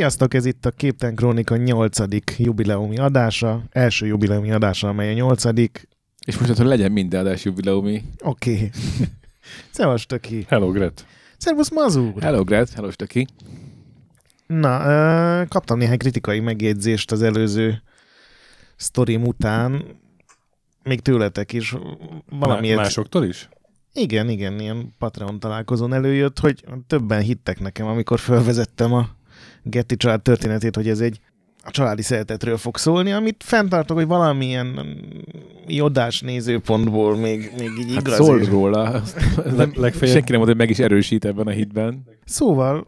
Sziasztok, 0.00 0.34
ez 0.34 0.44
itt 0.44 0.66
a 0.66 0.70
Képten 0.70 1.14
Krónika 1.14 1.56
8. 1.56 1.98
jubileumi 2.38 2.98
adása, 2.98 3.62
első 3.70 4.06
jubileumi 4.06 4.50
adása, 4.50 4.88
amely 4.88 5.10
a 5.10 5.12
8. 5.12 5.44
És 6.26 6.38
most 6.38 6.56
hogy 6.56 6.66
legyen 6.66 6.92
minden 6.92 7.20
adás 7.20 7.44
jubileumi. 7.44 8.02
Oké. 8.18 8.52
Okay. 8.52 8.70
Szevasz, 9.70 10.06
Töki. 10.06 10.44
Hello, 10.48 10.70
Gret. 10.70 11.06
Szervusz, 11.38 11.70
Mazur. 11.70 12.22
Hello, 12.22 12.44
Gret. 12.44 12.70
Hello, 12.70 12.90
Töki. 12.90 13.26
Na, 14.46 15.46
kaptam 15.46 15.78
néhány 15.78 15.98
kritikai 15.98 16.40
megjegyzést 16.40 17.12
az 17.12 17.22
előző 17.22 17.82
sztorim 18.76 19.24
után, 19.24 19.84
még 20.82 21.00
tőletek 21.00 21.52
is. 21.52 21.76
Valamiért... 22.30 22.76
Másoktól 22.76 23.24
is? 23.24 23.48
Igen, 23.92 24.28
igen, 24.28 24.60
ilyen 24.60 24.94
Patreon 24.98 25.40
találkozón 25.40 25.92
előjött, 25.92 26.38
hogy 26.38 26.64
többen 26.86 27.20
hittek 27.20 27.60
nekem, 27.60 27.86
amikor 27.86 28.18
felvezettem 28.18 28.92
a 28.92 29.18
Getty 29.62 29.94
család 29.96 30.22
történetét, 30.22 30.76
hogy 30.76 30.88
ez 30.88 31.00
egy 31.00 31.20
a 31.62 31.70
családi 31.70 32.02
szeretetről 32.02 32.56
fog 32.56 32.76
szólni, 32.76 33.12
amit 33.12 33.42
fenntartok, 33.44 33.96
hogy 33.96 34.06
valamilyen 34.06 34.98
jodás 35.66 36.20
nézőpontból 36.20 37.16
még, 37.16 37.50
még 37.58 37.70
így 37.78 37.94
hát 37.94 38.00
igaz. 38.00 38.14
szól 38.14 38.38
róla. 38.38 38.82
Leg, 39.34 39.76
legfeljebb... 39.76 40.16
Senki 40.16 40.30
nem 40.30 40.40
mondta, 40.40 40.44
hogy 40.46 40.56
meg 40.56 40.70
is 40.70 40.78
erősít 40.78 41.24
ebben 41.24 41.46
a 41.46 41.50
hitben. 41.50 42.04
Szóval 42.24 42.86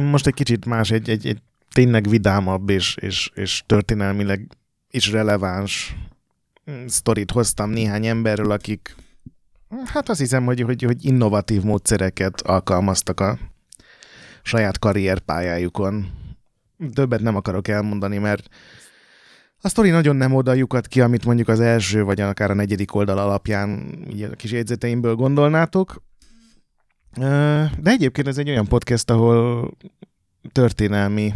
most 0.00 0.26
egy 0.26 0.34
kicsit 0.34 0.66
más, 0.66 0.90
egy, 0.90 1.10
egy, 1.10 1.26
egy 1.26 1.38
tényleg 1.72 2.08
vidámabb 2.08 2.68
és, 2.70 2.96
és, 3.00 3.30
és 3.34 3.62
történelmileg 3.66 4.56
is 4.90 5.10
releváns 5.10 5.96
sztorit 6.86 7.30
hoztam 7.30 7.70
néhány 7.70 8.06
emberről, 8.06 8.50
akik 8.50 8.94
hát 9.84 10.08
azt 10.08 10.20
hiszem, 10.20 10.44
hogy, 10.44 10.60
hogy, 10.60 10.82
hogy 10.82 11.04
innovatív 11.04 11.62
módszereket 11.62 12.40
alkalmaztak 12.40 13.20
a 13.20 13.38
saját 14.44 14.78
karrierpályájukon. 14.78 16.06
Többet 16.92 17.20
nem 17.20 17.36
akarok 17.36 17.68
elmondani, 17.68 18.18
mert 18.18 18.48
a 19.60 19.68
sztori 19.68 19.90
nagyon 19.90 20.16
nem 20.16 20.34
oda 20.34 20.52
lyukat 20.52 20.86
ki, 20.86 21.00
amit 21.00 21.24
mondjuk 21.24 21.48
az 21.48 21.60
első, 21.60 22.02
vagy 22.02 22.20
akár 22.20 22.50
a 22.50 22.54
negyedik 22.54 22.94
oldal 22.94 23.18
alapján 23.18 23.98
így 24.10 24.22
a 24.22 24.34
kis 24.34 24.50
jegyzeteimből 24.50 25.14
gondolnátok. 25.14 26.02
De 27.78 27.90
egyébként 27.90 28.28
ez 28.28 28.38
egy 28.38 28.48
olyan 28.48 28.66
podcast, 28.66 29.10
ahol 29.10 29.70
történelmi 30.52 31.34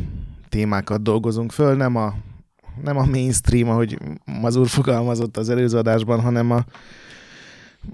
témákat 0.48 1.02
dolgozunk 1.02 1.52
föl, 1.52 1.76
nem 1.76 1.96
a, 1.96 2.14
nem 2.82 2.96
a 2.96 3.04
mainstream, 3.04 3.68
ahogy 3.68 3.98
Mazur 4.24 4.68
fogalmazott 4.68 5.36
az 5.36 5.48
előző 5.48 5.78
adásban, 5.78 6.20
hanem 6.20 6.50
a, 6.50 6.64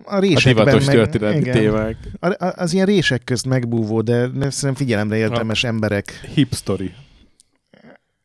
a 0.05 0.19
résekben... 0.19 0.67
A 0.67 0.79
divatos 0.79 1.21
meg, 1.21 1.37
igen, 1.37 1.53
témák. 1.53 1.97
Az 2.39 2.73
ilyen 2.73 2.87
rések 2.87 3.25
közt 3.25 3.47
megbúvó, 3.47 4.03
de 4.03 4.29
szerintem 4.31 4.75
figyelemre 4.75 5.17
értelmes 5.17 5.65
a 5.65 5.67
emberek. 5.67 6.21
Hip 6.35 6.55
story. 6.55 6.95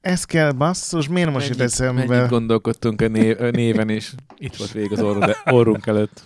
Ez 0.02 0.24
kell, 0.24 0.52
basszus, 0.52 1.08
miért 1.08 1.32
most 1.32 1.40
mennyit, 1.40 1.60
jut 1.60 1.68
eszembe? 1.68 2.06
Mennyit 2.06 2.30
gondolkodtunk 2.30 3.02
a, 3.02 3.08
név, 3.08 3.42
a 3.42 3.50
néven, 3.50 3.90
és 3.90 4.12
itt 4.38 4.56
volt 4.56 4.72
végig 4.72 4.92
az 4.92 5.02
orrunk, 5.02 5.38
orrunk 5.46 5.88
előtt. 5.88 6.24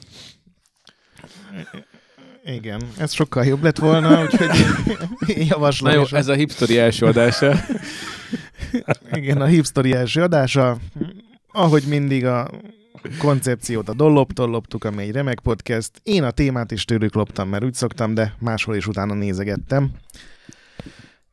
Igen, 2.46 2.82
ez 2.98 3.14
sokkal 3.14 3.46
jobb 3.46 3.64
lett 3.64 3.78
volna, 3.78 4.22
úgyhogy 4.24 4.50
javaslom. 5.48 5.92
Na 5.92 5.98
jó, 5.98 6.04
ez 6.18 6.28
a 6.28 6.34
hipstory 6.34 6.78
első 6.78 7.06
adása. 7.06 7.56
Igen, 9.12 9.42
a 9.42 9.46
hipstory 9.46 9.94
első 9.94 10.22
adása. 10.22 10.78
Ahogy 11.52 11.84
mindig 11.88 12.26
a 12.26 12.50
koncepciót 13.18 13.90
a 13.90 13.94
dolloptól 13.94 14.50
loptuk, 14.50 14.84
ami 14.84 15.04
egy 15.04 15.12
remek 15.12 15.40
podcast. 15.40 15.92
Én 16.04 16.24
a 16.24 16.32
témát 16.32 16.72
is 16.72 16.86
tőlük 16.86 17.14
loptam, 17.14 17.50
mert 17.50 17.64
úgy 17.64 17.74
szoktam, 17.74 18.14
de 18.14 18.36
máshol 18.40 18.76
is 18.76 18.88
utána 18.88 19.14
nézegettem. 19.14 19.92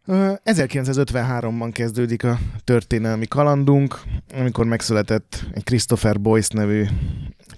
1953-ban 0.07 1.71
kezdődik 1.73 2.25
a 2.25 2.39
történelmi 2.65 3.27
kalandunk, 3.27 4.01
amikor 4.35 4.65
megszületett 4.67 5.45
egy 5.53 5.65
Christopher 5.65 6.21
Boyce 6.21 6.59
nevű 6.59 6.87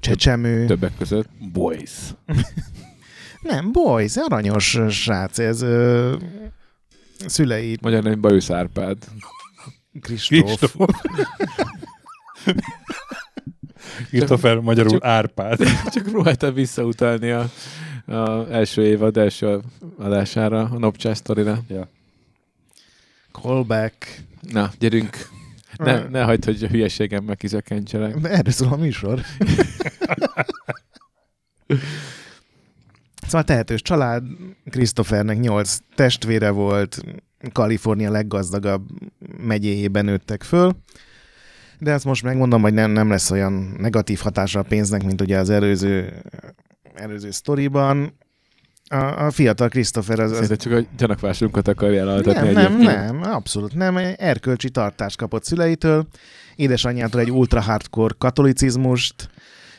csecsemő. 0.00 0.66
Többek 0.66 0.92
között 0.98 1.28
Boyce. 1.52 2.00
Nem, 3.42 3.72
Boyce, 3.72 4.22
aranyos 4.22 4.78
srác, 4.88 5.38
ez 5.38 5.62
ö, 5.62 6.16
szülei. 7.26 7.78
Magyar 7.80 8.02
nem 8.02 8.20
Bajusz 8.20 8.50
Árpád. 8.50 8.96
Kristóf. 10.00 10.74
Christopher 14.08 14.58
magyarul 14.58 14.90
csak, 14.90 15.04
Árpád. 15.04 15.58
Csak 15.94 16.02
próbáltam 16.02 16.54
visszautalni 16.54 17.30
a, 17.30 17.50
a 18.06 18.46
első 18.50 18.86
évad 18.86 19.16
első 19.16 19.60
adására, 19.98 20.60
a 20.60 20.78
Nopcsás 20.78 21.16
sztorira. 21.16 21.58
Ja. 21.68 21.88
Callback. 23.32 24.22
Na, 24.40 24.70
gyerünk. 24.78 25.16
Ne, 25.76 26.08
ne 26.08 26.22
hagyd, 26.22 26.44
hogy 26.44 26.64
a 26.64 26.68
hülyeségem 26.68 27.24
meg 27.24 27.36
kizökkentselek. 27.36 28.16
Erről 28.22 28.52
szól 28.52 28.72
a 28.72 28.76
műsor. 28.76 29.20
Szóval 33.26 33.44
tehetős 33.44 33.82
család, 33.82 34.22
Christophernek 34.70 35.40
nyolc 35.40 35.78
testvére 35.94 36.50
volt, 36.50 37.02
Kalifornia 37.52 38.10
leggazdagabb 38.10 38.88
megyéjében 39.38 40.04
nőttek 40.04 40.42
föl, 40.42 40.76
de 41.82 41.92
ezt 41.92 42.04
most 42.04 42.22
megmondom, 42.22 42.62
hogy 42.62 42.72
nem, 42.74 42.90
nem 42.90 43.10
lesz 43.10 43.30
olyan 43.30 43.74
negatív 43.78 44.18
hatása 44.18 44.58
a 44.58 44.62
pénznek, 44.62 45.04
mint 45.04 45.20
ugye 45.20 45.38
az 45.38 45.50
előző, 45.50 46.22
előző 46.94 47.30
sztoriban. 47.30 48.18
A, 48.88 49.24
a 49.24 49.30
fiatal 49.30 49.68
Christopher 49.68 50.20
az... 50.20 50.32
az... 50.32 50.56
csak 50.56 50.72
a 50.72 50.84
gyanakvásunkat 50.96 51.68
akarja 51.68 52.00
elaltatni 52.00 52.52
Nem, 52.52 52.78
nem, 52.78 53.16
nem, 53.16 53.32
abszolút 53.32 53.74
nem. 53.74 53.98
Erkölcsi 54.16 54.70
tartást 54.70 55.16
kapott 55.16 55.44
szüleitől, 55.44 56.06
édesanyjától 56.56 57.20
egy 57.20 57.30
ultra 57.30 57.60
hardcore 57.60 58.14
katolicizmust, 58.18 59.30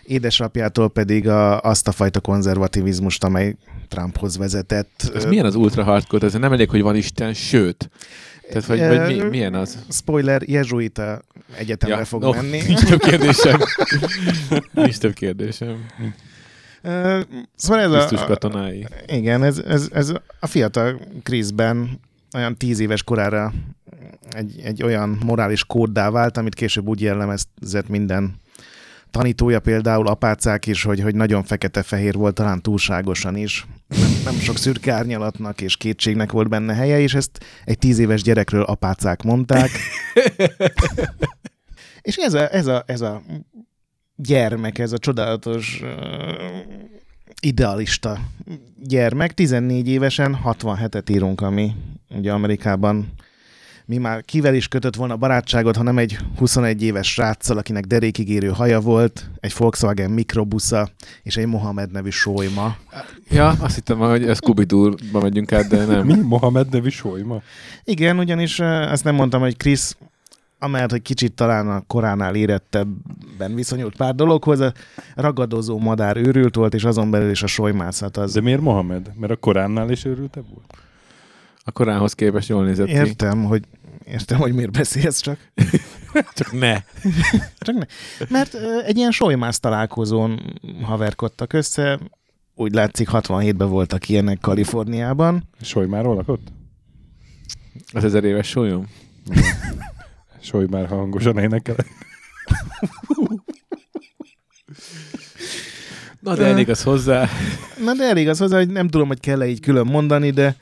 édesapjától 0.04 0.90
pedig 0.90 1.28
a, 1.28 1.60
azt 1.60 1.88
a 1.88 1.92
fajta 1.92 2.20
konzervativizmust, 2.20 3.24
amely 3.24 3.56
Trumphoz 3.88 4.38
vezetett. 4.38 5.12
Ez 5.16 5.26
milyen 5.26 5.46
az 5.46 5.56
ultra 5.56 5.84
hardcore? 5.84 6.26
Ez 6.26 6.34
nem 6.34 6.54
elég, 6.54 6.70
hogy 6.70 6.82
van 6.82 6.96
Isten, 6.96 7.34
sőt. 7.34 7.90
Tehát, 8.50 8.66
vagy, 8.66 8.80
vagy 8.80 9.18
mi, 9.18 9.30
milyen 9.30 9.54
az? 9.54 9.78
Spoiler, 9.90 10.42
jezsuita 10.42 11.22
egyetemre 11.58 11.98
ja, 11.98 12.06
fog 12.06 12.22
no, 12.22 12.32
menni. 12.32 12.62
Nincs 12.68 12.84
több 12.84 13.00
kérdésem. 13.00 13.60
nincs 14.72 14.98
több 14.98 15.14
kérdésem. 15.14 15.86
Uh, 16.84 17.22
szóval 17.56 17.80
ez 17.80 17.92
Biztos 17.92 18.22
a, 18.22 18.26
katonái. 18.26 18.88
Igen, 19.08 19.44
ez, 19.44 19.58
ez, 19.58 19.88
ez 19.94 20.14
a 20.40 20.48
fiatal 20.48 21.00
Kriszben 21.24 22.00
olyan 22.34 22.58
tíz 22.58 22.80
éves 22.80 23.04
korára 23.04 23.54
egy, 24.30 24.62
egy 24.64 24.84
olyan 24.84 25.20
morális 25.26 25.66
kóddá 25.66 26.10
vált, 26.10 26.38
amit 26.38 26.56
később 26.56 26.88
úgy 26.88 27.02
jellemezett 27.02 27.88
minden 27.88 28.42
tanítója 29.14 29.60
például, 29.60 30.08
apácák 30.08 30.66
is, 30.66 30.84
hogy, 30.84 31.02
hogy 31.02 31.16
nagyon 31.16 31.44
fekete-fehér 31.44 32.14
volt, 32.14 32.36
talán 32.36 32.62
túlságosan 32.62 33.36
is. 33.36 33.66
Nem, 33.88 34.12
nem 34.24 34.34
sok 34.34 34.58
szürke 34.58 34.94
árnyalatnak 34.94 35.62
és 35.62 35.78
kétségnek 35.78 36.32
volt 36.32 36.50
benne 36.50 36.74
helye, 36.74 37.00
és 37.00 37.14
ezt 37.14 37.46
egy 37.66 37.78
tíz 37.78 38.00
éves 38.00 38.22
gyerekről 38.22 38.64
apácák 38.64 39.24
mondták. 39.24 39.70
és 42.02 42.16
ez 42.16 42.34
a, 42.34 42.54
ez, 42.54 42.68
a, 42.68 42.84
ez 42.86 43.02
a 43.02 43.22
gyermek, 44.16 44.80
ez 44.80 44.92
a 44.92 44.98
csodálatos 44.98 45.82
uh, 45.84 45.90
idealista 47.40 48.20
gyermek, 48.84 49.34
14 49.34 49.88
évesen 49.88 50.38
67-et 50.46 51.12
írunk, 51.12 51.42
ami 51.42 51.72
ugye 52.10 52.32
Amerikában 52.32 53.14
mi 53.86 53.98
már 53.98 54.26
kivel 54.26 54.56
is 54.56 54.68
kötött 54.68 54.96
volna 54.96 55.16
barátságot, 55.16 55.76
hanem 55.76 55.98
egy 55.98 56.18
21 56.38 56.84
éves 56.84 57.12
sráccal, 57.12 57.58
akinek 57.58 57.86
derékigérő 57.86 58.48
haja 58.48 58.80
volt, 58.80 59.30
egy 59.40 59.54
Volkswagen 59.58 60.12
mikrobusza 60.12 60.90
és 61.24 61.38
egy 61.38 61.46
Mohamed 61.46 61.92
nevű 61.92 62.10
sólyma. 62.10 62.76
Ja, 63.30 63.50
azt 63.60 63.76
hittem, 63.76 63.98
hogy 63.98 64.28
ez 64.28 64.40
Kubidúrba 64.40 65.22
megyünk 65.22 65.52
át, 65.52 65.68
de 65.68 65.86
nem. 65.86 66.06
Mi? 66.08 66.16
Mohamed 66.22 66.70
nevű 66.70 66.90
sólyma? 66.90 67.42
Igen, 67.84 68.20
ugyanis 68.20 68.60
azt 68.60 69.04
nem 69.04 69.16
mondtam, 69.16 69.42
hogy 69.42 69.58
Krisz 69.58 69.98
amellett, 70.60 70.92
hogy 70.92 71.02
kicsit 71.02 71.34
talán 71.34 71.70
a 71.70 71.84
koránál 71.88 72.36
érettebben 72.36 73.56
viszonyult 73.56 73.96
pár 73.96 74.16
dologhoz, 74.16 74.60
a 74.60 74.74
ragadozó 75.16 75.80
madár 75.80 76.18
őrült 76.18 76.56
volt, 76.56 76.74
és 76.74 76.84
azon 76.84 77.12
belül 77.12 77.30
is 77.30 77.44
a 77.44 77.48
solymászat 77.48 78.18
az. 78.18 78.34
De 78.34 78.42
miért 78.42 78.62
Mohamed? 78.62 79.12
Mert 79.16 79.32
a 79.32 79.36
koránnál 79.36 79.90
is 79.90 80.06
őrültebb 80.06 80.46
volt? 80.54 80.78
A 81.64 81.72
koránhoz 81.72 82.14
képest 82.14 82.50
jól 82.50 82.66
nézett 82.66 82.86
ki. 82.86 82.94
Értem, 82.94 83.44
hogy 83.44 83.64
értem, 84.06 84.38
hogy 84.38 84.54
miért 84.54 84.72
beszélsz 84.72 85.20
csak. 85.20 85.38
csak 86.34 86.52
ne. 86.52 86.74
csak 87.66 87.76
ne. 87.76 87.86
Mert 88.30 88.54
egy 88.86 88.98
ilyen 88.98 89.12
solymász 89.12 89.60
találkozón 89.60 90.60
haverkodtak 90.82 91.54
össze, 91.54 92.00
úgy 92.56 92.74
látszik 92.74 93.10
67-ben 93.12 93.70
voltak 93.70 94.10
ilyenek 94.10 94.40
Kaliforniában. 94.40 95.50
Solymáról 95.62 96.16
lakott? 96.16 96.48
Az 97.94 98.04
ezer 98.04 98.24
éves 98.24 98.48
solyom? 98.48 98.88
Solymár 100.42 100.88
hangosan 100.88 101.38
énekelek. 101.38 101.88
Na 106.20 106.36
de 106.36 106.46
elég 106.46 106.70
az 106.70 106.84
hozzá. 106.84 107.28
Na 107.84 107.94
de 107.94 108.04
elég 108.04 108.30
az 108.30 108.40
hozzá, 108.40 108.58
hogy 108.58 108.70
nem 108.70 108.88
tudom, 108.88 109.08
hogy 109.08 109.20
kell-e 109.20 109.48
így 109.48 109.60
külön 109.60 109.86
mondani, 109.86 110.30
de 110.30 110.56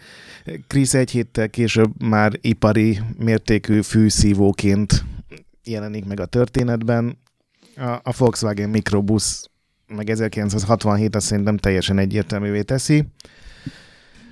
Krisz 0.68 0.94
egy 0.94 1.12
héttel 1.12 1.50
később 1.50 2.04
már 2.04 2.32
ipari 2.42 3.00
mértékű 3.18 3.82
fűszívóként 3.82 5.04
jelenik 5.64 6.06
meg 6.06 6.20
a 6.20 6.26
történetben. 6.26 7.18
A, 7.76 7.90
a 8.04 8.14
Volkswagen 8.18 8.70
Microbus 8.70 9.42
meg 9.88 10.10
1967 10.10 11.16
azt 11.16 11.26
szerintem 11.26 11.58
teljesen 11.58 11.98
egyértelművé 11.98 12.62
teszi. 12.62 13.04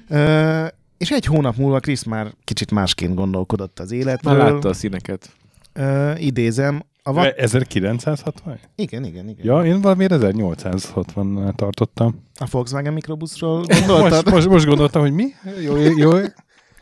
Ö, 0.08 0.66
és 0.98 1.12
egy 1.12 1.26
hónap 1.26 1.56
múlva 1.56 1.80
Krisz 1.80 2.04
már 2.04 2.34
kicsit 2.44 2.72
másként 2.72 3.16
gondolkodott 3.16 3.80
az 3.80 3.92
életről. 3.92 4.38
Már 4.38 4.52
látta 4.52 4.70
a 4.70 4.74
színeket. 4.74 5.30
Ö, 5.74 6.16
idézem, 6.16 6.84
a 7.04 7.14
va- 7.14 7.26
E- 7.26 7.34
1960? 7.38 8.60
igen, 8.76 9.04
igen, 9.04 9.30
igen. 9.30 9.46
Ja, 9.46 9.66
én 9.66 9.82
valamiért 9.82 10.12
1860-nál 10.16 11.54
tartottam. 11.56 12.24
A 12.40 12.48
Volkswagen 12.52 12.94
Microbusról 12.94 13.58
Most, 13.68 13.86
gondoltad? 13.86 14.32
most, 14.34 14.48
most 14.48 14.66
gondoltam, 14.66 15.02
hogy 15.02 15.12
mi? 15.14 15.26
Jó, 15.64 15.76
jó. 15.78 16.12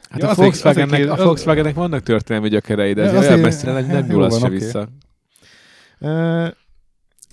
Hát 0.09 0.21
Ja, 0.21 0.27
a, 0.27 0.29
azért- 0.29 0.35
Volkswagennek, 0.37 0.99
azért- 0.99 1.19
a 1.19 1.23
Volkswagennek 1.23 1.75
vannak 1.75 2.03
történelmi 2.03 2.49
gyökerei, 2.49 2.93
de 2.93 3.01
azért, 3.03 3.23
olyan 3.27 3.39
messzire 3.39 3.71
nem, 3.71 3.85
nem 3.85 4.05
nyúl 4.05 4.23
az 4.23 4.31
van, 4.31 4.39
se 4.39 4.45
oké. 4.45 4.55
vissza. 4.55 4.89
Ö, 5.99 6.47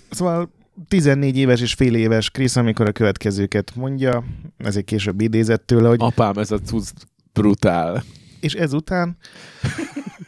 szóval 0.09 0.51
14 0.87 1.37
éves 1.37 1.61
és 1.61 1.73
fél 1.73 1.95
éves 1.95 2.29
Krisz, 2.29 2.55
amikor 2.55 2.87
a 2.87 2.91
következőket 2.91 3.71
mondja, 3.75 4.23
ez 4.57 4.75
egy 4.75 4.83
később 4.83 5.21
idézett 5.21 5.65
tőle, 5.65 5.87
hogy 5.87 5.99
Apám, 6.01 6.37
ez 6.37 6.51
a 6.51 6.57
cucc 6.59 6.91
brutál. 7.33 8.03
és 8.39 8.53
ezután 8.53 9.17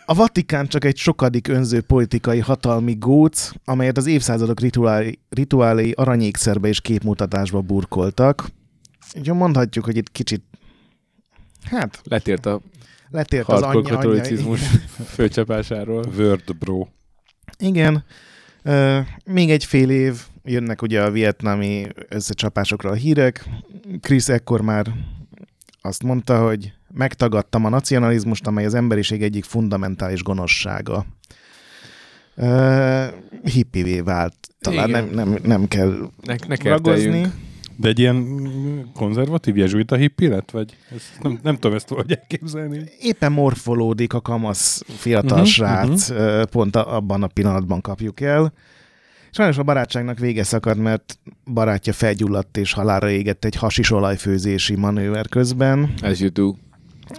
a 0.06 0.14
Vatikán 0.14 0.68
csak 0.68 0.86
egy 0.86 0.98
sokadik 0.98 1.48
önző 1.48 1.82
politikai 1.82 2.40
hatalmi 2.40 2.94
góc, 2.94 3.52
amelyet 3.66 3.98
az 3.98 4.06
évszázadok 4.06 4.60
rituálei, 4.60 5.20
rituálei 5.30 5.92
aranyékszerbe 5.92 6.68
és 6.68 6.82
képmutatásba 6.82 7.62
burkoltak. 7.62 8.50
Úgyhogy 9.18 9.38
mondhatjuk, 9.38 9.86
hogy 9.86 9.98
itt 9.98 10.12
kicsit 10.12 10.44
hát 11.64 12.02
Letért 12.04 12.46
a 12.46 12.62
letért 13.10 13.48
az 13.48 13.62
hardcore 13.62 13.78
anyja, 13.78 13.98
anyja. 13.98 14.12
katolicizmus 14.12 14.62
főcsapásáról. 15.16 16.06
Word 16.18 16.56
bro. 16.60 16.88
Igen. 17.58 18.04
Uh, 18.64 19.00
még 19.26 19.50
egy 19.52 19.66
fél 19.66 19.90
év, 19.90 20.22
jönnek 20.44 20.82
ugye 20.82 21.04
a 21.04 21.12
vietnámi 21.12 21.88
összecsapásokra 22.10 22.90
a 22.90 22.94
hírek. 22.94 23.50
Chris 24.02 24.28
ekkor 24.28 24.62
már 24.62 24.94
azt 25.82 26.04
mondta, 26.04 26.46
hogy 26.46 26.74
megtagadtam 26.94 27.66
a 27.66 27.70
nacionalizmust, 27.70 28.48
amely 28.48 28.66
az 28.66 28.74
emberiség 28.74 29.24
egyik 29.24 29.44
fundamentális 29.44 30.24
gonoszsága. 30.24 31.06
Uh, 32.36 33.06
hippivé 33.44 34.00
vált. 34.00 34.36
Talán 34.60 34.90
nem, 34.90 35.06
Igen. 35.06 35.16
nem, 35.16 35.38
nem 35.44 35.68
kell 35.68 36.10
Ne, 36.22 36.36
ne 36.48 36.56
ragozni. 36.64 37.32
De 37.76 37.88
egy 37.88 38.00
ilyen 38.00 38.40
konzervatív 38.94 39.58
jezsuita 39.58 39.96
hippi 39.96 40.28
lett? 40.28 40.52
Vagy 40.52 40.78
ezt 40.96 41.22
nem, 41.22 41.40
nem 41.44 41.56
tudom 41.56 41.76
ezt 41.76 41.90
hogy 41.90 42.12
elképzelni. 42.12 42.84
Éppen 43.00 43.32
morfolódik 43.32 44.14
a 44.14 44.22
kamasz 44.22 44.84
fiatal 44.88 45.38
Mhm, 45.38 45.48
srác, 45.48 46.10
uh, 46.10 46.44
pont 46.44 46.76
a, 46.76 46.96
abban 46.96 47.24
a 47.24 47.28
pillanatban 47.28 47.82
kapjuk 47.82 48.22
el. 48.22 48.54
Sajnos 49.32 49.58
a 49.58 49.64
barátságnak 49.64 50.20
vége 50.20 50.44
szakadt, 50.44 50.80
mert 50.80 51.20
barátja 51.54 51.94
felgyulladt 51.94 52.58
és 52.58 52.74
halára 52.74 53.10
égett 53.10 53.46
egy 53.46 53.56
hasis 53.56 53.92
olajfőzési 53.92 54.76
manőver 54.76 55.28
közben. 55.28 55.94
As 56.02 56.20
you 56.20 56.30
do. 56.30 56.54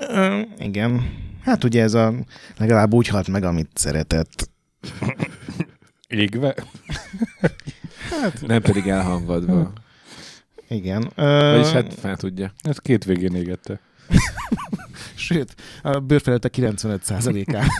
Ö, 0.08 0.40
igen. 0.58 1.16
Hát 1.42 1.64
ugye 1.64 1.82
ez 1.82 1.94
a 1.94 2.14
legalább 2.56 2.94
úgy 2.94 3.08
halt 3.08 3.28
meg, 3.28 3.44
amit 3.44 3.70
szeretett. 3.74 4.50
Égve? 6.08 6.54
Nem 8.46 8.62
pedig 8.62 8.86
elhangadva. 8.88 9.72
Igen. 10.68 11.10
Ö, 11.14 11.50
Vagyis 11.56 11.72
hát 11.72 11.94
fel 11.94 12.16
tudja. 12.16 12.52
Ez 12.62 12.78
két 12.78 13.04
végén 13.04 13.34
égette. 13.34 13.80
Sőt, 15.14 15.54
a 15.82 15.98
bőrfelülete 15.98 16.48
95%-án. 16.52 17.66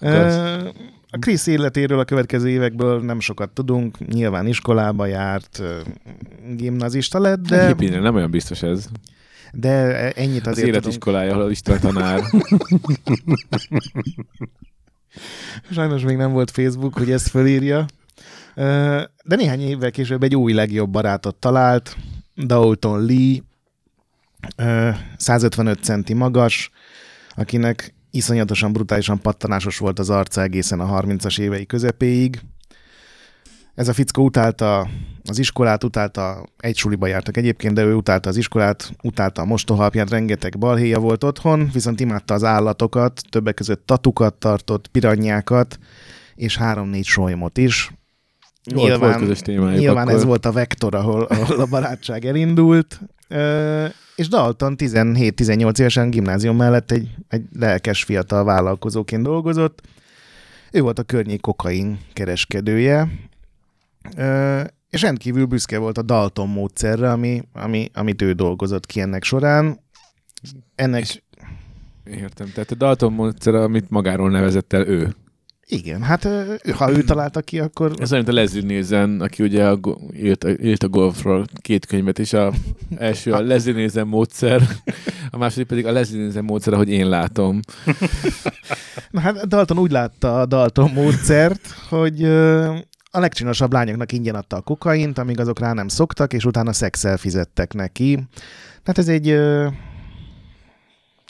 Igaz. 0.00 0.34
Ö, 0.34 0.68
a 1.10 1.18
Krisz 1.18 1.46
életéről 1.46 1.98
a 1.98 2.04
következő 2.04 2.48
évekből 2.48 3.00
nem 3.00 3.20
sokat 3.20 3.50
tudunk. 3.50 3.98
Nyilván 4.06 4.46
iskolába 4.46 5.06
járt, 5.06 5.62
gimnazista 6.56 7.18
lett, 7.18 7.40
De... 7.40 7.56
de, 7.56 7.66
Hippine, 7.66 7.98
nem 7.98 8.14
olyan 8.14 8.30
biztos 8.30 8.62
ez. 8.62 8.88
De 9.52 10.10
ennyit 10.12 10.46
Az 10.46 10.52
azért 10.52 10.66
tudunk. 10.66 10.84
életiskolája, 10.84 11.34
ahol 11.34 11.50
István 11.50 11.80
tanár. 11.80 12.20
Sajnos 15.70 16.02
még 16.02 16.16
nem 16.16 16.32
volt 16.32 16.50
Facebook, 16.50 16.94
hogy 16.94 17.10
ezt 17.10 17.28
fölírja. 17.28 17.86
De 19.24 19.36
néhány 19.36 19.60
évvel 19.60 19.90
később 19.90 20.22
egy 20.22 20.36
új 20.36 20.52
legjobb 20.52 20.90
barátot 20.90 21.34
talált, 21.36 21.96
Dalton 22.36 23.04
Lee, 23.06 23.38
ö, 24.56 24.90
155 25.16 25.82
centi 25.82 26.14
magas, 26.14 26.70
akinek 27.34 27.94
iszonyatosan 28.10 28.72
brutálisan 28.72 29.20
pattanásos 29.20 29.78
volt 29.78 29.98
az 29.98 30.10
arca 30.10 30.42
egészen 30.42 30.80
a 30.80 31.00
30-as 31.02 31.38
évei 31.40 31.66
közepéig. 31.66 32.40
Ez 33.78 33.88
a 33.88 33.92
fickó 33.92 34.24
utálta 34.24 34.88
az 35.24 35.38
iskolát, 35.38 35.84
utálta, 35.84 36.44
egy 36.56 36.76
suliba 36.76 37.06
jártak 37.06 37.36
egyébként, 37.36 37.74
de 37.74 37.82
ő 37.82 37.94
utálta 37.94 38.28
az 38.28 38.36
iskolát, 38.36 38.92
utálta 39.02 39.42
a 39.42 39.44
mostohapját, 39.44 40.10
rengeteg 40.10 40.58
balhéja 40.58 40.98
volt 40.98 41.24
otthon, 41.24 41.70
viszont 41.72 42.00
imádta 42.00 42.34
az 42.34 42.44
állatokat, 42.44 43.22
többek 43.30 43.54
között 43.54 43.86
tatukat 43.86 44.34
tartott, 44.34 44.86
piranyákat, 44.86 45.78
és 46.34 46.56
három-négy 46.56 47.04
solymot 47.04 47.58
is. 47.58 47.92
Volt, 48.74 48.98
volt 48.98 49.16
közös 49.16 49.40
témájuk 49.40 49.80
Nyilván 49.80 50.06
akkor. 50.06 50.18
ez 50.18 50.24
volt 50.24 50.46
a 50.46 50.52
vektor, 50.52 50.94
ahol, 50.94 51.22
ahol 51.22 51.60
a 51.60 51.66
barátság 51.66 52.24
elindult. 52.24 53.00
Ö, 53.28 53.86
és 54.16 54.28
Dalton 54.28 54.74
17-18 54.78 55.78
évesen 55.78 56.10
gimnázium 56.10 56.56
mellett 56.56 56.90
egy, 56.90 57.08
egy 57.28 57.42
lelkes 57.58 58.02
fiatal 58.02 58.44
vállalkozóként 58.44 59.22
dolgozott. 59.22 59.80
Ő 60.72 60.80
volt 60.80 60.98
a 60.98 61.02
környék 61.02 61.40
kokain 61.40 61.98
kereskedője, 62.12 63.08
és 64.90 65.02
rendkívül 65.02 65.44
büszke 65.46 65.78
volt 65.78 65.98
a 65.98 66.02
Dalton 66.02 66.48
módszerre, 66.48 67.10
ami, 67.10 67.42
ami, 67.52 67.90
amit 67.94 68.22
ő 68.22 68.32
dolgozott 68.32 68.86
ki 68.86 69.00
ennek 69.00 69.24
során. 69.24 69.78
Ennek, 70.74 71.00
És- 71.00 71.22
Értem. 72.04 72.50
Tehát 72.54 72.70
a 72.70 72.74
Dalton 72.74 73.12
módszer, 73.12 73.54
amit 73.54 73.90
magáról 73.90 74.30
nevezett 74.30 74.72
el 74.72 74.86
ő. 74.86 75.14
igen, 75.66 76.02
hát 76.02 76.28
ha 76.76 76.90
ő 76.90 77.02
találta 77.02 77.40
ki, 77.40 77.58
akkor 77.60 77.92
Ez 77.98 78.12
olyan, 78.12 78.24
mint 78.24 78.36
a 78.38 78.40
Leslie 78.40 78.62
Nielsen, 78.66 79.20
aki 79.20 79.42
ugye 79.42 79.68
a, 79.68 79.78
írt, 80.14 80.44
a, 80.44 80.48
írt 80.50 80.82
a 80.82 80.88
golfról 80.88 81.44
két 81.60 81.86
könyvet, 81.86 82.18
és 82.18 82.32
a 82.32 82.52
első 82.96 83.32
a 83.32 83.40
Leslie 83.40 83.74
Nielsen 83.74 84.06
módszer, 84.06 84.62
a 85.30 85.36
második 85.38 85.66
pedig 85.66 85.86
a 85.86 85.92
Leslie 85.92 86.20
Nielsen 86.20 86.44
módszer, 86.44 86.72
ahogy 86.72 86.88
én 86.88 87.08
látom. 87.08 87.60
Na 89.10 89.20
hát 89.20 89.48
Dalton 89.48 89.78
úgy 89.78 89.90
látta 89.90 90.40
a 90.40 90.46
Dalton 90.46 90.90
módszert, 90.90 91.66
hogy 91.88 92.22
a 93.10 93.18
legcsinosabb 93.20 93.72
lányoknak 93.72 94.12
ingyen 94.12 94.34
adta 94.34 94.56
a 94.56 94.60
kokaint, 94.60 95.18
amíg 95.18 95.40
azok 95.40 95.58
rá 95.58 95.72
nem 95.72 95.88
szoktak, 95.88 96.32
és 96.32 96.44
utána 96.44 96.72
szexel 96.72 97.16
fizettek 97.16 97.74
neki. 97.74 98.14
Tehát 98.82 98.98
ez 98.98 99.08
egy... 99.08 99.28
ö, 99.28 99.66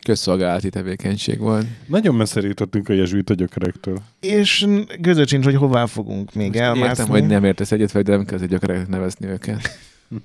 Közszolgálati 0.04 0.70
tevékenység 0.70 1.38
volt. 1.38 1.66
Nagyon 1.86 2.14
messze 2.14 2.40
jutottunk 2.40 2.88
a 2.88 2.92
jezsuita 2.92 3.34
gyökerektől. 3.34 4.02
És 4.20 4.66
között 5.02 5.28
sincs, 5.28 5.44
hogy 5.44 5.54
hová 5.54 5.86
fogunk 5.86 6.34
még 6.34 6.46
Most 6.48 6.60
elmászni. 6.60 6.88
Értem, 6.88 7.08
hogy 7.08 7.26
nem 7.26 7.44
értesz 7.44 7.72
egyet, 7.72 7.92
vagy 7.92 8.06
nem 8.06 8.24
kell 8.24 8.38
gyökereket 8.38 8.88
nevezni 8.88 9.26
őket. 9.26 9.78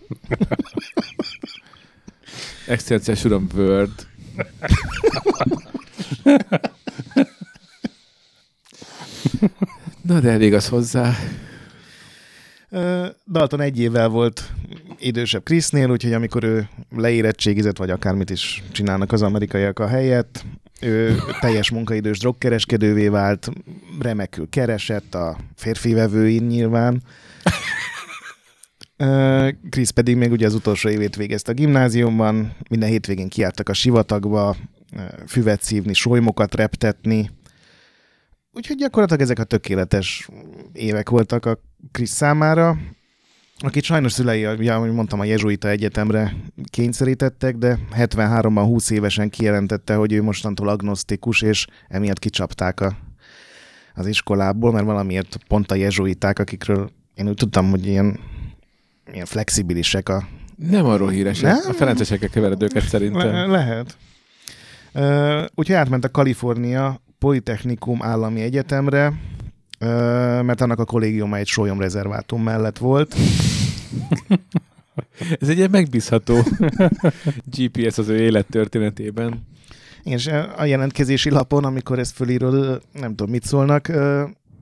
Excellenciás 2.68 3.24
uram, 3.24 3.48
Word. 3.56 4.08
Na, 10.02 10.20
de 10.20 10.30
elég 10.32 10.54
az 10.54 10.68
hozzá. 10.68 11.16
Dalton 13.32 13.62
egy 13.62 13.80
évvel 13.80 14.08
volt 14.08 14.52
idősebb 15.00 15.44
Chrisnél, 15.44 15.90
úgyhogy 15.90 16.14
amikor 16.14 16.44
ő 16.44 16.68
leérettségizett, 16.90 17.78
vagy 17.78 17.90
akármit 17.90 18.30
is 18.30 18.64
csinálnak 18.72 19.12
az 19.12 19.22
amerikaiak 19.22 19.80
a 19.80 19.88
helyett, 19.88 20.46
ő 20.82 21.16
teljes 21.40 21.72
munkaidős 21.72 22.20
drogkereskedővé 22.20 23.08
vált, 23.08 23.50
remekül 24.00 24.50
keresett 24.50 25.16
a 25.16 25.38
férfi 25.56 25.94
vevőin 25.94 26.44
nyilván. 26.44 27.02
Chris 29.70 29.92
pedig 29.92 30.16
még 30.16 30.32
ugye 30.32 30.46
az 30.46 30.54
utolsó 30.54 30.90
évét 30.90 31.16
végezte 31.16 31.52
a 31.52 31.56
gimnáziumban, 31.56 32.56
minden 32.70 32.90
hétvégén 32.90 33.30
kiártak 33.30 33.70
a 33.70 33.74
sivatagba, 33.74 34.56
füvet 35.28 35.62
szívni, 35.62 35.94
solymokat 35.94 36.56
reptetni, 36.56 37.30
Úgyhogy 38.56 38.78
gyakorlatilag 38.78 39.22
ezek 39.22 39.40
a 39.40 39.44
tökéletes 39.44 40.30
évek 40.74 41.10
voltak 41.10 41.46
a 41.46 41.60
Krisz 41.92 42.12
számára, 42.12 42.78
akit 43.58 43.84
sajnos 43.84 44.12
szülei, 44.12 44.46
ahogy 44.46 44.92
mondtam, 44.92 45.20
a 45.20 45.24
jezsuita 45.24 45.70
egyetemre 45.70 46.36
kényszerítettek, 46.66 47.56
de 47.58 47.80
73-ban 47.98 48.64
20 48.66 48.90
évesen 48.90 49.30
kijelentette, 49.30 49.96
hogy 49.96 50.14
ő 50.14 50.22
mostantól 50.24 50.68
agnosztikus, 50.68 51.42
és 51.42 51.68
emiatt 51.88 52.20
kicsapták 52.20 52.80
a, 52.80 52.98
az 53.96 54.08
iskolából, 54.08 54.72
mert 54.72 54.86
valamiért 54.86 55.38
pont 55.48 55.72
a 55.72 55.76
jezsuiták, 55.76 56.40
akikről 56.40 56.92
én 57.16 57.28
úgy 57.28 57.36
tudtam, 57.36 57.70
hogy 57.70 57.86
ilyen, 57.86 58.20
ilyen 59.12 59.26
flexibilisek 59.26 60.10
a 60.10 60.28
Nem 60.56 60.86
arról 60.86 61.10
híresek. 61.10 61.52
Nem? 61.52 61.62
A 61.68 61.74
ferencesekkel 61.74 62.30
kevered 62.30 62.62
őket 62.62 62.82
Le- 62.82 62.90
szerintem. 62.90 63.52
lehet. 63.52 63.98
Uh, 64.94 65.46
úgyhogy 65.56 65.76
átment 65.76 66.06
a 66.06 66.10
Kalifornia 66.10 67.02
Politechnikum 67.20 68.04
állami 68.04 68.42
egyetemre, 68.42 69.14
mert 70.44 70.62
annak 70.62 70.80
a 70.80 70.86
kollégiuma 70.86 71.38
egy 71.38 71.48
sólyom 71.48 71.80
rezervátum 71.80 72.44
mellett 72.44 72.78
volt. 72.78 73.16
Ez 75.40 75.50
egy 75.50 75.58
ilyen 75.58 75.70
megbízható 75.72 76.40
GPS 77.58 77.98
az 77.98 78.08
ő 78.08 78.20
élettörténetében. 78.20 79.46
És 80.04 80.28
a 80.58 80.66
jelentkezési 80.66 81.30
lapon, 81.30 81.66
amikor 81.66 82.00
ezt 82.00 82.16
fölírod, 82.16 82.82
nem 82.92 83.10
tudom, 83.10 83.32
mit 83.32 83.44
szólnak, 83.44 83.88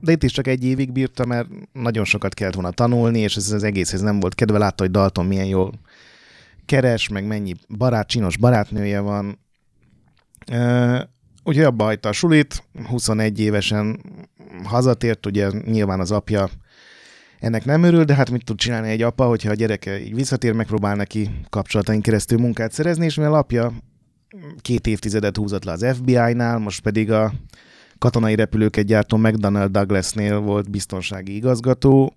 de 0.01 0.11
itt 0.11 0.23
is 0.23 0.31
csak 0.31 0.47
egy 0.47 0.63
évig 0.63 0.91
bírta, 0.91 1.25
mert 1.25 1.47
nagyon 1.73 2.05
sokat 2.05 2.33
kellett 2.33 2.53
volna 2.53 2.71
tanulni, 2.71 3.19
és 3.19 3.35
ez 3.35 3.51
az 3.51 3.63
egészhez 3.63 4.01
nem 4.01 4.19
volt 4.19 4.35
kedve. 4.35 4.57
Látta, 4.57 4.83
hogy 4.83 4.91
Dalton 4.91 5.25
milyen 5.25 5.45
jól 5.45 5.73
keres, 6.65 7.07
meg 7.07 7.25
mennyi 7.25 7.55
barát, 7.77 8.07
csinos 8.07 8.37
barátnője 8.37 8.99
van. 8.99 9.39
Úgyhogy 11.43 11.63
abba 11.63 11.83
hagyta 11.83 12.09
a 12.09 12.11
sulit, 12.11 12.63
21 12.87 13.39
évesen 13.39 13.99
hazatért, 14.63 15.25
ugye 15.25 15.49
nyilván 15.65 15.99
az 15.99 16.11
apja 16.11 16.49
ennek 17.39 17.65
nem 17.65 17.83
örül, 17.83 18.03
de 18.03 18.15
hát 18.15 18.29
mit 18.29 18.45
tud 18.45 18.57
csinálni 18.57 18.89
egy 18.89 19.01
apa, 19.01 19.25
hogyha 19.25 19.49
a 19.49 19.53
gyereke 19.53 19.99
így 19.99 20.15
visszatér, 20.15 20.53
megpróbál 20.53 20.95
neki 20.95 21.29
kapcsolatain 21.49 22.01
keresztül 22.01 22.37
munkát 22.37 22.71
szerezni, 22.71 23.05
és 23.05 23.15
mivel 23.15 23.33
apja 23.33 23.73
két 24.61 24.87
évtizedet 24.87 25.37
húzott 25.37 25.63
le 25.63 25.71
az 25.71 25.85
FBI-nál, 25.95 26.57
most 26.57 26.81
pedig 26.81 27.11
a 27.11 27.33
katonai 27.97 28.35
repülőket 28.35 28.85
gyártó 28.85 29.17
McDonnell 29.17 29.67
Douglasnél 29.67 30.39
volt 30.39 30.69
biztonsági 30.69 31.35
igazgató. 31.35 32.13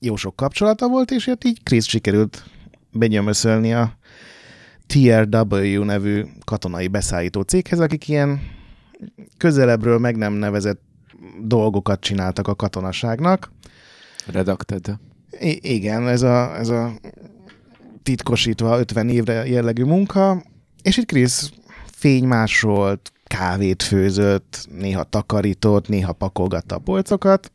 Jó 0.00 0.16
sok 0.16 0.36
kapcsolata 0.36 0.88
volt, 0.88 1.10
és 1.10 1.24
hát 1.24 1.44
így 1.44 1.62
Chris 1.62 1.84
sikerült 1.84 2.44
begyömöszölni 2.92 3.74
a 3.74 3.95
TRW 4.86 5.82
nevű 5.84 6.24
katonai 6.44 6.88
beszállító 6.88 7.40
céghez, 7.40 7.80
akik 7.80 8.08
ilyen 8.08 8.40
közelebbről 9.36 9.98
meg 9.98 10.16
nem 10.16 10.32
nevezett 10.32 10.80
dolgokat 11.42 12.00
csináltak 12.00 12.48
a 12.48 12.54
katonaságnak. 12.54 13.52
Redacted. 14.26 14.98
I- 15.40 15.74
igen, 15.74 16.08
ez 16.08 16.22
a, 16.22 16.56
ez 16.56 16.68
a 16.68 16.92
titkosítva 18.02 18.78
50 18.78 19.08
évre 19.08 19.46
jellegű 19.46 19.84
munka, 19.84 20.42
és 20.82 20.96
itt 20.96 21.06
Krisz 21.06 21.50
fénymásolt, 21.92 23.12
kávét 23.24 23.82
főzött, 23.82 24.66
néha 24.78 25.04
takarított, 25.04 25.88
néha 25.88 26.12
pakolgatta 26.12 26.74
a 26.74 26.78
polcokat. 26.78 27.50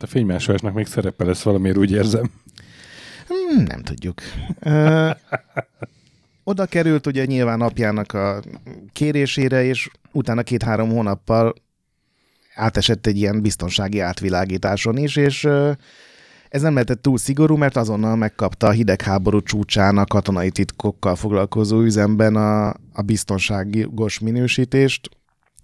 A 0.00 0.06
fénymásolásnak 0.06 0.74
még 0.74 0.86
szerepe 0.86 1.24
lesz 1.24 1.42
valamiért, 1.42 1.76
úgy 1.76 1.90
érzem. 1.90 2.30
Hmm, 3.28 3.62
nem 3.62 3.82
tudjuk. 3.82 4.20
Oda 6.44 6.66
került 6.66 7.06
ugye 7.06 7.24
nyilván 7.24 7.60
apjának 7.60 8.12
a 8.12 8.42
kérésére, 8.92 9.64
és 9.64 9.90
utána 10.12 10.42
két-három 10.42 10.88
hónappal 10.90 11.54
átesett 12.54 13.06
egy 13.06 13.16
ilyen 13.16 13.42
biztonsági 13.42 14.00
átvilágításon 14.00 14.96
is, 14.96 15.16
és 15.16 15.48
ez 16.48 16.62
nem 16.62 16.72
lehetett 16.72 17.02
túl 17.02 17.18
szigorú, 17.18 17.56
mert 17.56 17.76
azonnal 17.76 18.16
megkapta 18.16 18.66
a 18.66 18.70
hidegháború 18.70 19.40
csúcsán 19.40 19.98
a 19.98 20.04
katonai 20.04 20.50
titkokkal 20.50 21.16
foglalkozó 21.16 21.80
üzemben 21.80 22.36
a, 22.36 22.68
a 22.92 23.02
biztonságos 23.04 24.18
minősítést, 24.18 25.08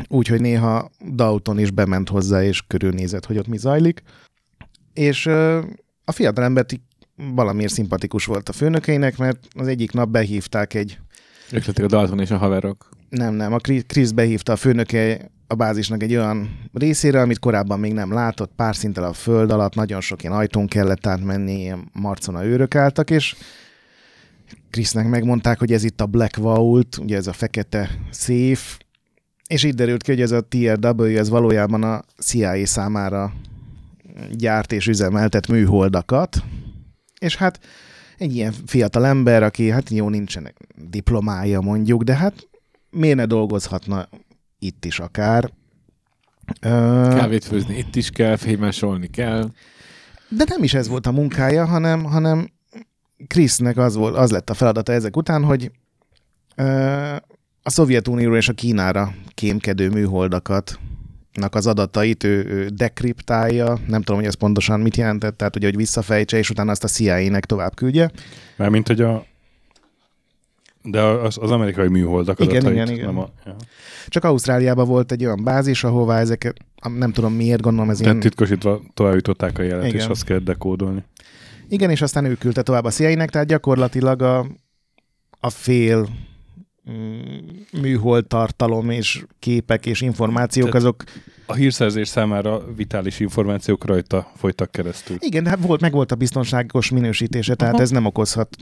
úgyhogy 0.08 0.40
néha 0.40 0.90
Dalton 1.14 1.58
is 1.58 1.70
bement 1.70 2.08
hozzá, 2.08 2.42
és 2.42 2.62
körülnézett, 2.66 3.25
hogy 3.25 3.38
ott 3.38 3.47
mi 3.47 3.56
zajlik. 3.56 4.02
És 4.92 5.26
a 6.04 6.12
fiatalembert 6.12 6.73
így 6.73 6.80
valamiért 7.34 7.72
szimpatikus 7.72 8.25
volt 8.25 8.48
a 8.48 8.52
főnökeinek, 8.52 9.16
mert 9.16 9.38
az 9.54 9.66
egyik 9.66 9.92
nap 9.92 10.08
behívták 10.08 10.75
egy, 10.75 10.98
Ők 11.52 11.64
lettek 11.64 11.84
a 11.84 11.88
Dalton 11.88 12.20
és 12.20 12.30
a 12.30 12.37
haverok. 12.37 12.88
nem, 13.08 13.34
nem, 13.34 13.52
a 13.52 13.58
Chris 13.87 14.12
behívta 14.12 14.52
a 14.52 14.56
főnöke 14.56 15.30
a 15.46 15.54
bázisnak 15.54 16.02
egy 16.02 16.14
olyan 16.14 16.68
részére, 16.72 17.20
amit 17.20 17.38
korábban 17.38 17.80
még 17.80 17.92
nem 17.92 18.12
látott, 18.12 18.52
pár 18.56 18.76
szinttel 18.76 19.04
a 19.04 19.12
föld 19.12 19.50
alatt, 19.50 19.75
nagyon 19.75 20.00
sok 20.00 20.22
ilyen 20.22 20.34
ajtón 20.34 20.66
kellett 20.66 21.06
átmenni, 21.06 21.60
ilyen 21.60 21.90
marcona 21.92 22.44
őrök 22.44 22.75
álltak, 22.75 23.10
és 23.10 23.37
Krisznek 24.70 25.08
megmondták, 25.08 25.58
hogy 25.58 25.72
ez 25.72 25.84
itt 25.84 26.00
a 26.00 26.06
Black 26.06 26.37
Vault, 26.37 26.98
ugye 26.98 27.16
ez 27.16 27.26
a 27.26 27.32
fekete 27.32 27.90
széf, 28.10 28.78
és 29.46 29.64
így 29.64 29.75
derült 29.75 30.02
ki, 30.02 30.10
hogy 30.10 30.20
ez 30.20 30.30
a 30.30 30.46
TRW, 30.48 31.02
ez 31.02 31.28
valójában 31.28 31.82
a 31.82 32.02
CIA 32.18 32.66
számára 32.66 33.32
gyárt 34.30 34.72
és 34.72 34.87
üzemeltet 34.87 35.46
műholdakat, 35.46 36.42
és 37.18 37.37
hát 37.37 37.60
egy 38.18 38.34
ilyen 38.34 38.54
fiatal 38.66 39.06
ember, 39.06 39.42
aki 39.42 39.70
hát 39.70 39.90
jó, 39.90 40.08
nincsen 40.08 40.54
diplomája 40.75 41.60
mondjuk, 41.60 42.02
de 42.02 42.14
hát 42.14 42.48
miért 42.90 43.16
ne 43.16 43.26
dolgozhatna 43.26 44.08
itt 44.58 44.84
is 44.84 45.00
akár. 45.00 45.50
Kávét 46.60 47.44
főzni 47.44 47.76
itt 47.76 47.96
is 47.96 48.10
kell, 48.10 48.37
fénymásolni 48.37 49.06
kell. 49.06 49.50
de 50.28 50.44
nem 50.48 50.62
is 50.62 50.75
ez 50.75 50.88
volt 50.88 51.06
a 51.06 51.12
munkája, 51.12 51.64
hanem, 51.64 52.04
hanem 52.04 52.50
Krisznek 53.26 53.76
az, 53.76 53.94
volt, 53.94 54.16
az 54.16 54.30
lett 54.30 54.50
a 54.50 54.54
feladata 54.54 54.92
ezek 54.92 55.16
után, 55.16 55.44
hogy 55.44 55.70
ö, 56.54 56.64
a 57.62 57.70
Szovjetunióra 57.70 58.37
és 58.37 58.48
a 58.48 58.52
Kínára 58.52 59.14
kémkedő 59.34 59.88
műholdakat 59.88 60.78
nak 61.38 61.54
az 61.54 61.66
adatait 61.66 62.25
ő, 62.25 62.45
ő 62.47 62.68
dekriptálja, 62.68 63.78
nem 63.87 64.02
tudom, 64.02 64.16
hogy 64.16 64.28
ez 64.28 64.35
pontosan 64.35 64.80
mit 64.80 64.97
jelentett, 64.97 65.37
tehát 65.37 65.57
ugye, 65.57 65.66
hogy 65.66 65.76
visszafejtse, 65.76 66.38
és 66.38 66.50
utána 66.50 66.71
azt 66.71 66.85
a 66.85 66.88
CIA-nek 66.88 67.45
tovább 67.45 67.75
küldje. 67.75 68.11
Mármint, 68.57 68.87
hogy 68.87 69.00
a... 69.00 69.25
De 70.83 71.02
az, 71.02 71.38
az 71.40 71.50
amerikai 71.50 71.88
műholdak 71.88 72.40
Igen, 72.40 72.57
adatait, 72.57 72.75
igen, 72.75 72.90
igen. 72.90 73.07
Nem 73.07 73.18
a, 73.18 73.28
ja. 73.45 73.57
Csak 74.07 74.25
Ausztráliában 74.25 74.87
volt 74.87 75.12
egy 75.12 75.25
olyan 75.25 75.45
bázis, 75.45 75.85
ahová 75.85 76.18
ezeket, 76.21 76.57
nem 76.99 77.12
tudom 77.12 77.33
miért, 77.33 77.61
gondolom 77.61 77.90
ez 77.90 77.97
Tehát 77.97 78.12
ilyen... 78.12 78.25
titkosítva 78.26 78.80
továbbították 78.95 79.59
a 79.59 79.62
jelet, 79.62 79.87
Igen. 79.87 79.97
és 79.97 80.07
azt 80.07 80.25
kell 80.25 80.38
dekódolni. 80.38 81.04
Igen, 81.68 81.90
és 81.90 82.02
aztán 82.02 82.25
ő 82.25 82.35
küldte 82.35 82.62
tovább 82.62 82.85
a 82.85 82.90
CIA-nek, 82.90 83.30
tehát 83.30 83.47
gyakorlatilag 83.47 84.23
a, 84.23 84.47
a 85.40 85.50
fél 85.50 86.09
műhold 87.80 88.26
tartalom 88.26 88.90
és 88.90 89.25
képek 89.38 89.87
és 89.87 90.00
információk 90.00 90.66
Tehát- 90.66 90.80
azok... 90.80 91.04
A 91.47 91.54
hírszerzés 91.54 92.09
számára 92.09 92.75
vitális 92.75 93.21
információk 93.21 93.85
rajta 93.85 94.33
folytak 94.37 94.71
keresztül. 94.71 95.16
Igen, 95.21 95.47
hát 95.47 95.59
volt, 95.61 95.80
meg 95.80 95.92
volt 95.92 96.12
a 96.12 96.16
biztonságos 96.16 96.90
minősítése, 96.90 97.54
tehát 97.54 97.75
Aha. 97.75 97.83
ez 97.83 97.90
nem 97.90 98.04
okozhat 98.04 98.57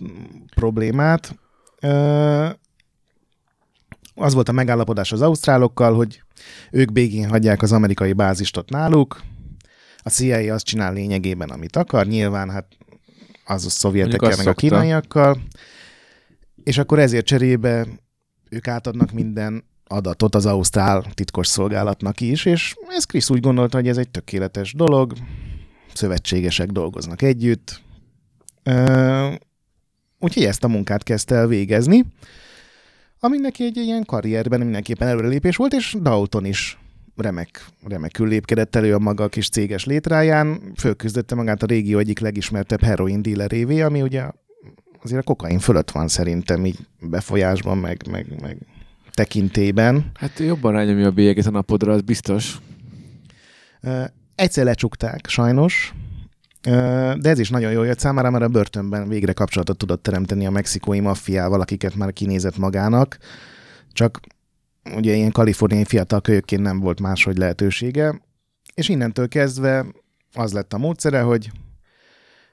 problémát. 0.55 1.39
Ö, 1.81 2.49
az 4.15 4.35
volt 4.35 4.49
a 4.49 4.53
megállapodás 4.53 5.13
az 5.13 5.23
ausztrálokkal, 5.23 5.95
hogy 5.95 6.23
ők 6.71 6.91
végén 6.93 7.29
hagyják 7.29 7.63
az 7.63 7.73
amerikai 7.73 8.13
bázist 8.13 8.57
ott 8.57 8.71
náluk, 8.71 9.21
a 9.99 10.09
CIA 10.11 10.55
azt 10.55 10.65
csinál 10.65 10.93
lényegében, 10.93 11.49
amit 11.49 11.77
akar, 11.77 12.07
nyilván 12.07 12.51
hát 12.51 12.67
az 13.45 13.67
a 13.67 13.71
szovjetekkel, 13.71 14.29
meg 14.29 14.31
azt 14.31 14.39
a 14.39 14.43
szokta. 14.43 14.61
kínaiakkal, 14.61 15.39
és 16.65 16.79
akkor 16.79 16.99
ezért 16.99 17.27
cserébe 17.27 17.87
ők 18.49 18.69
átadnak 18.69 19.13
minden 19.13 19.65
adatot 19.87 20.35
az 20.35 20.47
Ausztrál 20.47 21.05
titkos 21.15 21.47
szolgálatnak 21.47 22.21
is, 22.21 22.45
és 22.45 22.75
ez 22.89 23.05
Krisz 23.05 23.31
úgy 23.31 23.41
gondolta, 23.41 23.77
hogy 23.77 23.89
ez 23.89 23.97
egy 23.97 24.09
tökéletes 24.09 24.73
dolog, 24.73 25.13
szövetségesek 25.95 26.71
dolgoznak 26.71 27.23
együtt, 27.23 27.83
úgyhogy 30.19 30.45
ezt 30.45 30.65
a 30.65 30.69
munkát 30.69 31.03
kezdte 31.03 31.35
el 31.35 31.47
végezni, 31.47 32.05
ami 33.21 33.39
neki 33.39 33.65
egy 33.65 33.77
ilyen 33.77 34.05
karrierben 34.05 34.61
mindenképpen 34.61 35.09
előrelépés 35.09 35.57
volt, 35.57 35.73
és 35.73 35.97
Dalton 36.01 36.45
is 36.45 36.79
remek, 37.17 37.65
remekül 37.85 38.29
lépkedett 38.29 38.77
elő 38.77 38.95
a 38.95 38.99
maga 38.99 39.29
kis 39.29 39.49
céges 39.49 39.85
létráján, 39.85 40.73
fölküzdötte 40.77 41.35
magát 41.35 41.63
a 41.63 41.67
régió 41.67 41.99
egyik 41.99 42.19
legismertebb 42.19 42.83
heroin 42.83 43.23
dílerévé, 43.23 43.81
ami 43.81 44.03
ugye 44.03 44.31
azért 45.03 45.21
a 45.21 45.25
kokain 45.25 45.59
fölött 45.59 45.91
van 45.91 46.09
szerintem 46.09 46.67
így 46.67 46.79
befolyásban, 47.01 47.79
meg, 47.79 48.03
meg, 48.11 48.41
meg 48.41 48.59
tekintélyben. 49.11 50.11
Hát 50.15 50.39
jobban 50.39 50.73
rányomja 50.73 51.07
a 51.07 51.11
bélyeget 51.11 51.47
a 51.47 51.51
napodra, 51.51 51.93
az 51.93 52.01
biztos. 52.01 52.59
Egyszer 54.35 54.65
lecsukták, 54.65 55.29
sajnos, 55.29 55.95
de 57.17 57.29
ez 57.29 57.39
is 57.39 57.51
nagyon 57.51 57.73
jól 57.73 57.87
jött 57.87 57.99
számára, 57.99 58.31
mert 58.31 58.45
a 58.45 58.49
börtönben 58.49 59.09
végre 59.09 59.33
kapcsolatot 59.33 59.79
tudott 59.79 60.03
teremteni 60.03 60.47
a 60.47 60.51
mexikói 60.51 61.01
maffiával, 61.01 61.61
akiket 61.61 61.95
már 61.95 62.13
kinézett 62.13 62.57
magának, 62.57 63.19
csak 63.93 64.21
ugye 64.97 65.15
ilyen 65.15 65.33
kaliforniai 65.33 65.85
fiatal 65.85 66.21
kölyökként 66.21 66.63
nem 66.63 66.81
volt 66.81 67.01
máshogy 67.01 67.37
lehetősége, 67.37 68.21
és 68.75 68.89
innentől 68.89 69.29
kezdve 69.29 69.87
az 70.35 70.53
lett 70.53 70.73
a 70.73 70.79
módszere, 70.79 71.21
hogy 71.21 71.51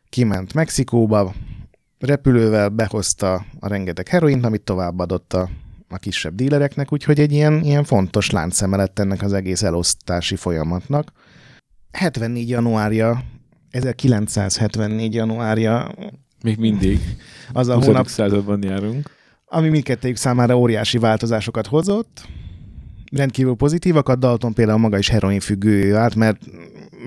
kiment 0.10 0.54
Mexikóba, 0.54 1.34
repülővel 2.05 2.69
behozta 2.69 3.45
a 3.60 3.67
rengeteg 3.67 4.07
heroint, 4.07 4.45
amit 4.45 4.62
továbbadott 4.62 5.33
a, 5.33 5.50
a 5.89 5.98
kisebb 5.98 6.36
dílereknek, 6.36 6.93
úgyhogy 6.93 7.19
egy 7.19 7.31
ilyen, 7.31 7.63
ilyen 7.63 7.83
fontos 7.83 8.29
láncszeme 8.29 8.77
lett 8.77 9.00
ennek 9.00 9.22
az 9.22 9.33
egész 9.33 9.63
elosztási 9.63 10.36
folyamatnak. 10.36 11.12
74. 11.91 12.50
januárja, 12.50 13.24
1974. 13.69 15.13
januárja 15.13 15.91
Még 16.43 16.57
mindig. 16.57 17.00
Az 17.53 17.67
a 17.67 17.75
20. 17.75 17.86
hónap, 17.86 18.07
században 18.07 18.63
járunk. 18.63 19.10
ami 19.45 19.69
mindkettőjük 19.69 20.17
számára 20.17 20.57
óriási 20.57 20.98
változásokat 20.98 21.67
hozott. 21.67 22.27
Rendkívül 23.12 23.55
pozitívakat, 23.55 24.19
Dalton 24.19 24.53
például 24.53 24.77
maga 24.77 24.98
is 24.98 25.10
heroin 25.10 25.39
függővé 25.39 25.91
vált, 25.91 26.15
mert 26.15 26.41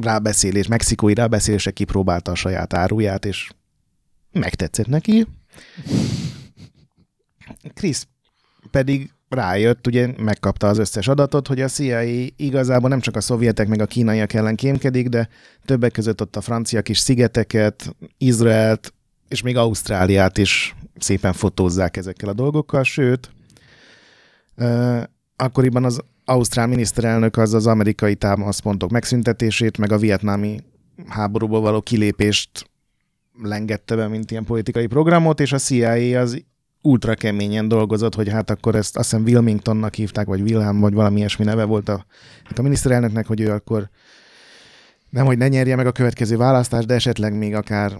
rábeszélés, 0.00 0.66
mexikói 0.66 1.14
rábeszélésre 1.14 1.70
kipróbálta 1.70 2.30
a 2.30 2.34
saját 2.34 2.74
áruját, 2.74 3.24
és 3.24 3.48
megtetszett 4.38 4.87
neki. 4.87 5.26
Chris 7.75 8.05
pedig 8.71 9.11
rájött, 9.28 9.87
ugye 9.87 10.12
megkapta 10.16 10.69
az 10.69 10.78
összes 10.78 11.09
adatot, 11.09 11.47
hogy 11.47 11.61
a 11.61 11.69
CIA 11.69 12.02
igazából 12.37 12.88
nem 12.88 13.00
csak 13.00 13.16
a 13.16 13.21
szovjetek 13.21 13.69
meg 13.69 13.81
a 13.81 13.87
kínaiak 13.87 14.33
ellen 14.33 14.57
kémkedik, 14.57 15.09
de 15.09 15.28
többek 15.64 15.93
között 15.93 16.21
ott 16.21 16.37
a 16.37 16.40
francia 16.40 16.83
kis 16.83 16.99
szigeteket, 16.99 17.97
Izraelt 18.19 18.95
és 19.28 19.43
még 19.43 19.57
Ausztráliát 19.57 20.38
is 20.38 20.75
szépen 20.99 21.33
fotózzák 21.33 21.97
ezekkel 21.97 22.28
a 22.28 22.33
dolgokkal, 22.33 22.83
sőt, 22.83 23.31
ö, 24.55 25.00
akkoriban 25.37 25.85
az 25.85 26.00
ausztrál 26.25 26.66
miniszterelnök 26.66 27.37
az 27.37 27.55
az 27.55 27.66
amerikai 27.66 28.14
támaszpontok 28.14 28.90
megszüntetését, 28.90 29.78
meg 29.78 29.93
a 29.93 29.99
vietnámi 29.99 30.61
háborúból 31.07 31.61
való 31.61 31.81
kilépést 31.81 32.71
lengette 33.43 33.97
be, 33.97 34.09
mint 34.09 34.31
ilyen 34.31 34.45
politikai 34.45 34.87
programot, 34.87 35.40
és 35.40 35.52
a 35.52 35.59
CIA 35.59 36.21
az 36.21 36.45
ultra 36.83 37.14
keményen 37.14 37.69
dolgozott, 37.69 38.14
hogy 38.14 38.28
hát 38.28 38.50
akkor 38.50 38.75
ezt 38.75 38.97
azt 38.97 39.11
hiszem 39.11 39.25
Wilmingtonnak 39.25 39.95
hívták, 39.95 40.26
vagy 40.26 40.40
Wilhelm, 40.40 40.81
vagy 40.81 40.95
valami 40.95 41.19
ilyesmi 41.19 41.45
neve 41.45 41.64
volt 41.64 41.88
a, 41.88 42.07
a 42.57 42.62
miniszterelnöknek, 42.62 43.26
hogy 43.26 43.40
ő 43.40 43.50
akkor 43.50 43.88
nem, 45.11 45.26
hogy 45.26 45.38
ne 45.38 45.49
nyerje 45.49 45.76
meg 45.76 45.87
a 45.87 45.93
következő 45.93 46.37
választást, 46.37 46.87
de 46.87 46.95
esetleg 46.95 47.37
még 47.37 47.55
akár 47.55 47.99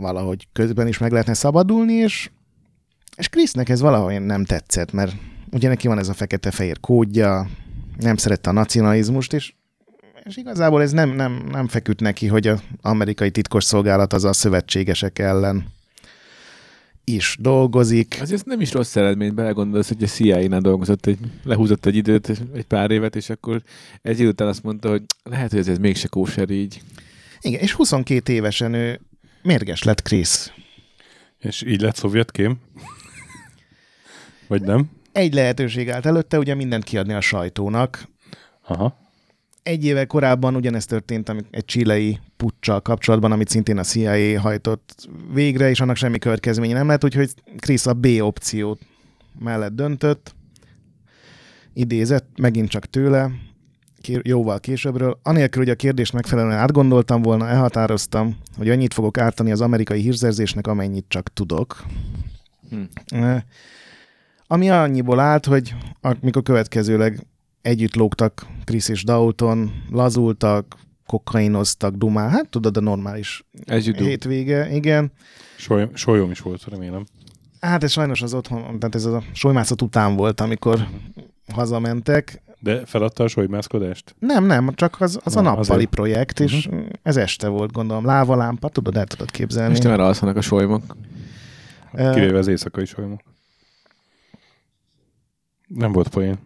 valahogy 0.00 0.48
közben 0.52 0.86
is 0.86 0.98
meg 0.98 1.10
lehetne 1.10 1.34
szabadulni, 1.34 1.92
és, 1.92 2.30
és 3.16 3.28
Krisznek 3.28 3.68
ez 3.68 3.80
valahogy 3.80 4.20
nem 4.20 4.44
tetszett, 4.44 4.92
mert 4.92 5.12
ugye 5.50 5.68
neki 5.68 5.88
van 5.88 5.98
ez 5.98 6.08
a 6.08 6.14
fekete-fehér 6.14 6.80
kódja, 6.80 7.48
nem 7.98 8.16
szerette 8.16 8.50
a 8.50 8.52
nacionalizmust, 8.52 9.32
és, 9.32 9.54
és 10.26 10.36
igazából 10.36 10.82
ez 10.82 10.92
nem, 10.92 11.10
nem, 11.10 11.46
nem 11.50 11.68
feküdt 11.68 12.00
neki, 12.00 12.26
hogy 12.26 12.46
az 12.46 12.62
amerikai 12.80 13.30
titkosszolgálat 13.30 14.12
az 14.12 14.24
a 14.24 14.32
szövetségesek 14.32 15.18
ellen 15.18 15.74
is 17.04 17.36
dolgozik. 17.40 18.16
Azért 18.20 18.44
nem 18.44 18.60
is 18.60 18.72
rossz 18.72 18.96
eredmény, 18.96 19.34
belegondolsz, 19.34 19.88
hogy 19.88 20.02
a 20.02 20.06
CIA-nál 20.06 20.60
dolgozott, 20.60 21.06
egy, 21.06 21.18
lehúzott 21.44 21.86
egy 21.86 21.96
időt, 21.96 22.42
egy 22.54 22.64
pár 22.64 22.90
évet, 22.90 23.16
és 23.16 23.30
akkor 23.30 23.62
egy 24.02 24.18
idő 24.18 24.28
után 24.28 24.48
azt 24.48 24.62
mondta, 24.62 24.88
hogy 24.88 25.02
lehet, 25.22 25.50
hogy 25.50 25.58
ez, 25.58 25.68
ez 25.68 25.78
mégse 25.78 26.08
kóser 26.08 26.50
így. 26.50 26.82
Igen, 27.40 27.60
és 27.60 27.72
22 27.72 28.32
évesen 28.32 28.74
ő 28.74 29.00
mérges 29.42 29.82
lett 29.82 30.02
Krisz. 30.02 30.52
És 31.38 31.62
így 31.62 31.80
lett 31.80 31.96
szovjetkém? 31.96 32.56
Vagy 34.46 34.62
nem? 34.62 34.90
Egy 35.12 35.34
lehetőség 35.34 35.90
állt 35.90 36.06
előtte, 36.06 36.38
ugye 36.38 36.54
mindent 36.54 36.84
kiadni 36.84 37.12
a 37.12 37.20
sajtónak. 37.20 38.08
Aha. 38.62 39.05
Egy 39.66 39.84
éve 39.84 40.04
korábban 40.04 40.54
ugyanezt 40.54 40.88
történt 40.88 41.46
egy 41.50 41.64
csilei 41.64 42.18
puccsal 42.36 42.80
kapcsolatban, 42.80 43.32
amit 43.32 43.48
szintén 43.48 43.78
a 43.78 43.82
CIA 43.82 44.40
hajtott 44.40 45.08
végre, 45.32 45.70
és 45.70 45.80
annak 45.80 45.96
semmi 45.96 46.18
következménye 46.18 46.74
nem 46.74 46.86
lett, 46.86 47.04
úgyhogy 47.04 47.34
Krisz 47.56 47.86
a 47.86 47.92
B 47.92 48.06
opciót 48.20 48.80
mellett 49.38 49.74
döntött. 49.74 50.34
Idézett 51.72 52.28
megint 52.38 52.68
csak 52.68 52.86
tőle, 52.86 53.30
jóval 54.22 54.60
későbbről. 54.60 55.18
Anélkül, 55.22 55.62
hogy 55.62 55.72
a 55.72 55.76
kérdést 55.76 56.12
megfelelően 56.12 56.58
átgondoltam 56.58 57.22
volna, 57.22 57.48
elhatároztam, 57.48 58.36
hogy 58.56 58.70
annyit 58.70 58.94
fogok 58.94 59.18
ártani 59.18 59.50
az 59.50 59.60
amerikai 59.60 60.00
hírszerzésnek, 60.00 60.66
amennyit 60.66 61.04
csak 61.08 61.32
tudok. 61.32 61.84
Hm. 62.70 62.82
Eh, 63.06 63.42
Ami 64.46 64.70
annyiból 64.70 65.20
állt, 65.20 65.46
hogy 65.46 65.74
amikor 66.00 66.42
következőleg 66.42 67.26
együtt 67.66 67.94
lógtak 67.94 68.46
Chris 68.64 68.88
és 68.88 69.04
Dalton, 69.04 69.72
lazultak, 69.90 70.76
kokainoztak, 71.06 71.94
dumál, 71.94 72.28
hát 72.28 72.48
tudod, 72.48 72.76
a 72.76 72.80
normális 72.80 73.44
judo. 73.66 74.04
hétvége, 74.04 74.74
igen. 74.74 75.12
Soly- 75.56 75.88
solyom 75.94 76.30
is 76.30 76.40
volt, 76.40 76.64
remélem. 76.64 77.04
Hát 77.60 77.82
ez 77.82 77.90
sajnos 77.90 78.22
az 78.22 78.34
otthon, 78.34 78.78
tehát 78.78 78.94
ez 78.94 79.04
a 79.04 79.22
solymászat 79.32 79.82
után 79.82 80.16
volt, 80.16 80.40
amikor 80.40 80.86
hazamentek. 81.52 82.42
De 82.58 82.86
feladta 82.86 83.24
a 83.24 83.28
solymászkodást? 83.28 84.14
Nem, 84.18 84.44
nem, 84.44 84.74
csak 84.74 85.00
az, 85.00 85.18
az 85.24 85.36
a 85.36 85.40
Na, 85.40 85.48
nappali 85.48 85.68
azért. 85.70 85.88
projekt, 85.90 86.40
és 86.40 86.68
ez 87.02 87.16
este 87.16 87.48
volt, 87.48 87.72
gondolom, 87.72 88.04
lávalámpa, 88.04 88.68
tudod, 88.68 88.96
el 88.96 89.06
tudod 89.06 89.30
képzelni. 89.30 89.72
Este 89.72 89.88
már 89.88 90.00
alszanak 90.00 90.36
a 90.36 90.40
solymok. 90.40 90.96
Kivéve 91.92 92.38
az 92.38 92.46
éjszakai 92.46 92.84
solymok. 92.84 93.20
Nem 95.66 95.92
volt 95.92 96.08
poén. 96.08 96.38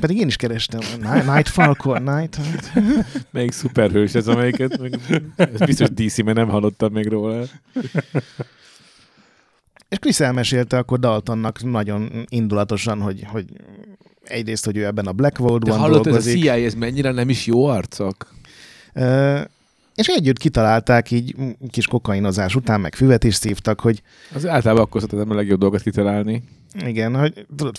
Pedig 0.00 0.16
én 0.16 0.26
is 0.26 0.36
kerestem. 0.36 0.80
Night, 1.00 1.26
Night 1.26 1.48
Falcon, 1.48 2.02
Night. 2.02 2.38
Melyik 3.30 3.52
szuperhős 3.52 4.14
ez, 4.14 4.28
amelyiket? 4.28 4.80
Ez 5.36 5.58
biztos 5.58 5.88
DC, 5.90 6.22
mert 6.22 6.36
nem 6.36 6.48
hallottam 6.48 6.92
még 6.92 7.06
róla. 7.08 7.44
És 9.88 9.98
Chris 9.98 10.20
elmesélte 10.20 10.78
akkor 10.78 10.98
Daltonnak 10.98 11.62
nagyon 11.62 12.26
indulatosan, 12.28 13.00
hogy, 13.00 13.24
hogy 13.26 13.44
egyrészt, 14.24 14.64
hogy 14.64 14.76
ő 14.76 14.84
ebben 14.84 15.06
a 15.06 15.12
Black 15.12 15.36
De 15.36 15.42
Vault-ban 15.42 15.78
hallod, 15.78 15.94
ez 15.94 16.06
a 16.06 16.10
dolgozik. 16.10 16.42
CIA, 16.42 16.52
ez 16.54 16.74
mennyire 16.74 17.10
nem 17.12 17.28
is 17.28 17.46
jó 17.46 17.66
arcok? 17.66 18.34
Ö, 18.94 19.40
és 19.94 20.06
együtt 20.06 20.38
kitalálták 20.38 21.10
így 21.10 21.34
kis 21.70 21.86
kokainozás 21.86 22.54
után, 22.54 22.80
meg 22.80 22.94
füvet 22.94 23.24
is 23.24 23.34
szívtak, 23.34 23.80
hogy 23.80 24.02
Az 24.34 24.46
általában 24.46 24.82
akkor 24.84 25.00
szoktam 25.00 25.30
a 25.30 25.34
legjobb 25.34 25.60
dolgot 25.60 25.82
kitalálni. 25.82 26.42
igen, 26.86 27.14
hogy 27.16 27.46
tudod, 27.56 27.76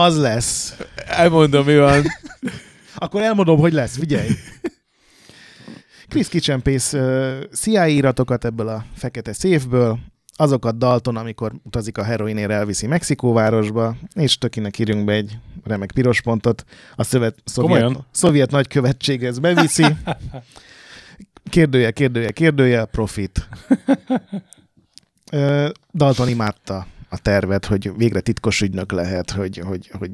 az 0.00 0.18
lesz. 0.18 0.76
Elmondom, 1.06 1.64
mi 1.64 1.76
van. 1.76 2.02
Akkor 2.94 3.22
elmondom, 3.22 3.58
hogy 3.58 3.72
lesz, 3.72 3.96
figyelj. 3.96 4.28
Chris 6.08 6.28
kicsempész 6.28 6.92
uh, 6.92 7.42
CIA 7.52 7.86
iratokat 7.86 8.44
ebből 8.44 8.68
a 8.68 8.84
fekete 8.94 9.32
széfből, 9.32 9.98
azokat 10.36 10.78
Dalton, 10.78 11.16
amikor 11.16 11.52
utazik 11.62 11.98
a 11.98 12.02
heroinért, 12.02 12.50
elviszi 12.50 12.86
Mexikóvárosba, 12.86 13.96
és 14.14 14.38
tökinek 14.38 14.78
írjunk 14.78 15.04
be 15.04 15.12
egy 15.12 15.38
remek 15.64 15.92
piros 15.92 16.20
pontot, 16.20 16.64
a 16.94 17.02
szövet, 17.04 17.38
szovjet, 17.44 17.82
Komolyan? 17.82 18.06
szovjet 18.10 18.50
nagykövetséghez 18.50 19.38
beviszi. 19.38 19.84
Kérdője, 21.50 21.90
kérdője, 21.90 22.30
kérdője, 22.30 22.84
profit. 22.84 23.48
Dalton 25.92 26.28
imádta 26.28 26.86
a 27.10 27.18
tervet, 27.18 27.66
hogy 27.66 27.96
végre 27.96 28.20
titkos 28.20 28.60
ügynök 28.60 28.92
lehet, 28.92 29.30
hogy, 29.30 29.58
hogy, 29.58 29.90
hogy 29.98 30.10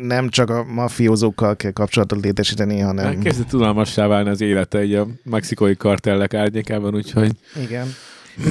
nem 0.00 0.28
csak 0.28 0.50
a 0.50 0.64
mafiózókkal 0.64 1.56
kell 1.56 1.70
kapcsolatot 1.70 2.24
létesíteni, 2.24 2.78
hanem... 2.78 3.20
Kezdett 3.20 3.48
tudalmassá 3.48 4.06
válni 4.06 4.28
az 4.28 4.40
élete 4.40 4.78
egy 4.78 4.94
a 4.94 5.06
mexikói 5.24 5.76
kartellek 5.76 6.34
árnyékában, 6.34 6.94
úgyhogy 6.94 7.30
Igen. 7.62 7.86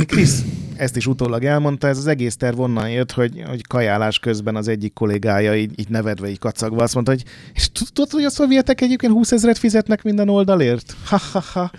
Krisz 0.07 0.43
ezt 0.75 0.95
is 0.95 1.07
utólag 1.07 1.43
elmondta, 1.43 1.87
ez 1.87 1.97
az 1.97 2.07
egész 2.07 2.35
terv 2.35 2.59
onnan 2.59 2.89
jött, 2.89 3.11
hogy, 3.11 3.43
hogy 3.47 3.67
kajálás 3.67 4.19
közben 4.19 4.55
az 4.55 4.67
egyik 4.67 4.93
kollégája 4.93 5.55
így, 5.55 5.79
így 5.79 5.89
nevedve, 5.89 6.29
így 6.29 6.39
kacagva 6.39 6.83
azt 6.83 6.93
mondta, 6.93 7.11
hogy 7.11 7.23
és 7.53 7.71
tudod, 7.71 8.11
hogy 8.11 8.23
a 8.23 8.29
szovjetek 8.29 8.81
egyébként 8.81 9.13
20 9.13 9.31
ezeret 9.31 9.57
fizetnek 9.57 10.03
minden 10.03 10.29
oldalért? 10.29 10.95
Ha-ha-ha. 11.05 11.71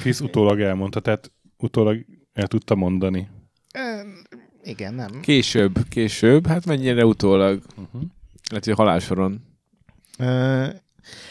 Krisz 0.00 0.20
utólag 0.20 0.60
elmondta, 0.60 1.00
tehát 1.00 1.32
utólag 1.56 2.04
el 2.32 2.46
tudta 2.46 2.74
mondani. 2.74 3.28
Igen, 4.64 4.94
nem. 4.94 5.20
később, 5.20 5.88
később, 5.88 6.46
hát 6.46 6.66
mennyire 6.66 7.04
utólag. 7.04 7.62
Uh-huh. 7.76 8.02
Lehet, 8.48 8.64
hogy 8.64 8.72
a 8.72 8.76
halálsoron. 8.76 9.40
Ö, 10.18 10.24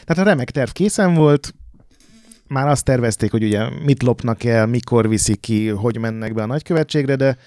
Tehát 0.06 0.18
a 0.18 0.24
remek 0.24 0.52
terv 0.52 0.70
készen 0.70 1.14
volt, 1.14 1.54
már 2.48 2.68
azt 2.68 2.86
tervezték, 2.86 3.32
hogy 3.32 3.44
ugye 3.44 3.70
mit 3.70 4.04
lopnak 4.04 4.44
el, 4.44 4.66
mikor 4.66 5.10
viszik 5.10 5.40
ki, 5.40 5.68
hogy 5.68 5.98
mennek 5.98 6.34
be 6.34 6.42
a 6.42 6.46
nagykövetségre, 6.46 7.16
de 7.16 7.38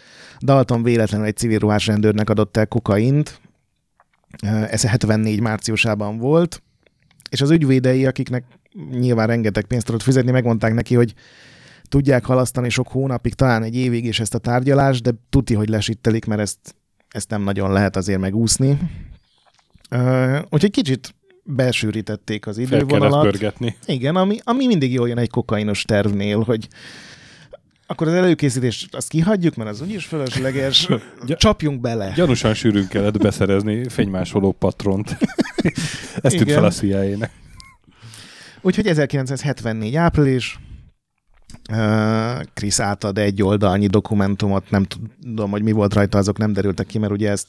Dalton 0.40 0.82
véletlenül 0.82 1.26
egy 1.26 1.36
civil 1.36 1.58
ruhás 1.58 1.86
rendőrnek 1.86 2.30
adott 2.30 2.56
el 2.56 2.66
kokaint. 2.66 3.40
Ez 4.40 4.82
74 4.82 5.40
márciusában 5.40 6.18
volt, 6.18 6.62
és 7.30 7.40
az 7.40 7.50
ügyvédei, 7.50 8.06
akiknek 8.06 8.44
nyilván 8.90 9.26
rengeteg 9.26 9.64
pénzt 9.64 9.86
tudott 9.86 10.02
fizetni, 10.02 10.30
megmondták 10.30 10.74
neki, 10.74 10.94
hogy 10.94 11.14
tudják 11.92 12.24
halasztani 12.24 12.68
sok 12.68 12.88
hónapig, 12.88 13.34
talán 13.34 13.62
egy 13.62 13.76
évig 13.76 14.04
is 14.04 14.20
ezt 14.20 14.34
a 14.34 14.38
tárgyalást, 14.38 15.02
de 15.02 15.10
tuti, 15.30 15.54
hogy 15.54 15.68
lesittelik, 15.68 16.24
mert 16.24 16.40
ezt, 16.40 16.58
ezt 17.08 17.30
nem 17.30 17.42
nagyon 17.42 17.72
lehet 17.72 17.96
azért 17.96 18.20
megúszni. 18.20 18.78
Ö, 19.90 20.38
Úgyhogy 20.50 20.70
kicsit 20.70 21.14
besűrítették 21.44 22.46
az 22.46 22.58
idővonalat. 22.58 23.54
Igen, 23.86 24.16
ami, 24.16 24.38
ami 24.44 24.66
mindig 24.66 24.92
jól 24.92 25.08
jön 25.08 25.18
egy 25.18 25.30
kokainos 25.30 25.82
tervnél, 25.82 26.40
hogy 26.40 26.68
akkor 27.86 28.08
az 28.08 28.14
előkészítést 28.14 28.94
azt 28.94 29.08
kihagyjuk, 29.08 29.54
mert 29.54 29.70
az 29.70 29.80
úgyis 29.80 30.04
fölösleges, 30.04 30.88
csapjunk 31.26 31.80
bele. 31.80 32.12
Gyanúsan 32.14 32.54
sűrűn 32.54 32.88
kellett 32.88 33.18
beszerezni 33.18 33.88
fénymásoló 33.88 34.52
patront. 34.52 35.16
Ezt 36.22 36.36
tűnt 36.36 36.52
fel 36.52 36.64
a 36.64 36.70
CIA-nek. 36.70 37.30
Úgyhogy 38.60 38.86
1974 38.86 39.96
április, 39.96 40.58
Krisz 42.54 42.80
átad 42.80 43.18
egy 43.18 43.42
oldalnyi 43.42 43.86
dokumentumot, 43.86 44.70
nem 44.70 44.86
tudom, 45.22 45.50
hogy 45.50 45.62
mi 45.62 45.72
volt 45.72 45.94
rajta, 45.94 46.18
azok 46.18 46.38
nem 46.38 46.52
derültek 46.52 46.86
ki, 46.86 46.98
mert 46.98 47.12
ugye 47.12 47.30
ezt 47.30 47.48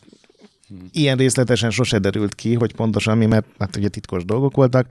ilyen 0.91 1.17
részletesen 1.17 1.69
sose 1.69 1.99
derült 1.99 2.35
ki, 2.35 2.53
hogy 2.53 2.75
pontosan 2.75 3.17
mi, 3.17 3.25
mert 3.25 3.45
hát 3.59 3.75
ugye 3.75 3.87
titkos 3.87 4.25
dolgok 4.25 4.55
voltak. 4.55 4.87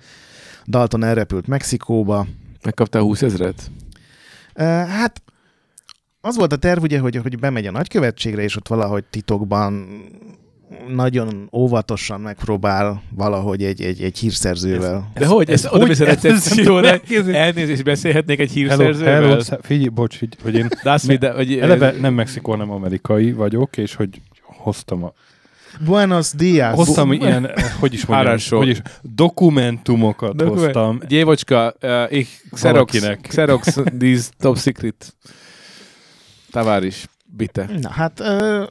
Dalton 0.67 1.05
elrepült 1.05 1.47
Mexikóba. 1.47 2.27
Megkaptál 2.63 3.03
20 3.03 3.23
ezret? 3.23 3.71
Uh, 4.55 4.65
hát 4.67 5.23
az 6.21 6.37
volt 6.37 6.53
a 6.53 6.57
terv 6.57 6.83
ugye, 6.83 6.99
hogy, 6.99 7.17
hogy 7.17 7.39
bemegy 7.39 7.67
a 7.67 7.71
nagykövetségre, 7.71 8.43
és 8.43 8.57
ott 8.57 8.69
valahogy 8.69 9.05
titokban 9.05 9.87
nagyon 10.89 11.49
óvatosan 11.53 12.21
megpróbál 12.21 13.03
valahogy 13.17 13.63
egy, 13.65 13.83
egy, 13.83 14.03
egy 14.03 14.19
hírszerzővel. 14.19 15.11
De 15.15 15.27
hogy? 15.27 15.51
Ez, 15.51 15.65
ez 15.65 15.73
oda 15.73 15.89
ez- 15.89 15.99
recepcióra, 15.99 16.89
ez- 17.09 17.27
elnézést, 17.27 17.85
beszélhetnék 17.85 18.39
egy 18.41 18.53
Hello, 18.53 18.67
hírszerzővel? 18.69 19.13
hello, 19.23 19.41
sz- 19.41 19.59
figyelj, 19.63 19.89
bocs, 19.89 20.19
hogy, 20.19 20.37
hogy 20.43 20.55
én 20.55 20.69
De 20.83 20.91
azt 20.91 21.07
mondja, 21.07 21.35
hogy 21.35 21.59
eleve 21.59 21.95
nem 22.01 22.15
Mexikó, 22.15 22.55
nem 22.55 22.71
amerikai 22.71 23.33
vagyok, 23.33 23.77
és 23.77 23.95
hogy 23.95 24.21
hoztam 24.43 25.05
a 25.05 25.13
Buenos 25.85 26.31
dias! 26.33 26.75
Hoztam 26.75 27.09
Bu- 27.09 27.21
ilyen, 27.23 27.51
hogy 27.81 27.95
is 27.95 28.07
mondjam, 28.07 28.39
hogy 28.59 28.69
is, 28.69 28.81
dokumentumokat 29.03 30.37
Dokumen- 30.37 30.63
hoztam. 30.65 30.99
Gyévocska, 31.09 31.75
uh, 31.83 31.91
ich 32.19 32.31
Xerox, 32.51 32.93
Valakinek. 32.93 33.21
Xerox, 33.29 33.79
this 33.99 34.29
top 34.41 34.57
secret. 34.59 35.15
Tavaris, 36.51 37.05
bitte. 37.37 37.69
Na 37.81 37.91
hát 37.91 38.21
ö, 38.21 38.63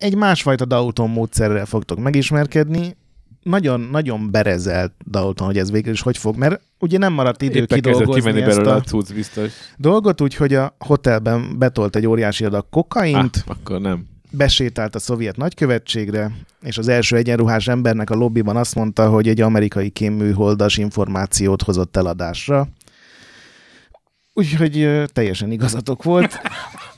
egy 0.00 0.14
másfajta 0.14 0.64
Dalton 0.64 1.10
módszerrel 1.10 1.66
fogtok 1.66 1.98
megismerkedni. 1.98 2.96
Nagyon, 3.42 3.80
nagyon 3.80 4.30
berezelt 4.30 4.92
Dalton, 5.10 5.46
hogy 5.46 5.58
ez 5.58 5.70
végül 5.70 5.92
is 5.92 6.00
hogy 6.00 6.18
fog, 6.18 6.36
mert 6.36 6.60
ugye 6.78 6.98
nem 6.98 7.12
maradt 7.12 7.42
idő 7.42 7.58
Éppen 7.58 7.80
kidolgozni 7.80 8.40
ezt 8.42 8.56
belőle 8.56 8.74
a 8.74 8.80
cucc 8.80 9.12
biztos. 9.12 9.52
dolgot, 9.76 10.20
úgyhogy 10.20 10.54
a 10.54 10.74
hotelben 10.78 11.58
betolt 11.58 11.96
egy 11.96 12.06
óriási 12.06 12.44
adag 12.44 12.66
kokaint, 12.70 13.44
Ah, 13.46 13.56
akkor 13.60 13.80
nem. 13.80 14.06
besétált 14.30 14.94
a 14.94 14.98
szovjet 14.98 15.36
nagykövetségre, 15.36 16.30
és 16.62 16.78
az 16.78 16.88
első 16.88 17.16
egyenruhás 17.16 17.68
embernek 17.68 18.10
a 18.10 18.14
lobbyban 18.14 18.56
azt 18.56 18.74
mondta, 18.74 19.08
hogy 19.08 19.28
egy 19.28 19.40
amerikai 19.40 19.90
kémműholdas 19.90 20.76
információt 20.76 21.62
hozott 21.62 21.96
eladásra. 21.96 22.68
Úgyhogy 24.32 25.02
teljesen 25.12 25.50
igazatok 25.50 26.02
volt. 26.02 26.40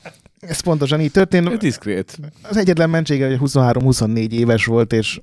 Ez 0.47 0.59
pontosan 0.59 1.01
így 1.01 1.11
történt. 1.11 1.57
Diszkrét. 1.57 2.19
Az 2.41 2.57
egyetlen 2.57 2.89
mentsége, 2.89 3.27
hogy 3.27 3.49
23-24 3.51 4.31
éves 4.31 4.65
volt, 4.65 4.93
és 4.93 5.19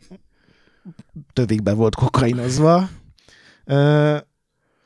tövikbe 1.33 1.73
volt 1.73 1.95
kokainozva. 1.95 2.89
Ö, 3.65 4.17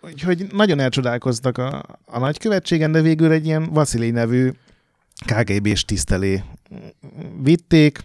Úgyhogy 0.04 0.46
nagyon 0.52 0.78
elcsodálkoztak 0.80 1.58
a, 1.58 1.82
a 2.04 2.18
nagykövetségen, 2.18 2.92
de 2.92 3.00
végül 3.00 3.30
egy 3.30 3.46
ilyen 3.46 3.72
Vasili 3.72 4.10
nevű 4.10 4.50
KGB-s 5.26 5.84
tisztelé 5.84 6.42
vitték. 7.42 7.98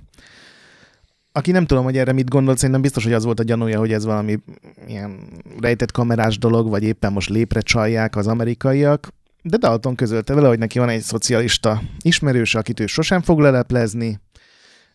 Aki 1.32 1.52
nem 1.52 1.66
tudom, 1.66 1.84
hogy 1.84 1.98
erre 1.98 2.12
mit 2.12 2.30
gondolt, 2.30 2.58
szerintem 2.58 2.82
biztos, 2.82 3.04
hogy 3.04 3.14
az 3.14 3.24
volt 3.24 3.40
a 3.40 3.44
gyanúja, 3.44 3.80
hogy 3.80 3.92
ez 3.92 4.06
valami 4.06 4.40
ilyen 4.88 5.20
rejtett 5.60 5.92
kamerás 5.92 6.38
dolog, 6.38 6.70
vagy 6.70 6.84
éppen 6.84 7.12
most 7.12 7.30
lépre 7.30 7.62
csalják 7.62 8.16
az 8.16 8.28
amerikaiak. 8.28 9.14
De 9.42 9.58
Dalton 9.58 9.96
közölte 9.96 10.34
vele, 10.34 10.48
hogy 10.48 10.60
neki 10.60 10.80
van 10.80 10.90
egy 10.90 11.02
szocialista 11.02 11.82
ismerőse, 12.02 12.60
akit 12.60 12.80
ő 12.80 12.86
sosem 12.86 13.22
fog 13.22 13.40
leleplezni, 13.40 14.20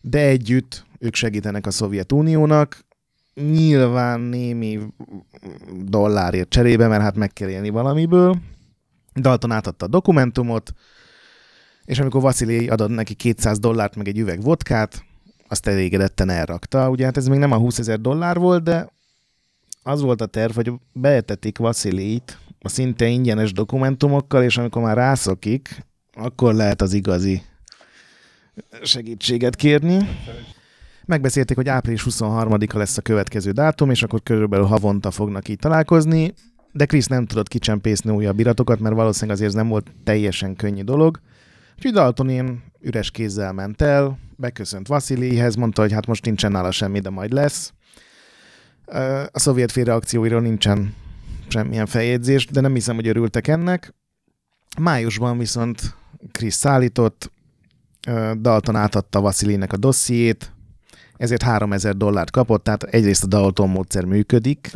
de 0.01 0.19
együtt 0.19 0.85
ők 0.99 1.15
segítenek 1.15 1.65
a 1.65 1.71
Szovjetuniónak, 1.71 2.85
nyilván 3.33 4.19
némi 4.19 4.79
dollárért 5.83 6.49
cserébe, 6.49 6.87
mert 6.87 7.01
hát 7.01 7.15
meg 7.15 7.33
kell 7.33 7.49
élni 7.49 7.69
valamiből. 7.69 8.37
Dalton 9.15 9.51
átadta 9.51 9.85
a 9.85 9.89
dokumentumot, 9.89 10.73
és 11.85 11.99
amikor 11.99 12.21
Vasili 12.21 12.67
adott 12.67 12.89
neki 12.89 13.13
200 13.13 13.59
dollárt, 13.59 13.95
meg 13.95 14.07
egy 14.07 14.19
üveg 14.19 14.41
vodkát, 14.41 15.03
azt 15.47 15.67
elégedetten 15.67 16.29
elrakta. 16.29 16.89
Ugye 16.89 17.05
hát 17.05 17.17
ez 17.17 17.27
még 17.27 17.39
nem 17.39 17.51
a 17.51 17.57
20 17.57 17.79
ezer 17.79 17.99
dollár 17.99 18.37
volt, 18.37 18.63
de 18.63 18.89
az 19.83 20.01
volt 20.01 20.21
a 20.21 20.25
terv, 20.25 20.55
hogy 20.55 20.71
beetetik 20.93 21.57
Vasilit 21.57 22.37
a 22.65 22.69
szinte 22.69 23.05
ingyenes 23.05 23.51
dokumentumokkal, 23.51 24.43
és 24.43 24.57
amikor 24.57 24.81
már 24.81 24.95
rászokik, 24.95 25.85
akkor 26.13 26.53
lehet 26.53 26.81
az 26.81 26.93
igazi 26.93 27.41
segítséget 28.83 29.55
kérni. 29.55 29.97
Megbeszélték, 31.05 31.55
hogy 31.55 31.69
április 31.69 32.05
23-a 32.09 32.77
lesz 32.77 32.97
a 32.97 33.01
következő 33.01 33.51
dátum, 33.51 33.89
és 33.89 34.03
akkor 34.03 34.23
körülbelül 34.23 34.65
havonta 34.65 35.11
fognak 35.11 35.47
így 35.47 35.59
találkozni, 35.59 36.33
de 36.71 36.85
Krisz 36.85 37.07
nem 37.07 37.25
tudott 37.25 37.47
kicsempészni 37.47 38.11
újabb 38.11 38.39
iratokat, 38.39 38.79
mert 38.79 38.95
valószínűleg 38.95 39.35
azért 39.35 39.49
ez 39.49 39.55
nem 39.55 39.67
volt 39.67 39.91
teljesen 40.03 40.55
könnyű 40.55 40.81
dolog. 40.81 41.19
Úgyhogy 41.75 41.93
Dalton 41.93 42.29
ilyen 42.29 42.63
üres 42.81 43.11
kézzel 43.11 43.53
ment 43.53 43.81
el, 43.81 44.17
beköszönt 44.35 44.87
Vasilihez, 44.87 45.55
mondta, 45.55 45.81
hogy 45.81 45.91
hát 45.91 46.07
most 46.07 46.25
nincsen 46.25 46.51
nála 46.51 46.71
semmi, 46.71 46.99
de 46.99 47.09
majd 47.09 47.31
lesz. 47.31 47.73
A 49.31 49.39
szovjet 49.39 49.71
fél 49.71 49.83
reakcióiról 49.83 50.41
nincsen 50.41 50.93
semmilyen 51.47 51.85
feljegyzés, 51.85 52.45
de 52.45 52.61
nem 52.61 52.73
hiszem, 52.73 52.95
hogy 52.95 53.07
örültek 53.07 53.47
ennek. 53.47 53.93
Májusban 54.79 55.37
viszont 55.37 55.95
Krisz 56.31 56.55
szállított, 56.55 57.31
Dalton 58.39 58.75
átadta 58.75 59.21
Vasilinek 59.21 59.73
a 59.73 59.77
dossziét, 59.77 60.51
ezért 61.17 61.41
3000 61.41 61.95
dollárt 61.95 62.31
kapott, 62.31 62.63
tehát 62.63 62.83
egyrészt 62.83 63.23
a 63.23 63.27
Dalton 63.27 63.69
módszer 63.69 64.05
működik. 64.05 64.71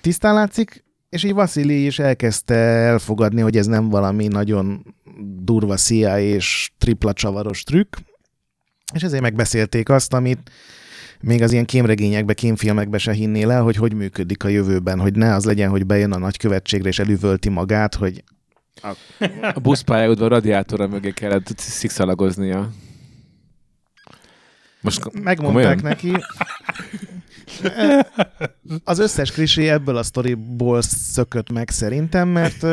Tisztán 0.00 0.34
látszik, 0.34 0.84
és 1.08 1.24
így 1.24 1.32
Vasili 1.32 1.86
is 1.86 1.98
elkezdte 1.98 2.54
elfogadni, 2.54 3.40
hogy 3.40 3.56
ez 3.56 3.66
nem 3.66 3.88
valami 3.88 4.26
nagyon 4.26 4.94
durva 5.42 5.76
CIA 5.76 6.18
és 6.18 6.70
tripla 6.78 7.12
csavaros 7.12 7.62
trükk, 7.62 7.96
és 8.94 9.02
ezért 9.02 9.22
megbeszélték 9.22 9.88
azt, 9.88 10.12
amit 10.12 10.50
még 11.20 11.42
az 11.42 11.52
ilyen 11.52 11.64
kémregényekbe, 11.64 12.34
kémfilmekbe 12.34 12.98
se 12.98 13.12
hinnél 13.12 13.50
el, 13.50 13.62
hogy 13.62 13.76
hogy 13.76 13.94
működik 13.94 14.44
a 14.44 14.48
jövőben, 14.48 15.00
hogy 15.00 15.14
ne 15.14 15.34
az 15.34 15.44
legyen, 15.44 15.70
hogy 15.70 15.86
bejön 15.86 16.12
a 16.12 16.18
nagykövetségre 16.18 16.88
és 16.88 16.98
elüvölti 16.98 17.48
magát, 17.48 17.94
hogy 17.94 18.24
A 19.54 19.60
buszpályaudvar 19.60 20.30
radiátora 20.30 20.86
mögé 20.86 21.10
kellett 21.10 21.58
szikszalagoznia. 21.58 22.70
Most 24.80 25.12
megmondták 25.12 25.36
komolyan? 25.36 25.78
neki. 25.82 26.12
Az 28.84 28.98
összes 28.98 29.32
klisé 29.32 29.68
ebből 29.68 29.96
a 29.96 30.02
sztoriból 30.02 30.82
szökött 30.82 31.50
meg 31.50 31.70
szerintem, 31.70 32.28
mert 32.28 32.66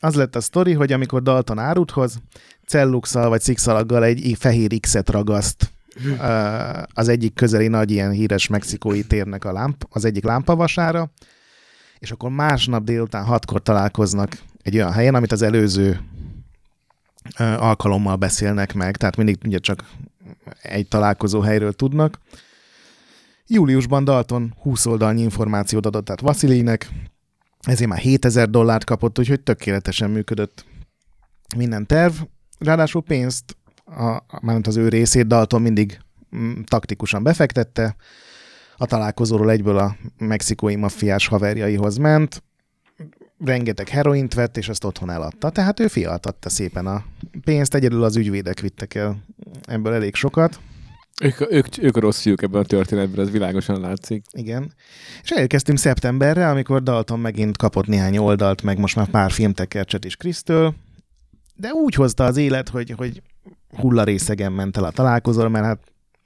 az 0.00 0.14
lett 0.14 0.36
a 0.36 0.40
sztori, 0.40 0.72
hogy 0.72 0.92
amikor 0.92 1.22
Dalton 1.22 1.58
áruthoz, 1.58 2.20
celluxal 2.66 3.28
vagy 3.28 3.40
szikszalaggal 3.40 4.04
egy 4.04 4.36
fehér 4.38 4.80
X-et 4.80 5.10
ragaszt 5.10 5.70
az 6.92 7.08
egyik 7.08 7.34
közeli 7.34 7.68
nagy 7.68 7.90
ilyen 7.90 8.10
híres 8.10 8.46
mexikói 8.46 9.02
térnek 9.02 9.44
a 9.44 9.52
lámp, 9.52 9.86
az 9.90 10.04
egyik 10.04 10.24
lámpavasára, 10.24 11.10
és 11.98 12.10
akkor 12.10 12.30
másnap 12.30 12.84
délután 12.84 13.24
hatkor 13.24 13.62
találkoznak 13.62 14.38
egy 14.62 14.74
olyan 14.74 14.92
helyen, 14.92 15.14
amit 15.14 15.32
az 15.32 15.42
előző 15.42 16.00
alkalommal 17.38 18.16
beszélnek 18.16 18.74
meg, 18.74 18.96
tehát 18.96 19.16
mindig 19.16 19.38
ugye 19.44 19.58
csak 19.58 19.84
egy 20.62 20.88
találkozó 20.88 21.40
helyről 21.40 21.72
tudnak. 21.72 22.18
Júliusban 23.46 24.04
Dalton 24.04 24.54
20 24.60 24.86
oldalnyi 24.86 25.22
információt 25.22 25.86
adott 25.86 26.10
át 26.10 26.20
Vasilinek, 26.20 26.88
ezért 27.60 27.90
már 27.90 27.98
7000 27.98 28.50
dollárt 28.50 28.84
kapott, 28.84 29.18
úgyhogy 29.18 29.40
tökéletesen 29.40 30.10
működött 30.10 30.64
minden 31.56 31.86
terv. 31.86 32.14
Ráadásul 32.58 33.02
pénzt, 33.02 33.55
a, 33.86 34.22
mármint 34.40 34.66
az 34.66 34.76
ő 34.76 34.88
részét 34.88 35.26
Dalton 35.26 35.62
mindig 35.62 35.98
mm, 36.36 36.60
taktikusan 36.64 37.22
befektette, 37.22 37.96
a 38.76 38.86
találkozóról 38.86 39.50
egyből 39.50 39.78
a 39.78 39.96
mexikói 40.18 40.76
maffiás 40.76 41.26
haverjaihoz 41.26 41.96
ment, 41.96 42.42
rengeteg 43.44 43.88
heroint 43.88 44.34
vett, 44.34 44.56
és 44.56 44.68
azt 44.68 44.84
otthon 44.84 45.10
eladta. 45.10 45.50
Tehát 45.50 45.80
ő 45.80 45.88
fialtatta 45.88 46.48
szépen 46.48 46.86
a 46.86 47.04
pénzt, 47.44 47.74
egyedül 47.74 48.04
az 48.04 48.16
ügyvédek 48.16 48.60
vittek 48.60 48.94
el 48.94 49.24
ebből 49.62 49.92
elég 49.92 50.14
sokat. 50.14 50.60
ők, 51.22 51.52
ők, 51.52 51.66
ők 51.78 51.96
a 51.96 52.00
rossz 52.00 52.20
fiúk 52.20 52.42
ebben 52.42 52.60
a 52.60 52.64
történetben, 52.64 53.24
ez 53.24 53.30
világosan 53.30 53.80
látszik. 53.80 54.24
Igen. 54.32 54.72
És 55.22 55.30
elérkeztünk 55.30 55.78
szeptemberre, 55.78 56.48
amikor 56.48 56.82
Dalton 56.82 57.20
megint 57.20 57.56
kapott 57.56 57.86
néhány 57.86 58.16
oldalt, 58.16 58.62
meg 58.62 58.78
most 58.78 58.96
már 58.96 59.08
pár 59.08 59.30
filmtekercset 59.30 60.04
is 60.04 60.16
Krisztől, 60.16 60.74
de 61.54 61.72
úgy 61.72 61.94
hozta 61.94 62.24
az 62.24 62.36
élet, 62.36 62.68
hogy, 62.68 62.90
hogy 62.96 63.22
hullarészegen 63.80 64.52
ment 64.52 64.76
el 64.76 64.84
a 64.84 64.90
találkozóra, 64.90 65.48
mert 65.48 65.64
hát 65.64 65.78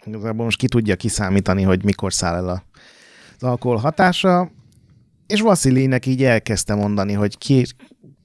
igazából 0.04 0.44
most 0.44 0.58
ki 0.58 0.66
tudja 0.68 0.96
kiszámítani, 0.96 1.62
hogy 1.62 1.84
mikor 1.84 2.12
száll 2.12 2.34
el 2.34 2.48
a- 2.48 2.64
az 3.36 3.42
alkohol 3.42 3.76
hatása, 3.76 4.50
és 5.26 5.40
Vasilinek 5.40 6.06
így 6.06 6.24
elkezdte 6.24 6.74
mondani, 6.74 7.12
hogy 7.12 7.38
ki, 7.38 7.66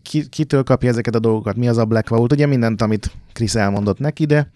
ki, 0.01 0.29
kitől 0.29 0.63
kapja 0.63 0.89
ezeket 0.89 1.15
a 1.15 1.19
dolgokat, 1.19 1.55
mi 1.55 1.67
az 1.67 1.77
a 1.77 1.85
Black 1.85 2.09
Vault, 2.09 2.31
ugye 2.31 2.45
mindent, 2.45 2.81
amit 2.81 3.11
Krisz 3.33 3.55
elmondott 3.55 3.99
neki, 3.99 4.25
de 4.25 4.51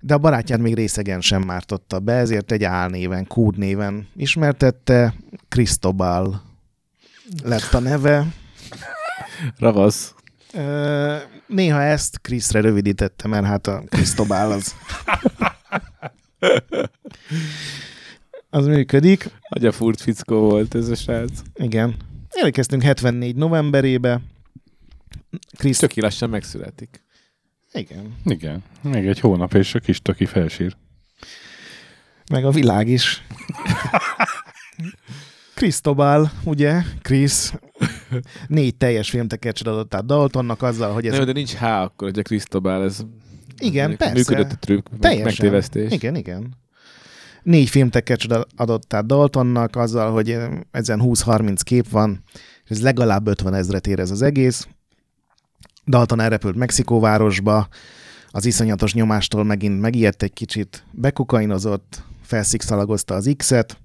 de 0.00 0.14
a 0.14 0.18
barátját 0.18 0.58
még 0.60 0.74
részegen 0.74 1.20
sem 1.20 1.42
mártotta 1.42 1.98
be, 1.98 2.12
ezért 2.12 2.52
egy 2.52 2.64
álnéven, 2.64 3.26
kódnéven 3.26 4.08
ismertette, 4.16 5.14
Cristobal 5.48 6.42
lett 7.42 7.72
a 7.74 7.78
neve. 7.78 8.26
Ravasz. 9.58 10.14
Néha 11.46 11.82
ezt 11.82 12.20
Kriszre 12.20 12.60
rövidítettem, 12.60 13.30
mert 13.30 13.46
hát 13.46 13.66
a 13.66 13.82
Krisztobál 13.88 14.50
az... 14.50 14.74
az 18.50 18.66
működik. 18.66 19.30
Agyafúrt 19.48 20.00
fickó 20.00 20.40
volt 20.40 20.74
ez 20.74 20.88
a 20.88 20.94
srác. 20.94 21.40
Igen. 21.54 21.96
Elkezdtünk 22.30 22.82
74 22.82 23.36
novemberébe. 23.36 24.20
Kriszt... 25.56 25.80
Töki 25.80 26.00
lassan 26.00 26.30
megszületik. 26.30 27.02
Igen. 27.72 28.16
Igen. 28.24 28.62
Még 28.80 29.06
egy 29.06 29.20
hónap, 29.20 29.54
és 29.54 29.74
a 29.74 29.78
kis 29.78 30.02
töki 30.02 30.26
felsír. 30.26 30.76
Meg 32.30 32.44
a 32.44 32.50
világ 32.50 32.88
is. 32.88 33.22
Krisztobál, 35.54 36.32
ugye? 36.44 36.82
Krisz. 37.02 37.54
Négy 38.46 38.76
teljes 38.76 39.10
filmtekercset 39.10 39.66
adott 39.66 39.94
át 39.94 40.06
Daltonnak 40.06 40.62
azzal, 40.62 40.92
hogy 40.92 41.06
ez... 41.06 41.16
Nem, 41.16 41.24
de 41.24 41.32
nincs 41.32 41.54
H 41.54 41.62
akkor, 41.64 42.08
hogy 42.08 42.18
a 42.18 42.22
Krisztobál, 42.22 42.82
ez 42.82 43.00
Igen, 43.58 43.96
persze. 43.96 44.14
működött 44.14 44.52
a 44.52 44.56
trükk, 44.56 44.86
Teljesen. 45.00 45.24
megtévesztés. 45.26 45.92
Igen, 45.92 46.16
igen. 46.16 46.54
Négy 47.42 47.68
filmtekercset 47.68 48.46
adott 48.56 48.94
át 48.94 49.06
Daltonnak 49.06 49.76
azzal, 49.76 50.12
hogy 50.12 50.30
eh, 50.30 50.48
ezen 50.70 51.00
20-30 51.02 51.58
kép 51.64 51.88
van, 51.90 52.22
és 52.64 52.70
ez 52.70 52.82
legalább 52.82 53.26
50 53.26 53.54
ezret 53.54 53.86
ér 53.86 53.98
ez 53.98 54.10
az 54.10 54.22
egész. 54.22 54.68
Dalton 55.86 56.20
elrepült 56.20 56.56
Mexikóvárosba, 56.56 57.68
az 58.28 58.44
iszonyatos 58.44 58.94
nyomástól 58.94 59.44
megint 59.44 59.80
megijedt 59.80 60.22
egy 60.22 60.32
kicsit, 60.32 60.84
bekukainozott, 60.90 62.02
felszikszalagozta 62.22 63.14
az 63.14 63.34
X-et, 63.36 63.78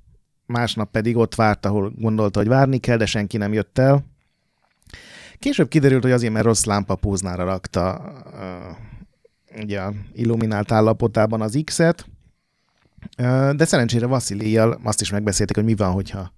másnap 0.46 0.92
pedig 0.92 1.18
ott 1.18 1.36
várt, 1.36 1.66
ahol 1.66 1.94
gondolta, 1.98 2.40
hogy 2.40 2.48
várni 2.48 2.78
kell, 2.78 2.98
de 2.98 3.06
senki 3.06 3.38
nem 3.38 3.54
jött 3.54 3.78
el. 3.78 4.06
Később 5.40 5.68
kiderült, 5.68 6.04
hogy 6.04 6.12
azért, 6.12 6.34
mert 6.34 6.46
rossz 6.46 6.64
lámpapóznára 6.64 7.44
rakta 7.44 8.02
uh, 8.26 9.62
ugye 9.64 9.82
illuminált 10.14 10.72
állapotában 10.72 11.42
az 11.42 11.62
X-et, 11.64 12.06
de 13.56 13.66
szerencsére 13.66 14.06
Vasilijjal 14.06 14.80
azt 14.84 15.02
is 15.02 15.12
megbeszélték, 15.12 15.56
hogy 15.56 15.66
mi 15.66 15.76
van, 15.76 15.92
hogyha 15.92 16.32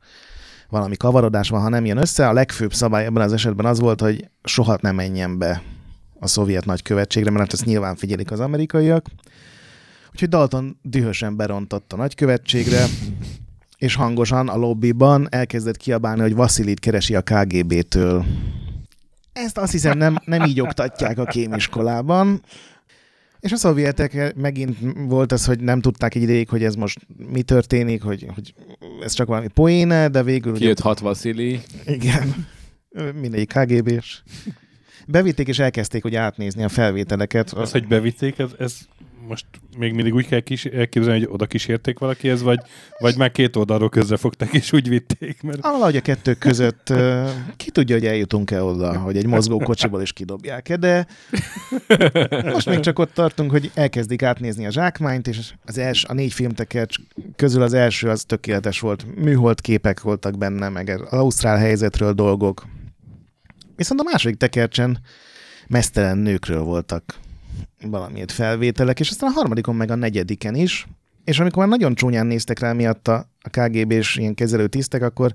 valami 0.70 0.98
kavarodás 0.98 1.50
van, 1.50 1.62
ha 1.62 1.70
nem 1.70 1.86
jön 1.86 1.98
össze. 1.98 2.28
A 2.28 2.34
legfőbb 2.34 2.74
szabály 2.74 3.06
ebben 3.06 3.24
az 3.24 3.34
esetben 3.34 3.66
az 3.66 3.80
volt, 3.80 4.02
hogy 4.02 4.30
soha 4.44 4.78
nem 4.82 4.96
menjen 4.96 5.38
be 5.38 5.62
a 6.20 6.28
szovjet 6.28 6.66
nagykövetségre, 6.66 7.30
mert 7.30 7.44
hát 7.44 7.54
ezt 7.54 7.66
nyilván 7.66 7.96
figyelik 7.96 8.32
az 8.32 8.40
amerikaiak. 8.40 9.06
Úgyhogy 10.12 10.30
Dalton 10.30 10.78
dühösen 10.82 11.36
berontott 11.36 11.94
a 11.94 11.96
nagykövetségre, 11.96 12.86
és 13.78 13.96
hangosan 13.96 14.48
a 14.48 14.56
lobbyban 14.56 15.28
elkezdett 15.30 15.78
kiabálni, 15.78 16.22
hogy 16.22 16.36
Vasilit 16.36 16.80
keresi 16.80 17.16
a 17.16 17.22
KGB-től. 17.22 18.26
Ezt 19.34 19.58
azt 19.58 19.72
hiszem 19.72 19.98
nem, 19.98 20.18
nem 20.26 20.44
így 20.44 20.62
oktatják 20.62 21.18
a 21.18 21.26
kémiskolában. 21.26 22.42
És 23.40 23.52
a 23.52 23.56
szovjetek 23.56 24.36
megint 24.36 24.78
volt 25.08 25.32
az, 25.32 25.46
hogy 25.46 25.60
nem 25.60 25.82
tudták 25.82 26.16
egy 26.16 26.22
ideig, 26.22 26.50
hogy 26.50 26.64
ez 26.64 26.76
most 26.76 27.00
mi 27.32 27.42
történik, 27.42 28.02
hogy, 28.04 28.26
hogy 28.36 28.54
ez 29.04 29.14
csak 29.14 29.28
valami 29.28 29.48
poéne, 29.48 30.08
de 30.08 30.24
végül... 30.24 30.52
ugye- 30.52 30.60
Kijött 30.60 30.80
hat 30.80 31.00
Vasili. 31.00 31.60
igen. 31.86 32.48
Mindegyik 33.22 33.54
KGB-s. 33.54 34.22
Bevitték 35.08 35.48
és 35.48 35.60
elkezdték 35.60 36.02
hogy 36.02 36.16
átnézni 36.16 36.64
a 36.64 36.70
felvételeket. 36.70 37.52
Az, 37.52 37.72
hogy 37.72 37.88
bevitték, 37.88 38.40
ez, 38.40 38.50
ez 38.60 38.78
most 39.28 39.46
még 39.78 39.94
mindig 39.94 40.14
úgy 40.14 40.28
kell 40.28 40.40
kis, 40.40 40.66
elképzelni, 40.66 41.20
hogy 41.20 41.30
oda 41.32 41.46
kísérték 41.46 42.00
valakihez, 42.00 42.42
vagy, 42.42 42.60
vagy 43.00 43.18
már 43.18 43.32
két 43.32 43.56
oldalról 43.56 43.90
közrefogták, 43.90 44.54
és 44.54 44.74
úgy 44.74 44.90
vitték, 44.90 45.42
mert 45.42 45.66
Ah, 45.66 45.72
Valahogy 45.72 45.96
a 45.96 46.02
kettő 46.02 46.34
között 46.34 46.94
ki 47.58 47.72
tudja, 47.72 47.96
hogy 47.96 48.06
eljutunk-e 48.06 48.64
oda, 48.64 48.98
hogy 48.98 49.18
egy 49.18 49.26
mozgó 49.26 49.58
kocsiból 49.58 50.02
is 50.02 50.14
kidobják-e, 50.14 50.76
de 50.76 51.08
most 52.54 52.70
még 52.70 52.80
csak 52.80 53.00
ott 53.00 53.14
tartunk, 53.14 53.52
hogy 53.52 53.72
elkezdik 53.74 54.24
átnézni 54.24 54.66
a 54.66 54.72
zsákmányt, 54.72 55.28
és 55.28 55.54
az 55.66 55.78
els, 55.78 56.04
a 56.04 56.14
négy 56.14 56.34
filmtekercs 56.34 56.96
közül 57.36 57.62
az 57.62 57.74
első 57.74 58.10
az 58.10 58.24
tökéletes 58.24 58.80
volt. 58.80 59.16
Műhold 59.16 59.62
képek 59.62 60.02
voltak 60.02 60.38
benne, 60.38 60.70
meg 60.70 60.90
az 60.90 61.02
ausztrál 61.20 61.58
helyzetről 61.58 62.14
dolgok. 62.14 62.66
Viszont 63.76 64.00
a 64.00 64.04
második 64.04 64.38
tekercsen 64.38 65.00
mesztelen 65.68 66.18
nőkről 66.18 66.62
voltak 66.62 67.20
valamiért 67.82 68.32
felvételek, 68.32 69.00
és 69.00 69.10
aztán 69.10 69.30
a 69.30 69.34
harmadikon 69.34 69.76
meg 69.76 69.92
a 69.92 69.96
negyediken 69.96 70.56
is, 70.56 70.88
és 71.24 71.40
amikor 71.40 71.58
már 71.58 71.78
nagyon 71.78 71.96
csúnyán 71.96 72.26
néztek 72.26 72.60
rá 72.60 72.74
miatt 72.74 73.08
a, 73.08 73.30
a 73.42 73.50
KGB-s 73.50 74.16
ilyen 74.16 74.34
kezelő 74.34 74.68
tisztek, 74.68 75.02
akkor 75.02 75.34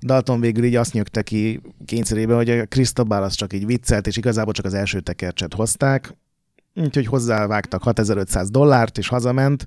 Dalton 0.00 0.40
végül 0.40 0.64
így 0.64 0.76
azt 0.76 0.92
nyögte 0.92 1.22
ki 1.22 1.60
kényszerébe, 1.84 2.34
hogy 2.34 2.50
a 2.50 2.66
Cristobal 2.66 3.22
az 3.22 3.34
csak 3.34 3.52
így 3.52 3.66
viccelt, 3.66 4.06
és 4.06 4.16
igazából 4.16 4.52
csak 4.52 4.64
az 4.64 4.74
első 4.74 5.00
tekercset 5.00 5.54
hozták, 5.54 6.14
úgyhogy 6.74 7.06
hozzávágtak 7.06 7.82
6500 7.82 8.50
dollárt, 8.50 8.98
és 8.98 9.08
hazament. 9.08 9.66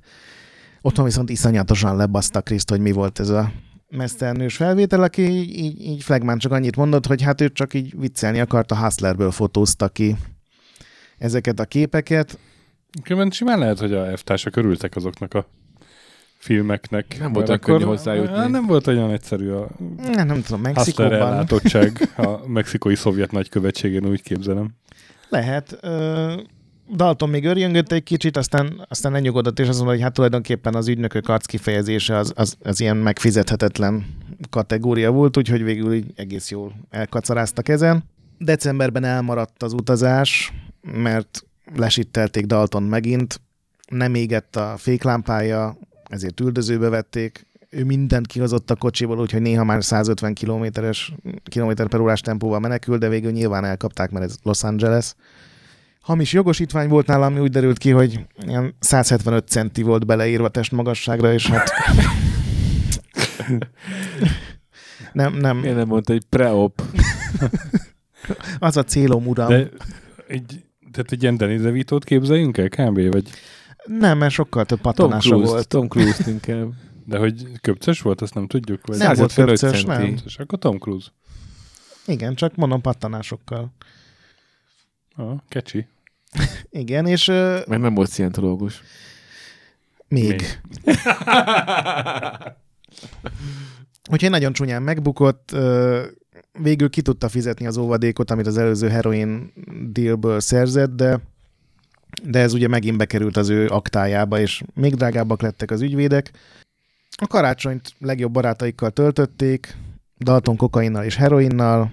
Otthon 0.81 1.05
viszont 1.05 1.29
iszonyatosan 1.29 1.95
lebaszta 1.95 2.41
Kriszt, 2.41 2.69
hogy 2.69 2.79
mi 2.79 2.91
volt 2.91 3.19
ez 3.19 3.29
a 3.29 3.51
mesztelnős 3.89 4.55
felvétel, 4.55 5.03
aki 5.03 5.21
így, 5.21 5.57
így, 5.57 5.81
így 5.81 6.03
Flagman 6.03 6.37
csak 6.37 6.51
annyit 6.51 6.75
mondott, 6.75 7.05
hogy 7.05 7.21
hát 7.21 7.41
ő 7.41 7.49
csak 7.49 7.73
így 7.73 7.99
viccelni 7.99 8.39
akart, 8.39 8.71
a 8.71 8.77
Hustlerből 8.77 9.31
fotózta 9.31 9.89
ki 9.89 10.15
ezeket 11.23 11.59
a 11.59 11.65
képeket. 11.65 12.37
különben 13.03 13.31
simán 13.31 13.59
lehet, 13.59 13.79
hogy 13.79 13.93
a 13.93 14.17
F-társak 14.17 14.55
örültek 14.55 14.95
azoknak 14.95 15.33
a 15.33 15.45
filmeknek. 16.37 17.15
Nem 17.19 17.33
volt 17.33 17.47
olyan 17.47 17.59
akkor- 17.59 17.73
könnyű 17.77 17.89
hozzájutni. 17.89 18.47
Nem 18.51 18.65
volt 18.65 18.87
olyan 18.87 19.11
egyszerű 19.11 19.49
a 19.49 19.67
Nem, 19.97 20.27
nem 20.27 20.41
tudom, 20.41 20.61
Mexikóban 20.61 21.13
ellátottság 21.13 22.09
a 22.17 22.47
mexikói 22.47 22.95
szovjet 22.95 23.31
nagykövetségén, 23.31 24.05
úgy 24.05 24.21
képzelem. 24.21 24.69
lehet. 25.29 25.77
Ö, 25.81 26.33
Dalton 26.95 27.29
még 27.29 27.45
örjöngött 27.45 27.91
egy 27.91 28.03
kicsit, 28.03 28.37
aztán, 28.37 28.85
aztán 28.89 29.11
lenyugodott, 29.11 29.59
és 29.59 29.67
azt 29.67 29.75
mondta, 29.77 29.93
hogy 29.93 30.03
hát 30.03 30.13
tulajdonképpen 30.13 30.75
az 30.75 30.87
ügynökök 30.87 31.29
arckifejezése 31.29 32.17
az, 32.17 32.31
az, 32.35 32.55
az 32.63 32.79
ilyen 32.79 32.97
megfizethetetlen 32.97 34.05
kategória 34.49 35.11
volt, 35.11 35.37
úgyhogy 35.37 35.63
végül 35.63 35.93
így 35.93 36.11
egész 36.15 36.51
jól 36.51 36.73
elkacaráztak 36.89 37.69
ezen. 37.69 38.03
Decemberben 38.37 39.03
elmaradt 39.03 39.63
az 39.63 39.73
utazás, 39.73 40.53
mert 40.83 41.45
lesittelték 41.75 42.45
Dalton 42.45 42.83
megint, 42.83 43.41
nem 43.87 44.15
égett 44.15 44.55
a 44.55 44.73
féklámpája, 44.77 45.77
ezért 46.03 46.39
üldözőbe 46.39 46.89
vették. 46.89 47.47
Ő 47.69 47.83
mindent 47.83 48.27
kihozott 48.27 48.71
a 48.71 48.75
kocsiból, 48.75 49.19
úgyhogy 49.19 49.41
néha 49.41 49.63
már 49.63 49.83
150 49.83 50.33
kilométeres, 50.33 51.13
kilométer 51.43 51.87
per 51.87 51.99
órás 51.99 52.21
tempóval 52.21 52.59
menekül, 52.59 52.97
de 52.97 53.09
végül 53.09 53.31
nyilván 53.31 53.65
elkapták, 53.65 54.11
mert 54.11 54.25
ez 54.25 54.35
Los 54.43 54.63
Angeles. 54.63 55.15
Hamis 56.01 56.33
jogosítvány 56.33 56.89
volt 56.89 57.07
nálam, 57.07 57.33
ami 57.33 57.41
úgy 57.41 57.51
derült 57.51 57.77
ki, 57.77 57.89
hogy 57.89 58.25
ilyen 58.45 58.75
175 58.79 59.47
centi 59.47 59.81
volt 59.81 60.05
beleírva 60.05 60.49
testmagasságra, 60.49 61.33
és 61.33 61.47
hát... 61.47 61.71
nem, 65.13 65.33
nem. 65.33 65.57
Miért 65.57 65.75
nem 65.75 65.87
mondta, 65.87 66.11
hogy 66.11 66.25
pre-op? 66.29 66.81
Az 68.59 68.77
a 68.77 68.83
célom, 68.83 69.27
uram. 69.27 69.47
De 69.47 69.69
egy, 70.27 70.62
tehát 70.93 71.11
egy 71.11 71.21
ilyen 71.21 71.37
Danny 71.37 71.61
DeVito-t 71.61 72.03
képzeljünk 72.03 72.57
el 72.57 72.69
kb. 72.69 73.11
Vagy, 73.11 73.29
Nem, 73.85 74.17
mert 74.17 74.33
sokkal 74.33 74.65
több 74.65 74.81
Tom 74.81 74.93
pattanása 74.93 75.29
Cruise, 75.29 75.51
volt. 75.51 75.67
Tom 75.67 75.87
Cruise 75.87 76.31
inkább. 76.31 76.71
de 77.05 77.17
hogy 77.17 77.47
köpces 77.61 78.01
volt, 78.01 78.21
azt 78.21 78.33
nem 78.33 78.47
tudjuk? 78.47 78.87
Vagy 78.87 78.97
Nem 78.97 79.13
volt 79.15 79.29
155 79.31 79.59
köpcös, 79.59 79.83
nem. 79.83 80.15
És 80.25 80.37
akkor 80.37 80.59
Tom 80.59 80.77
Cruise. 80.77 81.07
Igen, 82.05 82.35
csak 82.35 82.55
mondom 82.55 82.81
pattanásokkal. 82.81 83.73
Ah, 85.15 85.37
kecsi. 85.49 85.87
Igen, 86.69 87.05
és 87.05 87.25
Mert 87.25 87.77
nem 87.79 87.93
volt 87.93 88.09
szientológus. 88.09 88.81
még. 90.07 90.27
Még. 90.27 90.59
Úgyhogy 94.11 94.29
nagyon 94.29 94.53
csúnyán 94.53 94.83
megbukott, 94.83 95.51
végül 96.59 96.89
ki 96.89 97.01
tudta 97.01 97.29
fizetni 97.29 97.67
az 97.67 97.77
óvadékot, 97.77 98.31
amit 98.31 98.47
az 98.47 98.57
előző 98.57 98.87
heroin 98.87 99.53
dealből 99.91 100.39
szerzett, 100.39 100.95
de, 100.95 101.19
de 102.23 102.39
ez 102.39 102.53
ugye 102.53 102.67
megint 102.67 102.97
bekerült 102.97 103.37
az 103.37 103.49
ő 103.49 103.67
aktájába, 103.67 104.39
és 104.39 104.63
még 104.73 104.95
drágábbak 104.95 105.41
lettek 105.41 105.71
az 105.71 105.81
ügyvédek. 105.81 106.31
A 107.15 107.27
karácsonyt 107.27 107.93
legjobb 107.99 108.31
barátaikkal 108.31 108.91
töltötték, 108.91 109.77
Dalton 110.17 110.55
kokainnal 110.55 111.03
és 111.03 111.15
heroinnal, 111.15 111.91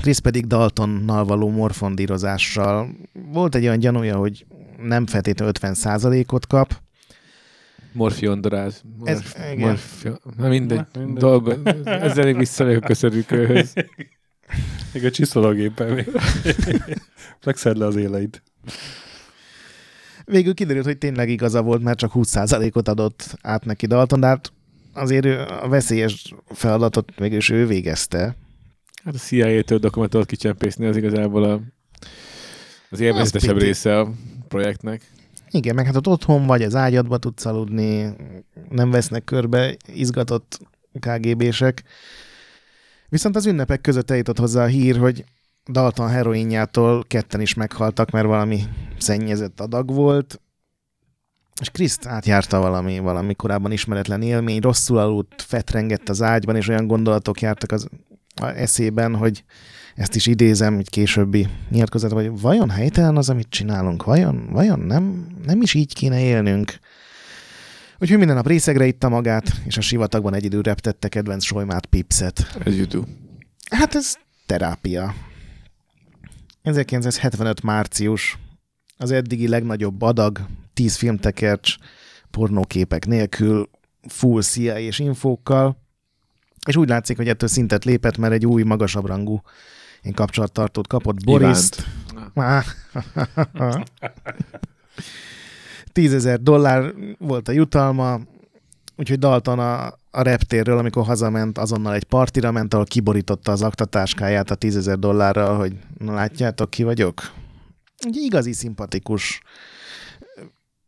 Chris 0.00 0.20
pedig 0.20 0.46
Daltonnal 0.46 1.24
való 1.24 1.50
morfondírozással. 1.50 2.88
Volt 3.12 3.54
egy 3.54 3.64
olyan 3.64 3.78
gyanúja, 3.78 4.16
hogy 4.16 4.46
nem 4.82 5.06
feltétlenül 5.06 5.52
50%-ot 5.60 6.46
kap, 6.46 6.80
Morfiondorás. 7.96 8.74
Ez- 9.04 9.34
igen. 9.52 9.68
morfio- 9.68 10.20
Na 10.36 10.48
mindegy. 10.48 10.78
Na, 10.92 11.00
mindegy. 11.00 11.22
Dolga. 11.22 11.56
Ezzel 11.84 12.24
még 12.24 12.36
visszamegyek 12.36 12.82
a 12.82 12.86
köszörűkőhöz. 12.86 13.72
Még 14.92 15.04
a 15.04 15.10
csiszológéppel 15.10 15.94
még. 15.94 16.08
Flexeld 17.40 17.76
le 17.76 17.86
az 17.86 17.96
éleid. 17.96 18.42
Végül 20.24 20.54
kiderült, 20.54 20.84
hogy 20.84 20.98
tényleg 20.98 21.28
igaza 21.28 21.62
volt, 21.62 21.82
mert 21.82 21.98
csak 21.98 22.10
20%-ot 22.14 22.88
adott 22.88 23.34
át 23.42 23.64
neki 23.64 23.86
Dalton, 23.86 24.20
de 24.20 24.26
hát 24.26 24.52
azért 24.92 25.50
a 25.62 25.68
veszélyes 25.68 26.34
feladatot 26.48 27.18
mégis 27.18 27.48
ő 27.50 27.66
végezte. 27.66 28.36
Hát 29.04 29.14
a 29.14 29.18
CIA-től 29.18 29.78
dokumentumot 29.78 30.26
kicsempészni 30.26 30.86
az 30.86 30.96
igazából 30.96 31.44
a, 31.44 31.60
az 32.90 33.00
élvezetesebb 33.00 33.58
része 33.58 33.98
a 33.98 34.10
projektnek. 34.48 35.00
Igen, 35.50 35.74
meg 35.74 35.86
hát 35.86 35.96
ott 35.96 36.08
otthon 36.08 36.46
vagy, 36.46 36.62
az 36.62 36.74
ágyadba 36.74 37.18
tudsz 37.18 37.44
aludni, 37.44 38.16
nem 38.68 38.90
vesznek 38.90 39.24
körbe 39.24 39.76
izgatott 39.86 40.58
KGB-sek. 41.00 41.82
Viszont 43.08 43.36
az 43.36 43.46
ünnepek 43.46 43.80
között 43.80 44.10
eljutott 44.10 44.38
hozzá 44.38 44.62
a 44.62 44.66
hír, 44.66 44.98
hogy 44.98 45.24
Dalton 45.70 46.08
heroinjától 46.08 47.04
ketten 47.04 47.40
is 47.40 47.54
meghaltak, 47.54 48.10
mert 48.10 48.26
valami 48.26 48.62
szennyezett 48.98 49.60
adag 49.60 49.92
volt, 49.92 50.40
és 51.60 51.70
Kriszt 51.70 52.06
átjárta 52.06 52.60
valami, 52.60 52.98
valami 52.98 53.34
korábban 53.34 53.72
ismeretlen 53.72 54.22
élmény, 54.22 54.60
rosszul 54.60 54.98
aludt, 54.98 55.42
fetrengett 55.42 56.08
az 56.08 56.22
ágyban, 56.22 56.56
és 56.56 56.68
olyan 56.68 56.86
gondolatok 56.86 57.40
jártak 57.40 57.72
az 57.72 57.88
eszében, 58.34 59.16
hogy 59.16 59.44
ezt 59.96 60.14
is 60.14 60.26
idézem 60.26 60.78
egy 60.78 60.90
későbbi 60.90 61.48
nyilatkozat, 61.70 62.12
hogy 62.12 62.40
vajon 62.40 62.70
helytelen 62.70 63.16
az, 63.16 63.28
amit 63.28 63.48
csinálunk? 63.50 64.04
Vajon, 64.04 64.48
vajon 64.50 64.78
nem, 64.78 65.26
nem 65.44 65.62
is 65.62 65.74
így 65.74 65.94
kéne 65.94 66.20
élnünk? 66.20 66.78
Úgyhogy 67.98 68.18
minden 68.18 68.36
nap 68.36 68.46
részegre 68.46 68.86
itta 68.86 69.08
magát, 69.08 69.52
és 69.64 69.76
a 69.76 69.80
sivatagban 69.80 70.34
egy 70.34 70.44
idő 70.44 70.60
reptette 70.60 71.08
kedvenc 71.08 71.44
solymát 71.44 71.86
Pipset. 71.86 72.58
Ez 72.64 72.76
jutó. 72.76 73.04
Hát 73.70 73.94
ez 73.94 74.14
terápia. 74.46 75.14
1975. 76.62 77.62
március. 77.62 78.38
Az 78.96 79.10
eddigi 79.10 79.48
legnagyobb 79.48 80.02
adag, 80.02 80.46
10 80.74 80.96
filmtekercs, 80.96 81.74
pornóképek 82.30 83.06
nélkül, 83.06 83.70
full 84.08 84.42
CIA 84.42 84.78
és 84.78 84.98
infókkal, 84.98 85.76
és 86.66 86.76
úgy 86.76 86.88
látszik, 86.88 87.16
hogy 87.16 87.28
ettől 87.28 87.48
szintet 87.48 87.84
lépett, 87.84 88.16
mert 88.16 88.32
egy 88.32 88.46
új, 88.46 88.62
magasabb 88.62 89.06
rangú 89.06 89.42
én 90.06 90.12
kapcsolattartót 90.12 90.86
kapott 90.86 91.24
Boris. 91.24 91.68
Ivánt. 92.34 92.74
10 95.92 96.14
ezer 96.20 96.40
dollár 96.40 96.94
volt 97.18 97.48
a 97.48 97.52
jutalma, 97.52 98.20
úgyhogy 98.96 99.18
Dalton 99.18 99.58
a, 99.58 99.86
a 100.10 100.22
reptérről, 100.22 100.78
amikor 100.78 101.04
hazament, 101.04 101.58
azonnal 101.58 101.94
egy 101.94 102.04
partira 102.04 102.50
ment, 102.50 102.74
ahol 102.74 102.86
kiborította 102.86 103.52
az 103.52 103.62
aktatáskáját 103.62 104.50
a 104.50 104.54
10 104.54 104.76
ezer 104.76 104.98
dollárral, 104.98 105.56
hogy 105.56 105.76
na 105.98 106.14
látjátok, 106.14 106.70
ki 106.70 106.82
vagyok? 106.82 107.32
Egy 107.98 108.16
igazi 108.16 108.52
szimpatikus, 108.52 109.40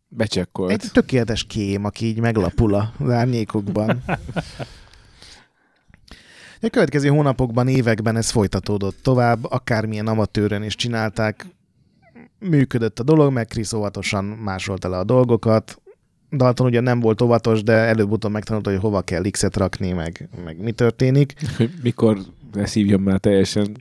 Becsekkolt. 0.08 0.70
egy 0.70 0.90
tökéletes 0.92 1.44
kém, 1.44 1.84
aki 1.84 2.06
így 2.06 2.20
meglapul 2.20 2.74
az 2.74 3.10
árnyékokban. 3.10 4.02
A 6.62 6.68
következő 6.68 7.08
hónapokban, 7.08 7.68
években 7.68 8.16
ez 8.16 8.30
folytatódott 8.30 8.96
tovább, 9.02 9.44
akármilyen 9.44 10.06
amatőren 10.06 10.62
is 10.62 10.74
csinálták, 10.74 11.46
működött 12.38 12.98
a 12.98 13.02
dolog, 13.02 13.32
meg 13.32 13.46
Krisz 13.46 13.72
óvatosan 13.72 14.24
másolta 14.24 14.88
le 14.88 14.96
a 14.98 15.04
dolgokat. 15.04 15.80
Dalton 16.30 16.66
ugye 16.66 16.80
nem 16.80 17.00
volt 17.00 17.20
óvatos, 17.20 17.62
de 17.62 17.72
előbb-utóbb 17.72 18.32
megtanulta, 18.32 18.70
hogy 18.70 18.80
hova 18.80 19.02
kell 19.02 19.30
X-et 19.30 19.56
rakni, 19.56 19.92
meg, 19.92 20.28
meg 20.44 20.60
mi 20.60 20.72
történik. 20.72 21.34
Mikor 21.82 22.18
ne 22.52 22.66
szívjam 22.66 23.02
már 23.02 23.18
teljesen 23.18 23.76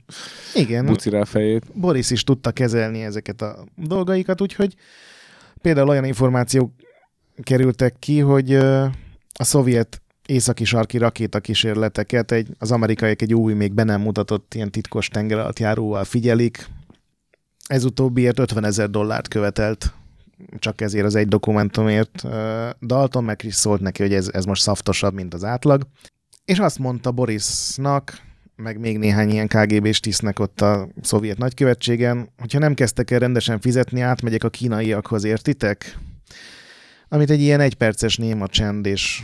Igen, 0.54 0.86
bucira 0.86 1.20
a 1.20 1.24
fejét. 1.24 1.64
Boris 1.74 2.10
is 2.10 2.24
tudta 2.24 2.50
kezelni 2.50 3.02
ezeket 3.02 3.42
a 3.42 3.64
dolgaikat, 3.76 4.40
úgyhogy 4.40 4.74
például 5.62 5.88
olyan 5.88 6.04
információk 6.04 6.72
kerültek 7.42 7.96
ki, 7.98 8.18
hogy 8.18 8.54
a 8.54 9.44
szovjet 9.44 10.02
északi 10.28 10.64
sarki 10.64 10.98
rakétakísérleteket 10.98 12.32
egy, 12.32 12.48
az 12.58 12.70
amerikaiak 12.70 13.22
egy 13.22 13.34
új, 13.34 13.52
még 13.52 13.72
be 13.72 13.82
nem 13.82 14.00
mutatott 14.00 14.54
ilyen 14.54 14.70
titkos 14.70 15.08
tenger 15.08 15.38
alatt 15.38 15.58
járóval 15.58 16.04
figyelik. 16.04 16.68
Ez 17.66 17.84
utóbbiért 17.84 18.38
50 18.38 18.64
ezer 18.64 18.90
dollárt 18.90 19.28
követelt 19.28 19.92
csak 20.58 20.80
ezért 20.80 21.04
az 21.04 21.14
egy 21.14 21.28
dokumentumért. 21.28 22.22
Dalton 22.80 23.24
meg 23.24 23.40
is 23.44 23.54
szólt 23.54 23.80
neki, 23.80 24.02
hogy 24.02 24.14
ez, 24.14 24.28
ez 24.32 24.44
most 24.44 24.62
szaftosabb, 24.62 25.14
mint 25.14 25.34
az 25.34 25.44
átlag. 25.44 25.82
És 26.44 26.58
azt 26.58 26.78
mondta 26.78 27.12
Borisnak, 27.12 28.20
meg 28.56 28.78
még 28.78 28.98
néhány 28.98 29.30
ilyen 29.30 29.48
KGB-s 29.48 30.00
tisztnek 30.00 30.38
ott 30.38 30.60
a 30.60 30.88
szovjet 31.02 31.38
nagykövetségen, 31.38 32.28
hogyha 32.38 32.58
nem 32.58 32.74
kezdtek 32.74 33.10
el 33.10 33.18
rendesen 33.18 33.60
fizetni, 33.60 34.00
átmegyek 34.00 34.44
a 34.44 34.50
kínaiakhoz, 34.50 35.24
értitek? 35.24 35.98
Amit 37.08 37.30
egy 37.30 37.40
ilyen 37.40 37.60
egyperces 37.60 38.16
néma 38.16 38.46
csend 38.46 38.86
és 38.86 39.22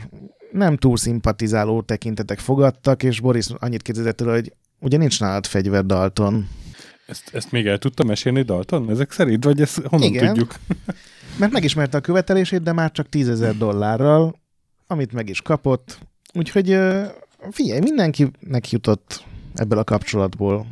nem 0.55 0.77
túl 0.77 0.97
szimpatizáló 0.97 1.83
tekintetek 1.83 2.39
fogadtak, 2.39 3.03
és 3.03 3.21
Boris 3.21 3.47
annyit 3.59 3.83
kérdezett 3.83 4.17
tőle, 4.17 4.33
hogy 4.33 4.53
ugye 4.81 4.97
nincs 4.97 5.21
nálad 5.21 5.47
fegyver, 5.47 5.87
Dalton. 5.87 6.49
Ezt, 7.07 7.35
ezt 7.35 7.53
még 7.53 7.67
el 7.67 7.79
tudtam 7.79 8.07
mesélni 8.07 8.43
Dalton? 8.43 8.91
Ezek 8.91 9.13
szerint? 9.13 9.45
Vagy 9.45 9.61
ezt 9.61 9.81
honnan 9.87 10.09
Igen. 10.09 10.27
tudjuk? 10.27 10.55
Mert 11.39 11.53
megismerte 11.53 11.97
a 11.97 12.01
követelését, 12.01 12.63
de 12.63 12.73
már 12.73 12.91
csak 12.91 13.09
10 13.09 13.29
ezer 13.29 13.57
dollárral, 13.57 14.41
amit 14.87 15.13
meg 15.13 15.29
is 15.29 15.43
kapott. 15.43 15.99
Úgyhogy 16.35 16.79
figyelj, 17.51 17.81
mindenkinek 17.81 18.71
jutott 18.71 19.25
ebből 19.55 19.79
a 19.79 19.85
kapcsolatból 19.85 20.67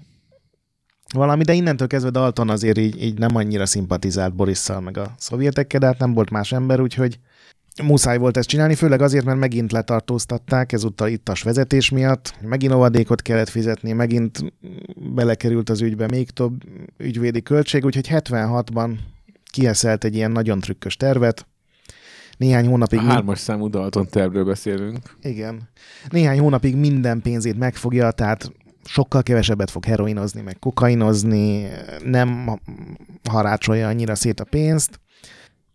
valami, 1.14 1.42
de 1.42 1.52
innentől 1.52 1.86
kezdve 1.86 2.10
Dalton 2.10 2.50
azért 2.50 2.78
így, 2.78 3.02
így 3.02 3.18
nem 3.18 3.36
annyira 3.36 3.66
szimpatizált 3.66 4.34
Borisszal 4.34 4.80
meg 4.80 4.96
a 4.96 5.14
szovjetekkel, 5.18 5.80
de 5.80 5.86
hát 5.86 5.98
nem 5.98 6.12
volt 6.14 6.30
más 6.30 6.52
ember, 6.52 6.80
úgyhogy 6.80 7.18
muszáj 7.82 8.18
volt 8.18 8.36
ezt 8.36 8.48
csinálni, 8.48 8.74
főleg 8.74 9.02
azért, 9.02 9.24
mert 9.24 9.38
megint 9.38 9.72
letartóztatták, 9.72 10.72
ezúttal 10.72 11.08
ittas 11.08 11.42
vezetés 11.42 11.90
miatt, 11.90 12.34
megint 12.40 12.72
ovadékot 12.72 13.22
kellett 13.22 13.48
fizetni, 13.48 13.92
megint 13.92 14.52
belekerült 15.14 15.70
az 15.70 15.80
ügybe 15.80 16.06
még 16.06 16.30
több 16.30 16.62
ügyvédi 16.98 17.42
költség, 17.42 17.84
úgyhogy 17.84 18.08
76-ban 18.10 18.98
kieszelt 19.50 20.04
egy 20.04 20.14
ilyen 20.14 20.30
nagyon 20.30 20.60
trükkös 20.60 20.96
tervet. 20.96 21.46
Néhány 22.36 22.66
hónapig... 22.66 22.98
A 22.98 23.02
hármas 23.02 23.38
számú 23.38 23.68
Dalton 23.68 24.06
tervről 24.06 24.44
beszélünk. 24.44 25.16
Igen. 25.22 25.68
Néhány 26.08 26.38
hónapig 26.38 26.76
minden 26.76 27.20
pénzét 27.20 27.58
megfogja, 27.58 28.10
tehát 28.10 28.52
sokkal 28.84 29.22
kevesebbet 29.22 29.70
fog 29.70 29.84
heroinozni, 29.84 30.40
meg 30.40 30.58
kokainozni, 30.58 31.68
nem 32.04 32.60
harácsolja 33.30 33.88
annyira 33.88 34.14
szét 34.14 34.40
a 34.40 34.44
pénzt, 34.44 35.00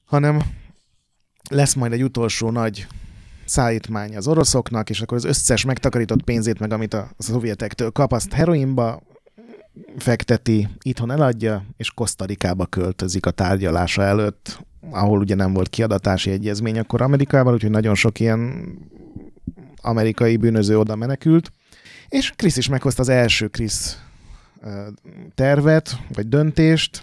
hanem 0.06 0.42
lesz 1.50 1.74
majd 1.74 1.92
egy 1.92 2.04
utolsó 2.04 2.52
nagy 2.52 2.88
szállítmány 3.46 4.16
az 4.16 4.28
oroszoknak, 4.28 4.90
és 4.90 5.02
akkor 5.02 5.18
az 5.18 5.24
összes 5.24 5.66
megtakarított 5.66 6.24
pénzét, 6.24 6.60
meg 6.60 6.74
amit 6.74 6.94
a 6.94 7.10
szovjetektől 7.18 7.92
kap, 7.92 8.12
azt 8.12 8.34
heroinba 8.34 9.02
fekteti, 9.98 10.68
itthon 10.82 11.12
eladja, 11.12 11.66
és 11.78 11.92
Kosztarikába 11.92 12.66
költözik 12.66 13.26
a 13.26 13.32
tárgyalása 13.32 14.04
előtt, 14.04 14.66
ahol 14.90 15.20
ugye 15.20 15.36
nem 15.36 15.54
volt 15.54 15.70
kiadatási 15.70 16.32
egyezmény 16.32 16.80
akkor 16.80 17.02
Amerikával, 17.02 17.54
úgyhogy 17.54 17.70
nagyon 17.70 17.96
sok 17.96 18.20
ilyen 18.20 18.72
amerikai 19.82 20.38
bűnöző 20.38 20.80
oda 20.80 20.96
menekült. 20.96 21.52
És 22.08 22.34
Krisz 22.36 22.58
is 22.58 22.68
meghozta 22.68 23.02
az 23.02 23.10
első 23.10 23.48
Krisz 23.48 24.02
tervet, 25.36 26.00
vagy 26.14 26.28
döntést. 26.28 27.02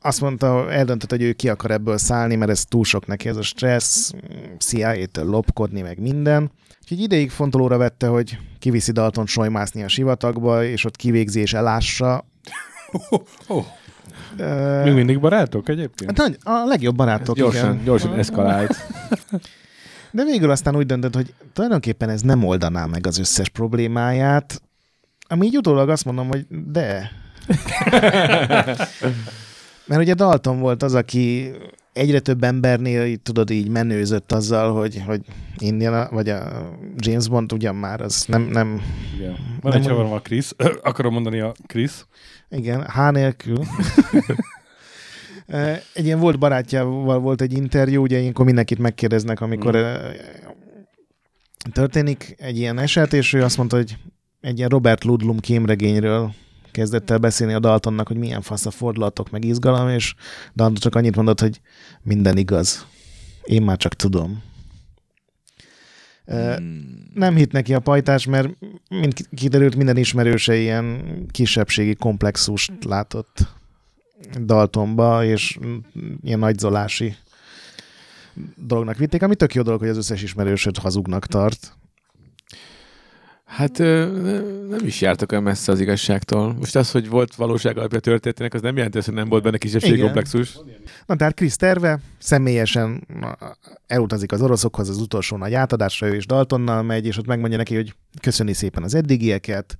Azt 0.00 0.20
mondta, 0.20 0.72
eldöntött, 0.72 1.10
hogy 1.10 1.22
ő 1.22 1.32
ki 1.32 1.48
akar 1.48 1.70
ebből 1.70 1.98
szállni, 1.98 2.36
mert 2.36 2.50
ez 2.50 2.64
túl 2.64 2.84
sok 2.84 3.06
neki, 3.06 3.28
ez 3.28 3.36
a 3.36 3.42
stressz, 3.42 4.12
CIA-től 4.58 5.24
lopkodni, 5.24 5.80
meg 5.80 5.98
minden. 5.98 6.50
Úgyhogy 6.82 7.00
ideig 7.00 7.30
fontolóra 7.30 7.76
vette, 7.76 8.06
hogy 8.06 8.38
kiviszi 8.58 8.92
Dalton 8.92 9.26
solymászni 9.26 9.82
a 9.82 9.88
sivatagba, 9.88 10.64
és 10.64 10.84
ott 10.84 10.96
kivégzi 10.96 11.40
és 11.40 11.52
elássa. 11.52 12.24
Oh, 12.92 13.20
oh. 13.46 13.64
Ö, 14.36 14.82
Még 14.84 14.94
mindig 14.94 15.20
barátok 15.20 15.68
egyébként? 15.68 16.18
Hát 16.18 16.38
a 16.42 16.64
legjobb 16.66 16.96
barátok, 16.96 17.36
Gyorsan, 17.36 17.72
igen. 17.72 17.84
gyorsan 17.84 18.18
eszkalált. 18.18 18.76
De 20.10 20.24
végül 20.24 20.50
aztán 20.50 20.76
úgy 20.76 20.86
döntött, 20.86 21.14
hogy 21.14 21.34
tulajdonképpen 21.52 22.08
ez 22.08 22.22
nem 22.22 22.44
oldaná 22.44 22.86
meg 22.86 23.06
az 23.06 23.18
összes 23.18 23.48
problémáját, 23.48 24.62
ami 25.28 25.46
így 25.46 25.56
utólag 25.56 25.88
azt 25.88 26.04
mondom, 26.04 26.28
hogy 26.28 26.46
de. 26.48 27.10
Mert 29.90 30.02
ugye 30.02 30.14
Dalton 30.14 30.60
volt 30.60 30.82
az, 30.82 30.94
aki 30.94 31.50
egyre 31.92 32.20
több 32.20 32.42
embernél, 32.42 33.16
tudod, 33.16 33.50
így 33.50 33.68
menőzött 33.68 34.32
azzal, 34.32 34.72
hogy, 34.72 35.02
hogy 35.06 35.20
Indiana, 35.58 36.08
vagy 36.10 36.28
a 36.28 36.70
James 36.96 37.28
Bond 37.28 37.52
ugyan 37.52 37.74
már, 37.74 38.00
az 38.00 38.24
nem, 38.28 38.42
nem 38.42 38.80
Igen. 39.14 39.36
Van 39.60 39.72
Nem 39.72 39.80
egy 39.80 39.86
csavarom 39.86 40.12
a 40.12 40.20
Chris. 40.20 40.50
Akarom 40.82 41.12
mondani 41.12 41.40
a 41.40 41.54
Chris. 41.66 41.92
igen, 42.50 42.84
H 42.84 43.10
nélkül. 43.10 43.58
Egy 45.94 46.04
ilyen 46.04 46.20
volt 46.20 46.38
barátjával 46.38 47.18
volt 47.18 47.40
egy 47.40 47.52
interjú, 47.52 48.02
ugye 48.02 48.18
ilyenkor 48.18 48.44
mindenkit 48.44 48.78
megkérdeznek, 48.78 49.40
amikor 49.40 49.76
eh, 49.76 49.98
történik 51.72 52.34
egy 52.38 52.58
ilyen 52.58 52.78
eset, 52.78 53.12
és 53.12 53.32
ő 53.32 53.42
azt 53.42 53.56
mondta, 53.56 53.76
hogy 53.76 53.96
egy 54.40 54.56
ilyen 54.56 54.68
Robert 54.68 55.04
Ludlum 55.04 55.38
kémregényről 55.38 56.32
kezdett 56.70 57.10
el 57.10 57.18
beszélni 57.18 57.52
a 57.52 57.58
Daltonnak, 57.58 58.06
hogy 58.06 58.16
milyen 58.16 58.42
fasz 58.42 58.66
a 58.66 58.70
fordulatok, 58.70 59.30
meg 59.30 59.44
izgalom, 59.44 59.88
és 59.88 60.14
Dalton 60.54 60.74
csak 60.74 60.94
annyit 60.94 61.16
mondott, 61.16 61.40
hogy 61.40 61.60
minden 62.02 62.36
igaz. 62.36 62.86
Én 63.42 63.62
már 63.62 63.76
csak 63.76 63.94
tudom. 63.94 64.42
Hmm. 66.24 67.10
Nem 67.14 67.34
hitt 67.34 67.52
neki 67.52 67.74
a 67.74 67.80
pajtás, 67.80 68.26
mert 68.26 68.48
mint 68.88 69.28
kiderült, 69.34 69.76
minden 69.76 69.96
ismerőse 69.96 70.56
ilyen 70.56 71.02
kisebbségi 71.30 71.94
komplexust 71.94 72.72
látott 72.84 73.48
Daltonba, 74.44 75.24
és 75.24 75.58
ilyen 76.22 76.38
nagyzolási 76.38 77.16
dolognak 78.56 78.96
vitték, 78.96 79.22
ami 79.22 79.34
tök 79.34 79.54
jó 79.54 79.62
dolog, 79.62 79.80
hogy 79.80 79.88
az 79.88 79.96
összes 79.96 80.22
ismerősöd 80.22 80.78
hazugnak 80.78 81.26
tart. 81.26 81.72
Hát 83.50 83.78
nem 84.68 84.80
is 84.84 85.00
jártak 85.00 85.32
olyan 85.32 85.44
messze 85.44 85.72
az 85.72 85.80
igazságtól. 85.80 86.54
Most 86.54 86.76
az, 86.76 86.90
hogy 86.90 87.08
volt 87.08 87.34
valóság 87.34 87.78
alapja 87.78 88.00
történetének, 88.00 88.54
az 88.54 88.60
nem 88.60 88.76
jelenti 88.76 88.98
hogy 89.04 89.14
nem 89.14 89.28
volt 89.28 89.42
benne 89.42 89.58
kisebbségi 89.58 89.92
Igen. 89.92 90.04
komplexus. 90.04 90.58
Na 91.06 91.16
tehát 91.16 91.34
Krisz 91.34 91.56
terve, 91.56 92.00
személyesen 92.18 93.06
elutazik 93.86 94.32
az 94.32 94.42
oroszokhoz 94.42 94.88
az 94.88 95.00
utolsó 95.00 95.36
nagy 95.36 95.54
átadásra, 95.54 96.06
ő 96.06 96.14
is 96.14 96.26
Daltonnal 96.26 96.82
megy, 96.82 97.06
és 97.06 97.16
ott 97.16 97.26
megmondja 97.26 97.58
neki, 97.58 97.74
hogy 97.74 97.94
köszöni 98.20 98.52
szépen 98.52 98.82
az 98.82 98.94
eddigieket, 98.94 99.78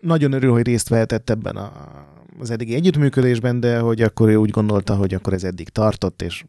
nagyon 0.00 0.32
örül, 0.32 0.52
hogy 0.52 0.66
részt 0.66 0.88
vehetett 0.88 1.30
ebben 1.30 1.56
a, 1.56 1.72
az 2.38 2.50
eddigi 2.50 2.74
együttműködésben, 2.74 3.60
de 3.60 3.78
hogy 3.78 4.02
akkor 4.02 4.28
ő 4.28 4.36
úgy 4.36 4.50
gondolta, 4.50 4.94
hogy 4.94 5.14
akkor 5.14 5.32
ez 5.32 5.44
eddig 5.44 5.68
tartott, 5.68 6.22
és, 6.22 6.44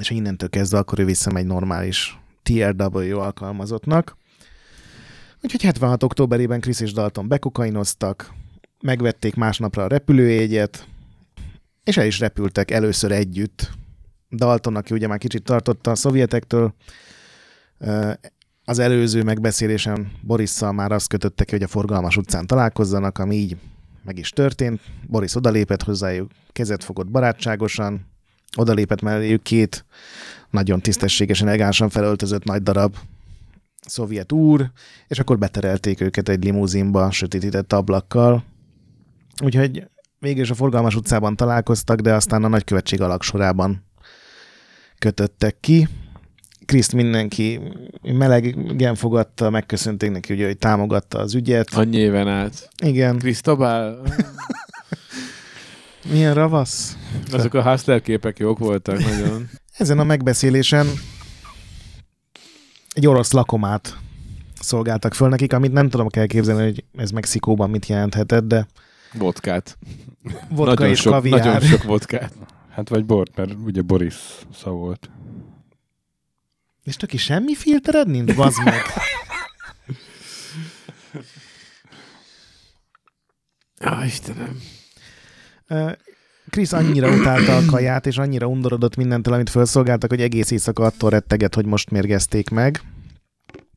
és 0.00 0.10
innentől 0.10 0.48
kezdve 0.48 0.78
akkor 0.78 0.98
ő 0.98 1.04
visszamegy 1.04 1.46
normális 1.46 2.18
TRW 2.42 3.18
alkalmazottnak. 3.18 4.16
Úgyhogy 5.44 5.62
76. 5.62 6.02
októberében 6.02 6.60
Chris 6.60 6.80
és 6.80 6.92
Dalton 6.92 7.28
bekokainoztak, 7.28 8.32
megvették 8.80 9.34
másnapra 9.34 9.82
a 9.82 9.86
repülőjegyet, 9.86 10.86
és 11.84 11.96
el 11.96 12.06
is 12.06 12.18
repültek 12.18 12.70
először 12.70 13.12
együtt. 13.12 13.70
Dalton, 14.30 14.76
aki 14.76 14.94
ugye 14.94 15.06
már 15.06 15.18
kicsit 15.18 15.42
tartotta 15.42 15.90
a 15.90 15.94
szovjetektől, 15.94 16.74
az 18.64 18.78
előző 18.78 19.22
megbeszélésen 19.22 20.12
Borisszal 20.22 20.72
már 20.72 20.92
azt 20.92 21.08
kötötte 21.08 21.44
ki, 21.44 21.50
hogy 21.50 21.62
a 21.62 21.68
forgalmas 21.68 22.16
utcán 22.16 22.46
találkozzanak, 22.46 23.18
ami 23.18 23.34
így 23.34 23.56
meg 24.04 24.18
is 24.18 24.30
történt. 24.30 24.80
Boris 25.06 25.34
odalépett 25.34 25.82
hozzájuk, 25.82 26.30
kezet 26.52 26.84
fogott 26.84 27.10
barátságosan, 27.10 28.06
odalépett 28.56 29.00
melléjük 29.00 29.42
két 29.42 29.84
nagyon 30.50 30.80
tisztességesen, 30.80 31.48
elegánsan 31.48 31.88
felöltözött 31.88 32.44
nagy 32.44 32.62
darab 32.62 32.96
szovjet 33.86 34.32
úr, 34.32 34.70
és 35.08 35.18
akkor 35.18 35.38
beterelték 35.38 36.00
őket 36.00 36.28
egy 36.28 36.44
limuzinba 36.44 37.10
sötétített 37.10 37.72
ablakkal. 37.72 38.44
Úgyhogy 39.44 39.88
végül 40.18 40.42
is 40.42 40.50
a 40.50 40.54
forgalmas 40.54 40.94
utcában 40.94 41.36
találkoztak, 41.36 42.00
de 42.00 42.14
aztán 42.14 42.44
a 42.44 42.48
nagykövetség 42.48 43.00
alaksorában 43.00 43.84
kötöttek 44.98 45.56
ki. 45.60 45.88
Kriszt 46.64 46.92
mindenki 46.92 47.60
melegen 48.02 48.94
fogadta, 48.94 49.50
megköszönték 49.50 50.10
neki, 50.10 50.32
ugye, 50.32 50.46
hogy 50.46 50.58
támogatta 50.58 51.18
az 51.18 51.34
ügyet. 51.34 51.74
Annyi 51.74 51.96
éven 51.96 52.28
át. 52.28 52.70
Igen. 52.82 53.18
Krisztobál, 53.18 54.02
Milyen 56.12 56.34
ravasz. 56.34 56.96
azok 57.32 57.54
a 57.54 57.62
hustler 57.62 58.00
képek 58.00 58.38
jók 58.38 58.58
voltak 58.58 58.98
nagyon. 58.98 59.48
Ezen 59.76 59.98
a 59.98 60.04
megbeszélésen 60.04 60.86
egy 62.94 63.06
orosz 63.06 63.32
lakomát 63.32 63.96
szolgáltak 64.60 65.14
föl 65.14 65.28
nekik, 65.28 65.52
amit 65.52 65.72
nem 65.72 65.88
tudom 65.88 66.08
kell 66.08 66.26
képzelni, 66.26 66.62
hogy 66.62 66.84
ez 66.96 67.10
Mexikóban 67.10 67.70
mit 67.70 67.86
jelenthetett, 67.86 68.44
de 68.44 68.66
Vodkát. 69.12 69.78
vodka 70.48 70.74
nagyon 70.74 70.88
és 70.88 71.00
sok, 71.00 71.12
kaviár. 71.12 71.44
Nagyon 71.44 71.60
sok 71.60 71.82
vodkát. 71.82 72.32
Hát 72.70 72.88
vagy 72.88 73.04
bort, 73.04 73.36
mert 73.36 73.52
ugye 73.64 73.82
Boris 73.82 74.16
szó 74.54 74.70
volt. 74.70 75.10
És 76.82 76.96
töki 76.96 77.16
semmi 77.16 77.54
filtered 77.54 78.08
nincs, 78.08 78.34
bazd 78.34 78.64
meg. 78.64 78.82
Ja, 83.78 84.02
Istenem. 84.04 84.60
Krisz 86.54 86.72
annyira 86.72 87.14
utálta 87.14 87.56
a 87.56 87.64
kaját, 87.66 88.06
és 88.06 88.18
annyira 88.18 88.46
undorodott 88.46 88.96
mindentől, 88.96 89.34
amit 89.34 89.50
felszolgáltak, 89.50 90.10
hogy 90.10 90.20
egész 90.20 90.50
éjszaka 90.50 90.84
attól 90.84 91.10
retteget, 91.10 91.54
hogy 91.54 91.66
most 91.66 91.90
mérgezték 91.90 92.50
meg. 92.50 92.80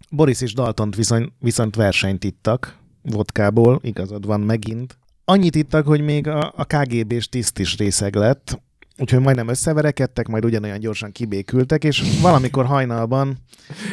Boris 0.09 0.41
és 0.41 0.53
Daltont 0.53 0.95
viszont, 0.95 1.31
viszont 1.39 1.75
versenyt 1.75 2.23
ittak 2.23 2.77
vodkából, 3.01 3.79
igazad 3.83 4.25
van 4.25 4.39
megint. 4.39 4.97
Annyit 5.25 5.55
ittak, 5.55 5.87
hogy 5.87 6.01
még 6.01 6.27
a, 6.27 6.53
a 6.55 6.65
KGB-s 6.65 7.29
tiszt 7.29 7.59
is 7.59 7.77
részeg 7.77 8.15
lett, 8.15 8.61
úgyhogy 8.97 9.21
majdnem 9.21 9.47
összeverekedtek, 9.47 10.27
majd 10.27 10.45
ugyanolyan 10.45 10.79
gyorsan 10.79 11.11
kibékültek, 11.11 11.83
és 11.83 12.19
valamikor 12.21 12.65
hajnalban 12.65 13.37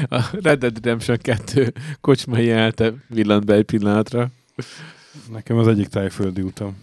A 0.08 0.20
Red 0.32 0.58
Dead 0.58 0.74
Redemption 0.74 1.18
2 1.22 1.72
kocsmai 2.00 2.44
jelte 2.44 2.92
villant 3.08 3.44
be 3.44 3.54
egy 3.54 3.64
pillanatra. 3.64 4.30
Nekem 5.32 5.56
az 5.56 5.66
egyik 5.68 5.88
tájföldi 5.88 6.40
utam, 6.40 6.76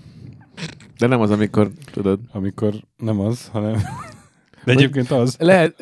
De 0.97 1.08
nem 1.08 1.20
az, 1.22 1.32
amikor, 1.32 1.72
tudod, 1.91 2.20
amikor 2.32 2.74
nem 2.97 3.20
az, 3.20 3.47
hanem... 3.47 3.76
De 4.66 4.72
egyébként 4.72 5.12
az. 5.12 5.36
lehet, 5.39 5.76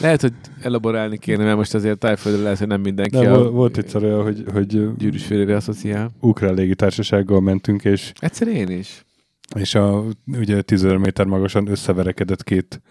lehet, 0.00 0.20
hogy 0.20 0.32
elaborálni 0.62 1.18
kéne, 1.18 1.44
mert 1.44 1.56
most 1.56 1.74
azért 1.74 1.98
tájföldre 1.98 2.42
lehet, 2.42 2.58
hogy 2.58 2.66
nem 2.66 2.80
mindenki 2.80 3.16
De 3.16 3.30
a 3.30 3.38
vol- 3.38 3.50
volt 3.52 3.76
egyszer 3.78 4.02
olyan, 4.04 4.22
hogy, 4.22 4.44
hogy 4.52 4.96
gyűrűs 4.96 5.24
félére 5.26 5.56
asszociál. 5.56 6.10
ukrán 6.20 6.54
légitársasággal 6.54 7.40
mentünk, 7.40 7.84
és, 7.84 8.12
Egyszer 8.18 8.48
én 8.48 8.68
is. 8.68 9.04
és 9.56 9.74
a, 9.74 10.04
ugye 10.26 10.62
10 10.62 10.82
méter 10.82 11.26
magasan 11.26 11.68
összeverekedett 11.68 12.44
két 12.44 12.82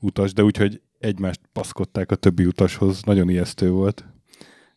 utas, 0.00 0.32
de 0.32 0.42
úgy, 0.44 0.56
hogy 0.56 0.80
egymást 0.98 1.40
paszkodták 1.52 2.10
a 2.10 2.16
többi 2.16 2.46
utashoz, 2.46 3.02
nagyon 3.02 3.28
ijesztő 3.28 3.70
volt. 3.70 4.04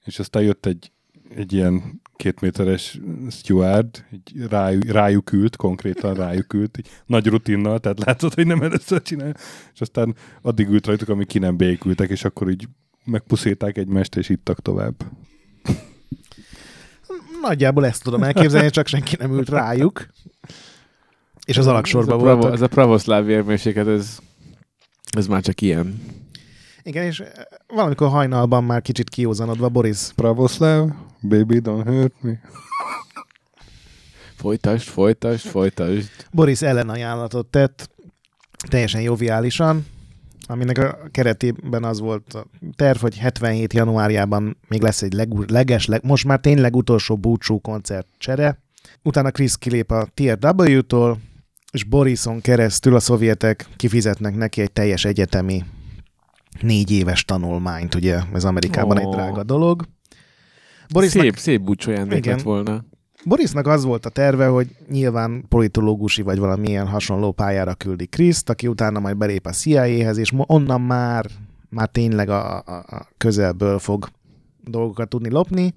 És 0.06 0.20
aztán 0.20 0.44
jött 0.44 0.66
egy, 0.66 0.92
egy 1.36 1.54
ilyen 1.54 2.02
két 2.18 2.42
méteres 2.42 3.00
steward, 3.30 4.06
így 4.12 4.48
rájuk, 4.50 4.84
rájuk 4.84 5.32
ült, 5.32 5.56
konkrétan 5.56 6.14
rájuk 6.14 6.54
ült, 6.54 6.78
így 6.78 6.90
nagy 7.06 7.28
rutinnal, 7.28 7.80
tehát 7.80 8.06
látszott, 8.06 8.34
hogy 8.34 8.48
nem 8.48 8.62
először 8.62 9.02
csinálja, 9.02 9.34
és 9.74 9.82
aztán 9.82 10.16
addig 10.42 10.68
ült 10.68 10.86
rajtuk, 10.86 11.10
amíg 11.10 11.28
ki 11.28 11.40
nem 11.40 11.58
békültek, 11.58 12.10
és 12.10 12.24
akkor 12.24 12.50
így 12.50 12.68
megpuszíták 13.06 13.78
egymást, 13.78 14.16
és 14.16 14.30
ittak 14.30 14.62
tovább. 14.62 14.96
nagyjából 17.42 17.86
ezt 17.86 18.04
tudom 18.04 18.24
elképzelni, 18.24 18.70
csak 18.70 18.88
senki 18.88 19.16
nem 19.20 19.34
ült 19.34 19.50
rájuk. 19.50 20.08
És 21.46 21.58
az 21.58 21.68
alaksorban 21.68 22.18
voltak. 22.18 22.54
ez 22.54 22.62
a 22.62 22.68
pravoszláv 22.68 23.26
vérmérséklet, 23.26 23.88
ez, 23.88 24.20
ez 25.12 25.28
már 25.28 25.42
csak 25.42 25.62
ilyen. 25.62 26.02
Igen, 26.84 27.04
és 27.04 27.20
eh, 27.20 27.30
valamikor 27.68 28.10
hajnalban 28.10 28.64
már 28.64 28.82
kicsit 28.82 29.10
kiózanodva 29.10 29.70
Boris 29.70 30.12
Pravoszláv, 30.16 30.90
baby 31.22 31.60
don't 31.60 31.86
hurt 31.86 32.22
me. 32.22 32.40
Folytasd, 34.36 34.88
folytasd, 34.88 35.48
folytasd. 35.48 36.10
Boris 36.32 36.62
ellenajánlatot 36.62 37.48
tett, 37.48 37.90
teljesen 38.70 39.02
joviálisan, 39.02 39.86
aminek 40.48 40.78
a 40.78 40.98
keretében 41.12 41.84
az 41.84 42.00
volt 42.00 42.34
a 42.34 42.46
terv, 42.76 43.00
hogy 43.00 43.18
77 43.18 43.74
januárjában 43.74 44.58
még 44.68 44.82
lesz 44.82 45.02
egy 45.02 45.14
leg, 45.14 45.34
leges, 45.50 45.86
leg, 45.86 46.04
most 46.04 46.26
már 46.26 46.40
tényleg 46.40 46.76
utolsó 46.76 47.18
búcsú 47.18 47.60
koncert 47.60 48.08
csere. 48.18 48.62
Utána 49.04 49.32
Chris 49.32 49.58
kilép 49.58 49.92
a 49.92 50.08
TRW-tól, 50.14 51.20
és 51.72 51.84
Borison 51.84 52.42
keresztül 52.42 52.96
a 52.96 53.00
szovjetek 53.00 53.68
kifizetnek 53.76 54.36
neki 54.36 54.62
egy 54.62 54.72
teljes 54.72 55.06
egyetemi 55.06 55.64
négy 56.62 56.92
éves 56.92 57.26
tanulmányt, 57.26 57.96
ugye 57.96 58.20
ez 58.34 58.44
Amerikában 58.44 58.98
Ó. 58.98 59.00
egy 59.00 59.16
drága 59.16 59.44
dolog. 59.44 59.88
Borisnak 60.94 61.24
Szép, 61.24 61.38
szép 61.38 61.62
búcsójándék 61.62 62.18
Igen. 62.18 62.36
lett 62.36 62.44
volna. 62.44 62.86
Borisnak 63.26 63.68
az 63.68 63.84
volt 63.84 64.06
a 64.06 64.10
terve, 64.10 64.48
hogy 64.48 64.76
nyilván 64.90 65.46
politológusi 65.48 66.22
vagy 66.22 66.40
valamilyen 66.40 66.88
hasonló 66.88 67.32
pályára 67.32 67.74
küldi 67.74 68.06
Kriszt, 68.06 68.50
aki 68.50 68.68
utána 68.68 69.00
majd 69.00 69.18
belép 69.18 69.46
a 69.46 69.50
CIA-hez, 69.50 70.18
és 70.18 70.34
onnan 70.36 70.82
már, 70.82 71.26
már 71.70 71.88
tényleg 71.88 72.30
a, 72.30 72.58
a, 72.58 72.76
a 72.88 73.08
közelből 73.18 73.80
fog 73.80 74.10
dolgokat 74.64 75.10
tudni 75.10 75.30
lopni. 75.30 75.74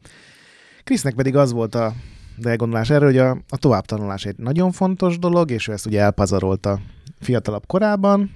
Krisznek 0.84 1.14
pedig 1.14 1.36
az 1.36 1.52
volt 1.52 1.74
a 1.74 1.92
de 2.40 2.50
elgondolás 2.50 2.90
erről, 2.90 3.08
hogy 3.08 3.18
a, 3.18 3.30
a 3.48 3.56
továbbtanulás 3.56 4.24
egy 4.24 4.36
nagyon 4.36 4.72
fontos 4.72 5.18
dolog, 5.18 5.50
és 5.50 5.68
ő 5.68 5.72
ezt 5.72 5.86
ugye 5.86 6.00
elpazarolta 6.00 6.80
fiatalabb 7.20 7.66
korában, 7.66 8.30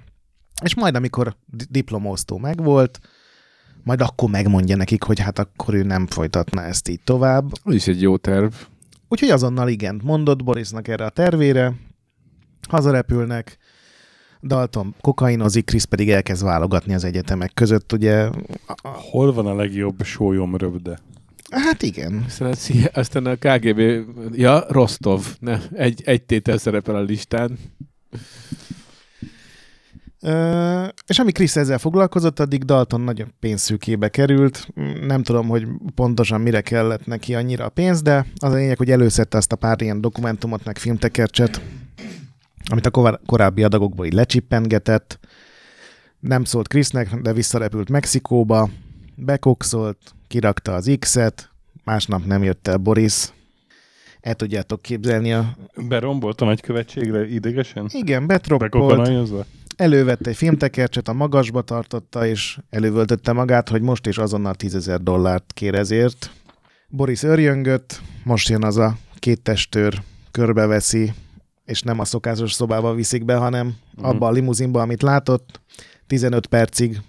és 0.62 0.74
majd 0.74 0.94
amikor 0.94 1.36
di- 1.46 1.66
diplomóztó 1.70 2.38
megvolt, 2.38 2.98
majd 3.84 4.00
akkor 4.00 4.30
megmondja 4.30 4.76
nekik, 4.76 5.02
hogy 5.02 5.20
hát 5.20 5.38
akkor 5.38 5.74
ő 5.74 5.82
nem 5.82 6.06
folytatna 6.06 6.62
ezt 6.62 6.88
így 6.88 7.00
tovább. 7.04 7.52
Az 7.62 7.74
is 7.74 7.86
egy 7.86 8.00
jó 8.00 8.16
terv. 8.16 8.52
Úgyhogy 9.08 9.30
azonnal 9.30 9.68
igent 9.68 10.02
mondott 10.02 10.44
Borisnak 10.44 10.88
erre 10.88 11.04
a 11.04 11.08
tervére, 11.10 11.72
hazarepülnek, 12.68 13.58
Dalton 14.42 14.94
kokainozik, 15.00 15.64
Krisz 15.64 15.84
pedig 15.84 16.10
elkezd 16.10 16.44
válogatni 16.44 16.94
az 16.94 17.04
egyetemek 17.04 17.50
között, 17.54 17.92
ugye, 17.92 18.28
Hol 18.82 19.32
van 19.32 19.46
a 19.46 19.54
legjobb 19.54 20.02
sólyom 20.02 20.56
röbde? 20.56 20.98
Hát 21.50 21.82
igen. 21.82 22.24
Aztán 22.26 22.54
aztán 22.92 23.26
a 23.26 23.36
KGB, 23.36 23.80
ja, 24.32 24.64
Rostov, 24.68 25.26
ne, 25.40 25.58
egy, 25.72 26.02
egy 26.04 26.22
tétel 26.22 26.58
szerepel 26.58 26.94
a 26.94 27.00
listán. 27.00 27.58
És 31.06 31.18
ami 31.18 31.32
Chris 31.32 31.56
ezzel 31.56 31.78
foglalkozott, 31.78 32.40
addig 32.40 32.62
Dalton 32.62 33.00
nagyon 33.00 33.34
pénzszűkébe 33.40 34.08
került. 34.08 34.68
Nem 35.00 35.22
tudom, 35.22 35.48
hogy 35.48 35.66
pontosan 35.94 36.40
mire 36.40 36.60
kellett 36.60 37.06
neki 37.06 37.34
annyira 37.34 37.64
a 37.64 37.68
pénz, 37.68 38.02
de 38.02 38.26
az 38.36 38.52
a 38.52 38.54
lényeg, 38.54 38.76
hogy 38.76 38.90
előszette 38.90 39.36
azt 39.36 39.52
a 39.52 39.56
pár 39.56 39.82
ilyen 39.82 40.00
dokumentumot, 40.00 40.64
meg 40.64 40.78
filmtekercset, 40.78 41.60
amit 42.70 42.86
a 42.86 43.18
korábbi 43.26 43.62
adagokból 43.62 44.06
így 44.06 44.12
lecsippengetett. 44.12 45.18
Nem 46.20 46.44
szólt 46.44 46.68
Chrisnek, 46.68 47.14
de 47.14 47.32
visszarepült 47.32 47.90
Mexikóba, 47.90 48.68
bekokszolt, 49.14 49.98
kirakta 50.28 50.74
az 50.74 50.96
X-et, 50.98 51.50
másnap 51.84 52.24
nem 52.24 52.42
jött 52.42 52.68
el 52.68 52.76
Boris. 52.76 53.32
El 54.20 54.34
tudjátok 54.34 54.82
képzelni 54.82 55.32
a... 55.32 55.56
Berombolt 55.88 56.40
a 56.40 56.44
nagykövetségre 56.44 57.28
idegesen? 57.28 57.86
Igen, 57.92 58.26
betroppolt. 58.26 59.44
Elővette 59.76 60.30
egy 60.30 60.36
filmtekercset, 60.36 61.08
a 61.08 61.12
magasba 61.12 61.62
tartotta, 61.62 62.26
és 62.26 62.58
elővöltötte 62.70 63.32
magát, 63.32 63.68
hogy 63.68 63.82
most 63.82 64.06
is 64.06 64.18
azonnal 64.18 64.54
10 64.54 64.90
dollárt 65.00 65.52
kér 65.52 65.74
ezért. 65.74 66.30
Boris 66.88 67.22
örjöngött, 67.22 68.00
most 68.24 68.48
jön 68.48 68.64
az 68.64 68.76
a 68.76 68.96
két 69.18 69.42
testőr, 69.42 70.02
körbeveszi, 70.30 71.12
és 71.64 71.82
nem 71.82 71.98
a 71.98 72.04
szokásos 72.04 72.52
szobába 72.52 72.94
viszik 72.94 73.24
be, 73.24 73.34
hanem 73.34 73.76
uh-huh. 73.94 74.08
abba 74.08 74.26
a 74.26 74.30
limuzinba, 74.30 74.80
amit 74.80 75.02
látott, 75.02 75.60
15 76.06 76.46
percig 76.46 77.00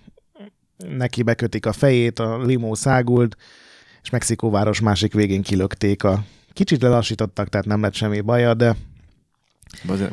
neki 0.77 1.23
bekötik 1.23 1.65
a 1.65 1.71
fejét, 1.71 2.19
a 2.19 2.43
limó 2.43 2.73
száguld, 2.73 3.35
és 4.01 4.09
Mexikóváros 4.09 4.79
másik 4.79 5.13
végén 5.13 5.41
kilökték 5.41 6.03
a... 6.03 6.23
Kicsit 6.53 6.81
lelassítottak, 6.81 7.49
tehát 7.49 7.65
nem 7.65 7.81
lett 7.81 7.93
semmi 7.93 8.21
baja, 8.21 8.53
de... 8.53 8.75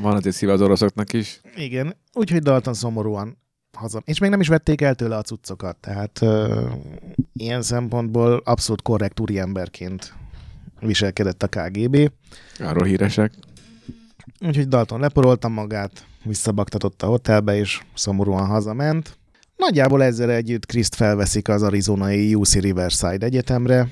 Van 0.00 0.16
azért 0.16 0.36
szíve 0.36 0.52
az 0.52 0.60
oroszoknak 0.60 1.12
is. 1.12 1.40
Igen, 1.56 1.96
úgyhogy 2.12 2.42
Dalton 2.42 2.74
szomorúan 2.74 3.38
haza. 3.72 4.02
És 4.04 4.18
még 4.18 4.30
nem 4.30 4.40
is 4.40 4.48
vették 4.48 4.80
el 4.80 4.94
tőle 4.94 5.16
a 5.16 5.22
cuccokat, 5.22 5.76
tehát 5.76 6.18
uh, 6.20 6.72
ilyen 7.32 7.62
szempontból 7.62 8.42
abszolút 8.44 8.82
korrekt 8.82 9.20
úriemberként 9.20 10.14
viselkedett 10.80 11.42
a 11.42 11.48
KGB. 11.48 12.12
Arról 12.58 12.84
híresek. 12.84 13.32
Úgyhogy 14.40 14.68
Dalton 14.68 15.00
leporolta 15.00 15.48
magát, 15.48 16.06
visszabaktatott 16.24 17.02
a 17.02 17.06
hotelbe, 17.06 17.56
és 17.56 17.80
szomorúan 17.94 18.46
hazament. 18.46 19.18
Nagyjából 19.56 20.02
ezzel 20.02 20.30
együtt 20.30 20.66
Kriszt 20.66 20.94
felveszik 20.94 21.48
az 21.48 21.62
arizonai 21.62 22.34
UC 22.34 22.54
Riverside 22.54 23.26
Egyetemre. 23.26 23.88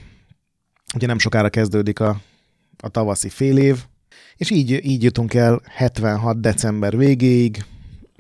Ugye 0.94 1.06
nem 1.06 1.18
sokára 1.18 1.48
kezdődik 1.48 2.00
a, 2.00 2.20
a 2.78 2.88
tavaszi 2.88 3.28
fél 3.28 3.58
év, 3.58 3.84
és 4.40 4.50
így, 4.50 4.84
így 4.84 5.02
jutunk 5.02 5.34
el 5.34 5.60
76. 5.64 6.40
december 6.40 6.96
végéig. 6.96 7.64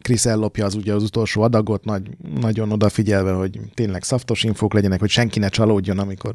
Krisz 0.02 0.26
ellopja 0.26 0.64
az 0.64 0.74
ugye 0.74 0.94
az 0.94 1.02
utolsó 1.02 1.42
adagot, 1.42 1.84
nagy, 1.84 2.10
nagyon 2.40 2.72
odafigyelve, 2.72 3.32
hogy 3.32 3.60
tényleg 3.74 4.02
szaftos 4.02 4.44
infók 4.44 4.72
legyenek, 4.72 5.00
hogy 5.00 5.08
senki 5.08 5.38
ne 5.38 5.48
csalódjon, 5.48 5.98
amikor 5.98 6.34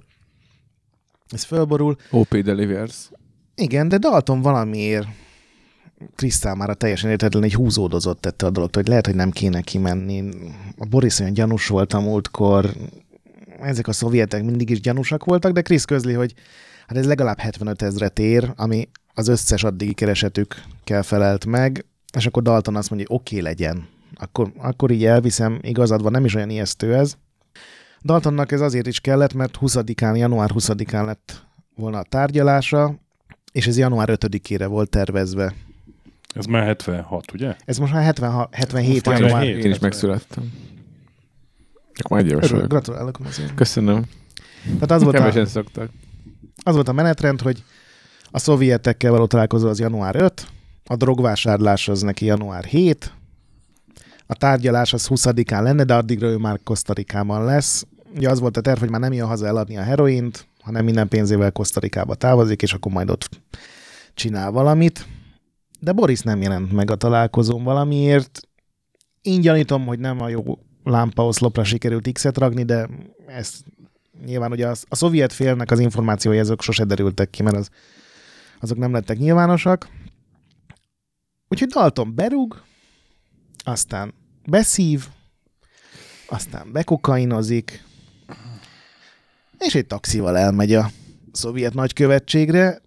ez 1.29 1.43
fölborul. 1.43 1.95
OP 2.11 2.37
Delivers. 2.37 3.09
Igen, 3.55 3.87
de 3.87 3.97
Dalton 3.97 4.41
valamiért 4.41 5.07
Krisz 6.15 6.35
számára 6.35 6.73
teljesen 6.73 7.09
értetlen, 7.09 7.43
egy 7.43 7.53
húzódozott 7.53 8.21
tette 8.21 8.45
a 8.45 8.49
dolgot, 8.49 8.75
hogy 8.75 8.87
lehet, 8.87 9.05
hogy 9.05 9.15
nem 9.15 9.31
kéne 9.31 9.61
kimenni. 9.61 10.23
A 10.77 10.85
Boris 10.85 11.19
olyan 11.19 11.33
gyanús 11.33 11.67
volt 11.67 11.93
a 11.93 11.99
múltkor, 11.99 12.73
ezek 13.59 13.87
a 13.87 13.93
szovjetek 13.93 14.43
mindig 14.43 14.69
is 14.69 14.79
gyanúsak 14.79 15.25
voltak, 15.25 15.51
de 15.51 15.61
Krisz 15.61 15.85
közli, 15.85 16.13
hogy 16.13 16.33
hát 16.87 16.97
ez 16.97 17.05
legalább 17.05 17.39
75 17.39 17.81
ezret 17.81 18.19
ér, 18.19 18.53
ami 18.55 18.89
az 19.15 19.27
összes 19.27 19.63
addigi 19.63 19.93
keresetük 19.93 20.63
kell 20.83 21.01
felelt 21.01 21.45
meg, 21.45 21.85
és 22.17 22.25
akkor 22.25 22.43
Dalton 22.43 22.75
azt 22.75 22.89
mondja, 22.89 23.07
hogy 23.09 23.17
oké 23.19 23.37
okay, 23.39 23.47
legyen. 23.47 23.87
Akkor, 24.15 24.51
akkor 24.57 24.91
így 24.91 25.05
elviszem, 25.05 25.59
igazad 25.61 26.01
van, 26.01 26.11
nem 26.11 26.25
is 26.25 26.35
olyan 26.35 26.49
ijesztő 26.49 26.95
ez. 26.95 27.17
Daltonnak 28.03 28.51
ez 28.51 28.61
azért 28.61 28.87
is 28.87 28.99
kellett, 28.99 29.33
mert 29.33 29.57
20-án, 29.61 30.17
január 30.17 30.49
20-án 30.53 31.05
lett 31.05 31.43
volna 31.75 31.99
a 31.99 32.03
tárgyalása, 32.03 32.95
és 33.51 33.67
ez 33.67 33.77
január 33.77 34.09
5-ére 34.11 34.65
volt 34.67 34.89
tervezve. 34.89 35.53
Ez 36.33 36.45
már 36.45 36.63
76, 36.63 37.31
ugye? 37.33 37.55
Ez 37.65 37.77
most 37.77 37.93
már 37.93 38.03
76, 38.03 38.55
77 38.55 39.05
most 39.05 39.19
január. 39.19 39.43
Én 39.43 39.71
is 39.71 39.79
megszülettem. 39.79 40.53
Csak 41.93 42.07
majd 42.07 42.27
éves 42.27 42.49
vagyok. 42.49 42.67
Gratulálok 42.67 43.19
azért. 43.25 43.53
Köszönöm. 43.53 44.03
Tehát 44.63 44.91
az 44.91 45.03
volt, 45.03 45.15
Kevesen 45.15 45.43
a, 45.43 45.45
szoktak. 45.45 45.89
az 46.63 46.73
volt 46.75 46.87
a 46.87 46.93
menetrend, 46.93 47.41
hogy 47.41 47.63
a 48.31 48.39
szovjetekkel 48.39 49.11
való 49.11 49.25
találkozó 49.25 49.67
az 49.67 49.79
január 49.79 50.15
5, 50.15 50.47
a 50.85 50.95
drogvásárlás 50.95 51.87
az 51.87 52.01
neki 52.01 52.25
január 52.25 52.63
7, 52.63 53.13
a 54.25 54.35
tárgyalás 54.35 54.93
az 54.93 55.07
20-án 55.09 55.61
lenne, 55.61 55.83
de 55.83 55.95
addigra 55.95 56.27
ő 56.27 56.37
már 56.37 56.59
Kosztarikában 56.63 57.45
lesz. 57.45 57.85
Ugye 58.15 58.29
az 58.29 58.39
volt 58.39 58.57
a 58.57 58.61
terv, 58.61 58.79
hogy 58.79 58.89
már 58.89 58.99
nem 58.99 59.13
jön 59.13 59.27
haza 59.27 59.47
eladni 59.47 59.77
a 59.77 59.83
heroint, 59.83 60.47
hanem 60.61 60.85
minden 60.85 61.07
pénzével 61.07 61.51
Kosztarikába 61.51 62.15
távozik, 62.15 62.61
és 62.61 62.73
akkor 62.73 62.91
majd 62.91 63.09
ott 63.09 63.29
csinál 64.13 64.51
valamit 64.51 65.05
de 65.85 65.91
Boris 65.91 66.21
nem 66.21 66.41
jelent 66.41 66.71
meg 66.71 66.91
a 66.91 66.95
találkozón 66.95 67.63
valamiért. 67.63 68.39
Én 69.21 69.41
gyanítom, 69.41 69.85
hogy 69.85 69.99
nem 69.99 70.21
a 70.21 70.29
jó 70.29 70.43
lámpaoszlopra 70.83 71.63
sikerült 71.63 72.11
X-et 72.11 72.37
ragni, 72.37 72.63
de 72.63 72.89
ez 73.27 73.53
nyilván 74.25 74.51
ugye 74.51 74.67
az, 74.67 74.83
a 74.89 74.95
szovjet 74.95 75.33
félnek 75.33 75.71
az 75.71 75.79
információi 75.79 76.39
azok 76.39 76.61
sose 76.61 76.83
derültek 76.83 77.29
ki, 77.29 77.43
mert 77.43 77.55
az, 77.55 77.69
azok 78.59 78.77
nem 78.77 78.91
lettek 78.91 79.17
nyilvánosak. 79.17 79.89
Úgyhogy 81.47 81.69
Dalton 81.69 82.15
berúg, 82.15 82.61
aztán 83.63 84.13
beszív, 84.47 85.07
aztán 86.27 86.71
bekokainozik, 86.71 87.83
és 89.57 89.75
egy 89.75 89.87
taxival 89.87 90.37
elmegy 90.37 90.73
a 90.73 90.89
szovjet 91.31 91.73
nagykövetségre, 91.73 92.81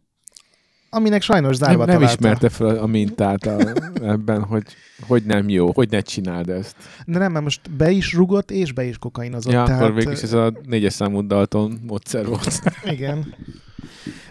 aminek 0.90 1.22
sajnos 1.22 1.56
zárva 1.56 1.84
Nem, 1.84 2.00
nem 2.00 2.08
ismerte 2.08 2.48
fel 2.48 2.76
a 2.76 2.86
mintát 2.86 3.46
a, 3.46 3.72
ebben, 4.02 4.42
hogy, 4.42 4.62
hogy 5.06 5.22
nem 5.24 5.48
jó, 5.48 5.72
hogy 5.72 5.90
ne 5.90 6.00
csináld 6.00 6.48
ezt. 6.48 6.76
De 7.06 7.18
nem, 7.18 7.32
mert 7.32 7.44
most 7.44 7.70
be 7.70 7.90
is 7.90 8.12
rugott, 8.12 8.50
és 8.50 8.72
be 8.72 8.84
is 8.84 8.98
kokainozott. 8.98 9.52
Ja, 9.52 9.64
tehát... 9.64 9.80
akkor 9.82 9.94
végülis 9.94 10.22
ez 10.22 10.32
a 10.32 10.52
négyes 10.62 10.92
számú 10.92 11.26
Dalton 11.26 11.80
módszer 11.86 12.26
volt. 12.26 12.62
Igen. 12.84 13.34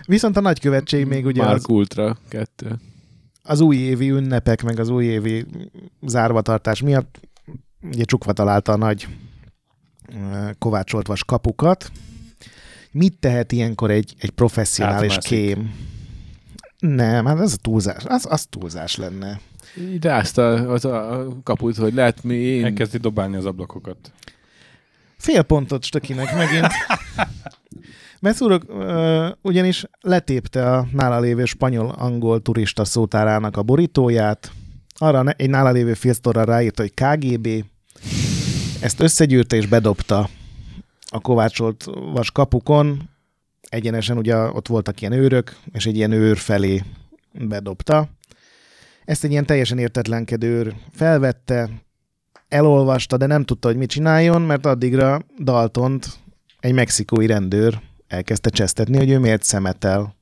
Viszont 0.05 0.37
a 0.37 0.41
nagykövetség 0.41 1.05
még 1.05 1.25
ugye 1.25 1.43
Mark 1.43 1.55
az... 1.55 1.69
Ultra 1.69 2.17
2. 2.27 2.79
Az 3.43 3.59
újévi 3.59 4.09
ünnepek, 4.09 4.63
meg 4.63 4.79
az 4.79 4.89
újévi 4.89 5.45
zárvatartás 6.01 6.81
miatt 6.81 7.19
ugye 7.81 8.03
csukva 8.03 8.33
találta 8.33 8.71
a 8.71 8.77
nagy 8.77 9.07
kovácsolt 10.59 11.07
vas 11.07 11.23
kapukat. 11.23 11.91
Mit 12.91 13.19
tehet 13.19 13.51
ilyenkor 13.51 13.91
egy, 13.91 14.15
egy 14.19 14.29
professzionális 14.29 15.11
Átmászik. 15.11 15.37
kém? 15.37 15.75
Nem, 16.79 17.25
hát 17.25 17.39
ez 17.39 17.53
a 17.53 17.57
túlzás, 17.61 18.03
az, 18.05 18.25
az 18.29 18.45
túlzás 18.45 18.95
lenne. 18.95 19.39
De 19.99 20.13
azt 20.13 20.37
a, 20.37 20.71
az 20.71 20.85
a 20.85 21.27
kaput, 21.43 21.75
hogy 21.75 21.93
lehet 21.93 22.23
mi 22.23 22.35
én... 22.35 22.65
Elkezdi 22.65 22.97
dobálni 22.97 23.35
az 23.35 23.45
ablakokat. 23.45 24.11
Fél 25.17 25.41
pontot 25.41 25.83
stökinek 25.83 26.35
megint. 26.35 26.67
Messzúrok 28.19 28.63
uh, 28.67 29.27
ugyanis 29.41 29.85
letépte 30.01 30.71
a 30.71 30.87
nála 30.91 31.19
lévő 31.19 31.45
spanyol-angol 31.45 32.41
turista 32.41 32.85
szótárának 32.85 33.57
a 33.57 33.63
borítóját, 33.63 34.51
arra 34.97 35.23
egy 35.29 35.49
nála 35.49 35.71
lévő 35.71 35.93
filztorra 35.93 36.43
ráírta, 36.43 36.81
hogy 36.81 36.93
KGB, 36.93 37.65
ezt 38.81 38.99
összegyűrte 38.99 39.55
és 39.55 39.65
bedobta 39.65 40.29
a 41.09 41.19
kovácsolt 41.19 41.85
vas 42.13 42.31
kapukon, 42.31 43.09
egyenesen 43.61 44.17
ugye 44.17 44.35
ott 44.35 44.67
voltak 44.67 45.01
ilyen 45.01 45.13
őrök, 45.13 45.55
és 45.71 45.85
egy 45.85 45.95
ilyen 45.95 46.11
őr 46.11 46.37
felé 46.37 46.83
bedobta. 47.33 48.09
Ezt 49.05 49.23
egy 49.23 49.31
ilyen 49.31 49.45
teljesen 49.45 49.77
értetlenkedő 49.77 50.47
őr 50.47 50.73
felvette, 50.91 51.69
elolvasta, 52.47 53.17
de 53.17 53.25
nem 53.25 53.43
tudta, 53.43 53.67
hogy 53.67 53.77
mit 53.77 53.89
csináljon, 53.89 54.41
mert 54.41 54.65
addigra 54.65 55.21
Daltont 55.39 56.07
egy 56.59 56.73
mexikói 56.73 57.25
rendőr 57.25 57.81
elkezdte 58.07 58.49
csesztetni, 58.49 58.97
hogy 58.97 59.09
ő 59.09 59.19
miért 59.19 59.43
szemetel 59.43 60.15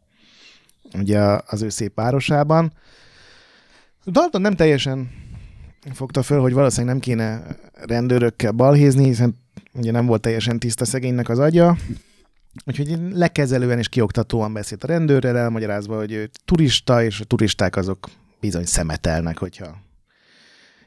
ugye 0.94 1.20
az 1.46 1.62
ő 1.62 1.70
szép 1.70 1.96
városában. 1.96 2.74
Dalton 4.06 4.42
nem 4.42 4.56
teljesen 4.56 5.12
fogta 5.94 6.24
föl, 6.24 6.40
hogy 6.40 6.54
valószínűleg 6.54 6.96
nem 6.96 7.04
kéne 7.04 7.58
rendőrökkel 7.74 8.52
balhézni, 8.52 9.04
hiszen 9.04 9.36
ugye 9.74 9.92
nem 9.92 10.06
volt 10.06 10.22
teljesen 10.22 10.60
tiszta 10.60 10.86
szegénynek 10.86 11.30
az 11.30 11.40
agya, 11.40 11.78
Úgyhogy 12.66 12.98
lekezelően 13.12 13.78
és 13.78 13.90
kioktatóan 13.90 14.54
beszélt 14.54 14.84
a 14.84 14.88
rendőrrel, 14.88 15.38
elmagyarázva, 15.38 15.98
hogy 15.98 16.12
ő 16.12 16.30
turista, 16.46 17.04
és 17.04 17.20
a 17.20 17.24
turisták 17.24 17.76
azok 17.76 18.10
bizony 18.40 18.66
szemetelnek, 18.66 19.38
hogyha 19.38 19.78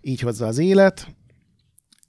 így 0.00 0.20
hozza 0.20 0.46
az 0.46 0.58
élet. 0.58 1.14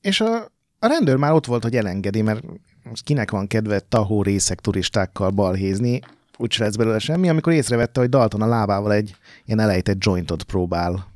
És 0.02 0.22
a, 0.22 0.44
a 0.80 0.88
rendőr 0.88 1.16
már 1.16 1.32
ott 1.32 1.46
volt, 1.46 1.64
hogy 1.64 1.76
elengedi, 1.76 2.22
mert 2.22 2.44
most 2.84 3.04
kinek 3.04 3.32
van 3.32 3.48
kedve 3.48 3.80
tahó 3.80 4.24
részek 4.24 4.60
turistákkal 4.60 5.30
balhézni, 5.30 6.00
úgy 6.38 6.52
se 6.52 6.64
lesz 6.64 6.76
belőle 6.76 7.00
semmi, 7.00 7.30
amikor 7.30 7.54
észrevette, 7.54 8.00
hogy 8.00 8.10
Dalton 8.10 8.42
a 8.42 8.48
lábával 8.48 8.94
egy 8.94 9.16
ilyen 9.46 9.60
elejtett 9.60 10.04
jointot 10.04 10.44
próbál 10.44 11.08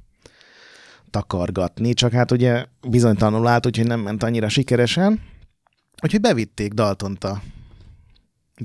takargatni, 1.09 1.93
csak 1.93 2.11
hát 2.11 2.32
ugye 2.32 2.66
bizonytalanul 2.88 3.47
állt, 3.47 3.66
úgyhogy 3.66 3.88
nem 3.88 3.99
ment 3.99 4.24
annyira 4.24 4.49
sikeresen. 4.49 5.22
Úgyhogy 6.03 6.22
bevitték 6.22 6.74
Daltont 6.74 7.24
a 7.24 7.41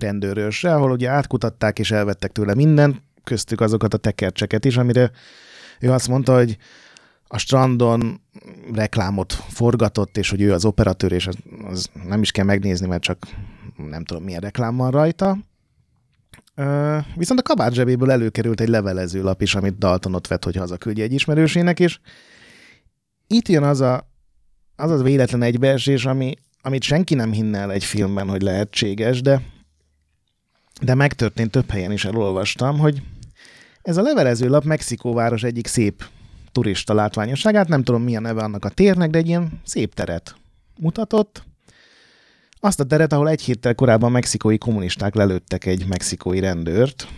rendőrősre, 0.01 0.75
ahol 0.75 0.91
ugye 0.91 1.09
átkutatták 1.09 1.79
és 1.79 1.91
elvettek 1.91 2.33
tőle 2.33 2.55
mindent, 2.55 3.03
köztük 3.25 3.61
azokat 3.61 3.95
a 3.95 3.97
tekercseket 3.97 4.65
is, 4.65 4.77
amire 4.77 5.11
ő 5.81 5.93
azt 5.93 6.09
mondta, 6.09 6.35
hogy 6.35 6.57
a 7.29 7.39
strandon 7.39 8.21
reklámot 8.73 9.33
forgatott, 9.33 10.17
és 10.17 10.31
hogy 10.31 10.43
ő 10.43 10.53
az 10.53 10.65
operatőr, 10.65 11.13
és 11.13 11.27
az, 11.27 11.37
az 11.65 11.91
nem 12.07 12.23
is 12.23 12.31
kell 12.31 12.45
megnézni, 12.45 12.87
mert 12.87 13.03
csak 13.03 13.27
nem 13.77 14.05
tudom 14.05 14.23
milyen 14.23 14.41
reklám 14.41 14.77
van 14.77 14.91
rajta. 14.91 15.39
Viszont 17.15 17.41
a 17.41 17.43
kabát 17.43 17.73
zsebéből 17.73 18.11
előkerült 18.11 18.61
egy 18.61 18.69
levelező 18.69 19.23
lap 19.23 19.43
is, 19.43 19.55
amit 19.55 19.79
Dalton 19.79 20.15
ott 20.15 20.27
vett, 20.27 20.45
hogy 20.45 20.57
hazaküldje 20.57 21.05
egy 21.05 21.13
ismerősének, 21.13 21.81
és 21.81 21.99
itt 23.27 23.49
jön 23.49 23.63
az 23.63 23.81
a, 23.81 24.11
az, 24.77 24.91
az 24.91 25.03
véletlen 25.03 25.43
egybeesés, 25.43 26.05
ami, 26.05 26.35
amit 26.63 26.83
senki 26.83 27.15
nem 27.15 27.33
hinne 27.33 27.59
el 27.59 27.73
egy 27.73 27.85
filmben, 27.85 28.29
hogy 28.29 28.43
lehetséges, 28.43 29.21
de, 29.21 29.43
de 30.83 30.95
megtörtént 30.95 31.51
több 31.51 31.71
helyen 31.71 31.93
is 31.93 32.05
elolvastam, 32.05 32.79
hogy 32.79 33.03
ez 33.83 33.97
a 33.97 34.03
levelező 34.03 34.49
lap 34.49 34.65
Mexikóváros 34.65 35.43
egyik 35.43 35.67
szép 35.67 36.05
turista 36.53 36.95
látványosságát, 36.95 37.69
nem 37.69 37.83
tudom 37.83 38.03
milyen 38.03 38.23
neve 38.23 38.43
annak 38.43 38.65
a 38.65 38.69
térnek, 38.69 39.11
de 39.11 39.19
egy 39.19 39.29
ilyen 39.29 39.61
szép 39.65 39.95
teret 39.95 40.35
mutatott. 40.81 41.47
Azt 42.61 42.81
a 42.81 42.85
teret, 42.85 43.13
ahol 43.13 43.29
egy 43.29 43.43
héttel 43.43 43.75
korábban 43.75 44.13
mexikói 44.13 44.59
kommunisták 44.59 45.15
lelőttek 45.15 45.67
egy 45.67 45.87
mexikói 45.87 46.41
rendőrt, 46.41 47.09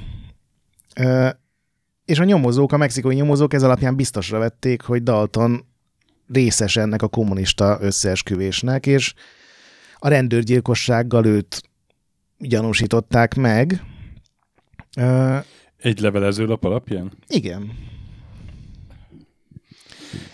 és 2.05 2.18
a 2.18 2.24
nyomozók, 2.24 2.72
a 2.72 2.76
mexikói 2.76 3.14
nyomozók 3.14 3.55
ez 3.55 3.62
alapján 3.62 3.97
biztosra 3.97 4.39
vették, 4.39 4.83
hogy 4.83 5.03
Dalton 5.03 5.64
részes 6.33 6.76
ennek 6.76 7.03
a 7.03 7.09
kommunista 7.09 7.78
összeesküvésnek, 7.81 8.87
és 8.87 9.14
a 9.99 10.09
rendőrgyilkossággal 10.09 11.26
őt 11.26 11.62
gyanúsították 12.39 13.35
meg. 13.35 13.83
Egy 15.76 16.01
levelező 16.01 16.45
lap 16.45 16.64
alapján? 16.64 17.12
Igen. 17.26 17.72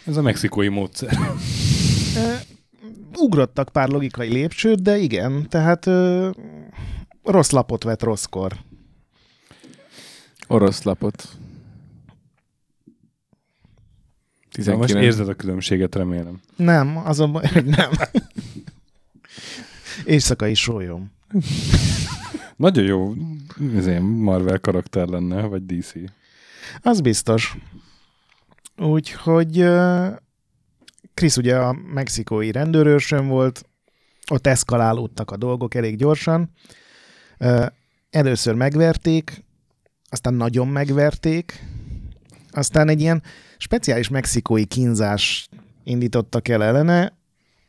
Ez 0.04 0.16
a 0.16 0.22
mexikói 0.22 0.68
módszer. 0.68 1.18
Ugrottak 3.16 3.68
pár 3.68 3.88
logikai 3.88 4.28
lépcsőt, 4.28 4.82
de 4.82 4.96
igen, 4.98 5.48
tehát 5.48 5.86
ö, 5.86 6.30
rossz 7.22 7.50
lapot 7.50 7.82
vett 7.82 8.02
rosszkor. 8.02 8.52
Orosz 10.46 10.82
lapot. 10.82 11.28
Na 14.50 14.62
19. 14.62 14.92
most 14.92 15.04
érzed 15.04 15.28
a 15.28 15.34
különbséget, 15.34 15.94
remélem. 15.94 16.40
Nem, 16.56 16.96
azonban, 16.96 17.46
hogy 17.48 17.64
nem. 17.64 17.90
Éjszakai 20.04 20.54
sólyom. 20.54 21.10
Nagyon 22.56 22.84
jó 22.84 23.14
ez 23.76 23.86
ilyen 23.86 24.02
Marvel 24.02 24.58
karakter 24.58 25.06
lenne, 25.06 25.42
vagy 25.42 25.66
DC. 25.66 25.92
Az 26.82 27.00
biztos. 27.00 27.56
Úgyhogy 28.76 29.66
Krisz 31.14 31.36
ugye 31.36 31.56
a 31.56 31.72
mexikói 31.72 32.52
rendőrőrsön 32.52 33.28
volt, 33.28 33.64
ott 34.30 34.46
eszkalálódtak 34.46 35.30
a 35.30 35.36
dolgok 35.36 35.74
elég 35.74 35.96
gyorsan. 35.96 36.50
Először 38.10 38.54
megverték, 38.54 39.44
aztán 40.10 40.34
nagyon 40.34 40.68
megverték, 40.68 41.64
aztán 42.50 42.88
egy 42.88 43.00
ilyen 43.00 43.22
speciális 43.58 44.08
mexikói 44.08 44.64
kínzás 44.64 45.48
indítottak 45.84 46.48
el 46.48 46.62
ellene, 46.64 47.12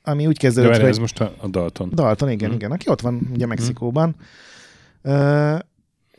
ami 0.04 0.28
úgy 0.28 0.38
kezdődött, 0.38 0.70
várj, 0.70 0.82
hogy... 0.82 0.92
ez 0.92 0.98
most 0.98 1.20
a, 1.20 1.34
a 1.38 1.48
Dalton. 1.48 1.90
Dalton, 1.94 2.30
igen, 2.30 2.48
Mhm. 2.50 2.58
igen, 2.58 2.72
aki 2.72 2.90
ott 2.90 3.02
van 3.02 3.30
ugye 3.34 3.46
Mexikóban. 3.46 4.16
Uh, 5.04 5.60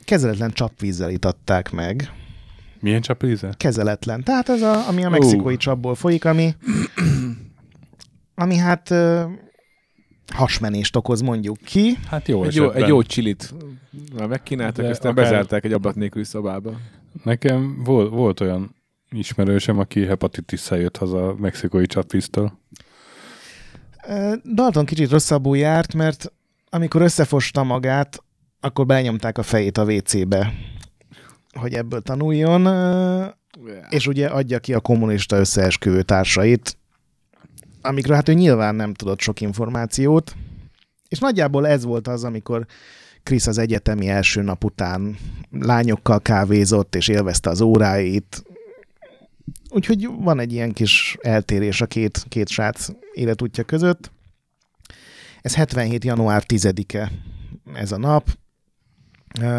kezeletlen 0.03 0.51
csapvízzel 0.51 1.09
itatták 1.09 1.71
meg. 1.71 2.11
Milyen 2.79 3.01
csapíze? 3.01 3.53
Kezeletlen. 3.57 4.23
Tehát 4.23 4.49
ez, 4.49 4.61
a, 4.61 4.87
ami 4.87 5.03
a 5.03 5.09
mexikói 5.09 5.57
csapból 5.57 5.95
folyik, 5.95 6.25
ami, 6.25 6.55
ami 8.35 8.55
hát 8.55 8.89
uh, 8.89 9.21
hasmenést 10.33 10.95
okoz, 10.95 11.21
mondjuk 11.21 11.57
ki. 11.57 11.97
Hát 12.07 12.27
jó 12.27 12.43
Egy 12.43 12.55
jó, 12.55 12.71
egy 12.71 12.87
jó 12.87 13.01
csilit 13.01 13.53
már 14.17 14.27
megkínáltak, 14.27 14.85
De 14.85 14.91
aztán 14.91 15.11
akár- 15.11 15.25
bezárták 15.25 15.63
egy 15.65 15.73
ablak 15.73 15.95
nélküli 15.95 16.23
szobába. 16.23 16.71
Nekem 17.23 17.81
volt, 17.83 18.09
volt 18.09 18.39
olyan 18.39 18.75
ismerősem, 19.11 19.79
aki 19.79 20.05
hepatitis 20.05 20.69
jött 20.69 20.97
haza 20.97 21.27
a 21.27 21.35
mexikói 21.37 21.85
csapvíztől. 21.85 22.51
Uh, 24.07 24.33
Dalton 24.53 24.85
kicsit 24.85 25.09
rosszabbul 25.09 25.57
járt, 25.57 25.93
mert 25.93 26.31
amikor 26.69 27.01
összefosta 27.01 27.63
magát, 27.63 28.23
akkor 28.59 28.85
benyomták 28.85 29.37
a 29.37 29.43
fejét 29.43 29.77
a 29.77 29.83
WC-be, 29.83 30.53
hogy 31.59 31.73
ebből 31.73 32.01
tanuljon, 32.01 32.65
uh, 32.65 33.25
és 33.89 34.07
ugye 34.07 34.27
adja 34.27 34.59
ki 34.59 34.73
a 34.73 34.79
kommunista 34.79 35.37
összeesküvő 35.37 36.01
társait, 36.01 36.77
amikről 37.81 38.15
hát 38.15 38.29
ő 38.29 38.33
nyilván 38.33 38.75
nem 38.75 38.93
tudott 38.93 39.19
sok 39.19 39.41
információt, 39.41 40.35
és 41.07 41.19
nagyjából 41.19 41.67
ez 41.67 41.83
volt 41.83 42.07
az, 42.07 42.23
amikor 42.23 42.65
Krisz 43.23 43.47
az 43.47 43.57
egyetemi 43.57 44.07
első 44.07 44.41
nap 44.41 44.63
után 44.63 45.17
lányokkal 45.51 46.21
kávézott, 46.21 46.95
és 46.95 47.07
élvezte 47.07 47.49
az 47.49 47.61
óráit. 47.61 48.43
Úgyhogy 49.69 50.07
van 50.19 50.39
egy 50.39 50.53
ilyen 50.53 50.71
kis 50.71 51.17
eltérés 51.21 51.81
a 51.81 51.85
két, 51.85 52.25
két 52.29 52.47
srác 52.47 52.87
életútja 53.13 53.63
között. 53.63 54.11
Ez 55.41 55.55
77. 55.55 56.03
január 56.03 56.43
10-e 56.47 57.11
ez 57.73 57.91
a 57.91 57.97
nap. 57.97 58.29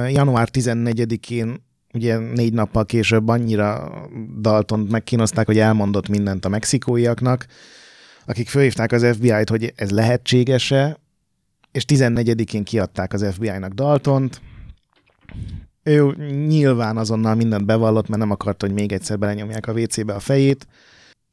Január 0.08 0.48
14-én 0.52 1.68
ugye 1.92 2.18
négy 2.18 2.52
nappal 2.52 2.86
később 2.86 3.28
annyira 3.28 3.92
Dalton 4.40 4.80
megkínozták, 4.80 5.46
hogy 5.46 5.58
elmondott 5.58 6.08
mindent 6.08 6.44
a 6.44 6.48
mexikóiaknak, 6.48 7.46
akik 8.26 8.48
fölhívták 8.48 8.92
az 8.92 9.06
FBI-t, 9.14 9.48
hogy 9.48 9.72
ez 9.76 9.90
lehetséges-e, 9.90 10.98
és 11.72 11.84
14-én 11.88 12.64
kiadták 12.64 13.12
az 13.12 13.26
FBI-nak 13.32 13.72
Daltont. 13.72 14.40
Ő 15.82 16.14
nyilván 16.46 16.96
azonnal 16.96 17.34
mindent 17.34 17.66
bevallott, 17.66 18.08
mert 18.08 18.20
nem 18.20 18.30
akarta, 18.30 18.66
hogy 18.66 18.74
még 18.74 18.92
egyszer 18.92 19.18
belenyomják 19.18 19.66
a 19.66 19.72
WC-be 19.72 20.14
a 20.14 20.20
fejét. 20.20 20.66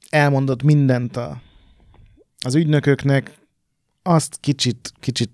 Elmondott 0.10 0.64
mindent 0.64 1.18
a, 1.18 1.41
az 2.45 2.55
ügynököknek, 2.55 3.32
azt 4.03 4.38
kicsit, 4.39 4.91
kicsit 4.99 5.32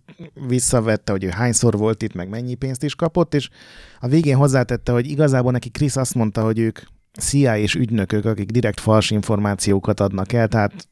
visszavette, 0.48 1.12
hogy 1.12 1.24
ő 1.24 1.30
hányszor 1.30 1.78
volt 1.78 2.02
itt, 2.02 2.14
meg 2.14 2.30
mennyi 2.30 2.56
pénzt 2.56 2.84
is 2.84 2.96
kapott, 2.96 3.34
és 3.34 3.50
a 4.00 4.08
végén 4.08 4.36
hozzátette, 4.36 4.92
hogy 4.92 5.08
igazából 5.08 5.52
neki 5.52 5.70
Krisz 5.70 5.96
azt 5.96 6.16
mondta, 6.16 6.44
hogy 6.44 6.60
ők 6.60 6.80
CIA 7.20 7.58
és 7.58 7.76
ügynökök, 7.76 8.26
akik 8.26 8.52
direkt 8.52 8.80
fals 8.80 9.12
információkat 9.12 10.00
adnak 10.00 10.34
el, 10.34 10.48
tehát 10.48 10.88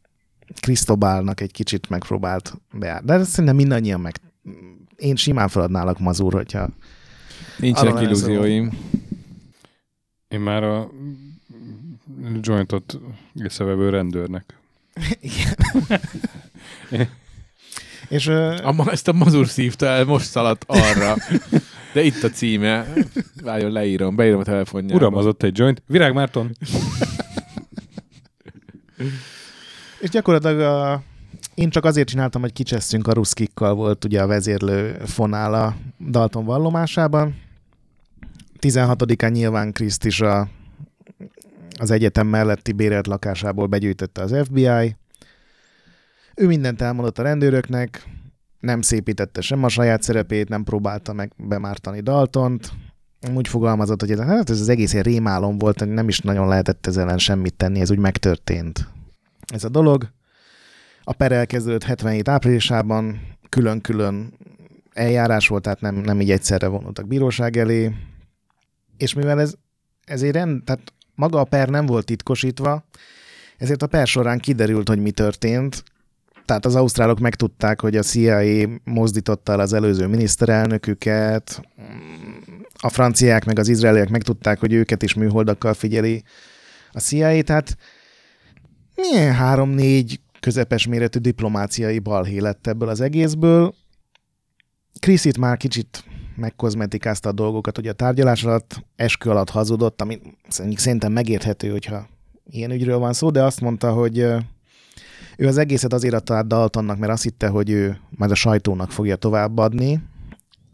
Krisztobálnak 0.59 1.41
egy 1.41 1.51
kicsit 1.51 1.89
megpróbált 1.89 2.53
beáll. 2.73 3.01
De 3.03 3.23
szerintem 3.23 3.55
mindannyian 3.55 3.99
meg... 3.99 4.19
Én 4.95 5.15
simán 5.15 5.47
feladnálak 5.47 5.99
mazur, 5.99 6.33
hogyha... 6.33 6.69
Nincsenek 7.57 8.01
illúzióim. 8.01 8.71
Én 10.27 10.39
már 10.39 10.63
a 10.63 10.89
jointot 12.41 12.99
észrevevő 13.33 13.89
rendőrnek. 13.89 14.59
Igen. 16.89 17.09
És 18.11 18.27
A, 18.27 18.89
ezt 18.91 19.07
a 19.07 19.13
mazur 19.13 19.47
szívta 19.47 19.85
el, 19.85 20.05
most 20.05 20.25
szaladt 20.25 20.65
arra. 20.67 21.15
De 21.93 22.01
itt 22.03 22.23
a 22.23 22.29
címe. 22.29 22.93
Várjon, 23.43 23.71
leírom, 23.71 24.15
beírom 24.15 24.39
a 24.39 24.43
telefonjába. 24.43 24.95
Uram, 24.95 25.15
az 25.15 25.25
ott 25.25 25.43
egy 25.43 25.57
joint. 25.57 25.83
Virág 25.87 26.13
Márton! 26.13 26.51
És 29.99 30.09
gyakorlatilag 30.09 30.59
a, 30.59 31.03
én 31.55 31.69
csak 31.69 31.85
azért 31.85 32.07
csináltam, 32.07 32.41
hogy 32.41 32.53
kicsesszünk 32.53 33.07
a 33.07 33.13
ruszkikkal 33.13 33.73
volt 33.73 34.05
ugye 34.05 34.21
a 34.21 34.27
vezérlő 34.27 35.01
fonál 35.05 35.53
a 35.53 35.75
Dalton 36.09 36.45
vallomásában. 36.45 37.35
16-án 38.59 39.31
nyilván 39.31 39.71
Kriszt 39.71 40.05
is 40.05 40.21
a, 40.21 40.49
az 41.79 41.91
egyetem 41.91 42.27
melletti 42.27 42.71
bérelt 42.71 43.07
lakásából 43.07 43.67
begyűjtötte 43.67 44.21
az 44.21 44.35
FBI. 44.43 44.95
Ő 46.41 46.47
mindent 46.47 46.81
elmondott 46.81 47.19
a 47.19 47.23
rendőröknek, 47.23 48.07
nem 48.59 48.81
szépítette 48.81 49.41
sem 49.41 49.63
a 49.63 49.69
saját 49.69 50.01
szerepét, 50.01 50.49
nem 50.49 50.63
próbálta 50.63 51.13
meg 51.13 51.31
bemártani 51.37 51.99
Daltont. 51.99 52.71
Úgy 53.35 53.47
fogalmazott, 53.47 53.99
hogy 53.99 54.11
ez, 54.11 54.19
hát 54.19 54.49
ez 54.49 54.59
az 54.59 54.69
egész 54.69 54.93
egy 54.93 55.03
rémálom 55.03 55.57
volt, 55.57 55.79
hogy 55.79 55.89
nem 55.89 56.07
is 56.07 56.19
nagyon 56.19 56.47
lehetett 56.47 56.87
ezzel 56.87 57.03
ellen 57.03 57.17
semmit 57.17 57.53
tenni, 57.53 57.79
ez 57.79 57.91
úgy 57.91 57.97
megtörtént 57.97 58.87
ez 59.53 59.63
a 59.63 59.69
dolog. 59.69 60.09
A 61.03 61.13
per 61.13 61.31
elkezdődött 61.31 61.83
77 61.83 62.27
áprilisában, 62.27 63.21
külön-külön 63.49 64.33
eljárás 64.93 65.47
volt, 65.47 65.63
tehát 65.63 65.81
nem, 65.81 65.95
nem 65.95 66.21
így 66.21 66.31
egyszerre 66.31 66.67
vonultak 66.67 67.07
bíróság 67.07 67.57
elé, 67.57 67.91
és 68.97 69.13
mivel 69.13 69.39
ez, 69.39 69.53
ez 70.03 70.21
egy 70.21 70.31
rend, 70.31 70.63
tehát 70.63 70.93
maga 71.15 71.39
a 71.39 71.43
per 71.43 71.69
nem 71.69 71.85
volt 71.85 72.05
titkosítva, 72.05 72.83
Ezért 73.57 73.81
a 73.81 73.87
per 73.87 74.07
során 74.07 74.39
kiderült, 74.39 74.87
hogy 74.87 74.99
mi 74.99 75.11
történt. 75.11 75.83
Tehát 76.45 76.65
az 76.65 76.75
ausztrálok 76.75 77.19
megtudták, 77.19 77.81
hogy 77.81 77.97
a 77.97 78.01
CIA 78.01 78.67
mozdította 78.83 79.51
el 79.51 79.59
az 79.59 79.73
előző 79.73 80.07
miniszterelnöküket, 80.07 81.61
a 82.73 82.89
franciák 82.89 83.45
meg 83.45 83.59
az 83.59 83.67
izraeliek 83.67 84.09
megtudták, 84.09 84.59
hogy 84.59 84.73
őket 84.73 85.03
is 85.03 85.13
műholdakkal 85.13 85.73
figyeli 85.73 86.23
a 86.91 86.99
CIA, 86.99 87.43
tehát 87.43 87.77
milyen 88.95 89.33
három-négy 89.33 90.19
közepes 90.39 90.87
méretű 90.87 91.19
diplomáciai 91.19 91.99
balhé 91.99 92.37
lett 92.39 92.67
ebből 92.67 92.89
az 92.89 93.01
egészből. 93.01 93.73
Chris 94.99 95.25
itt 95.25 95.37
már 95.37 95.57
kicsit 95.57 96.03
megkozmetikázta 96.35 97.29
a 97.29 97.31
dolgokat, 97.31 97.75
hogy 97.75 97.87
a 97.87 97.93
tárgyalás 97.93 98.43
alatt, 98.43 98.85
eskü 98.95 99.29
alatt 99.29 99.49
hazudott, 99.49 100.01
ami 100.01 100.19
szerintem 100.47 101.11
megérthető, 101.11 101.69
hogyha 101.69 102.07
ilyen 102.45 102.71
ügyről 102.71 102.97
van 102.97 103.13
szó, 103.13 103.29
de 103.29 103.43
azt 103.43 103.61
mondta, 103.61 103.91
hogy 103.91 104.27
ő 105.41 105.47
az 105.47 105.57
egészet 105.57 105.93
azért 105.93 106.13
adta 106.13 106.35
át 106.35 106.47
Daltonnak, 106.47 106.97
mert 106.97 107.11
azt 107.11 107.23
hitte, 107.23 107.47
hogy 107.47 107.69
ő 107.69 107.99
majd 108.09 108.31
a 108.31 108.35
sajtónak 108.35 108.91
fogja 108.91 109.15
továbbadni, 109.15 110.03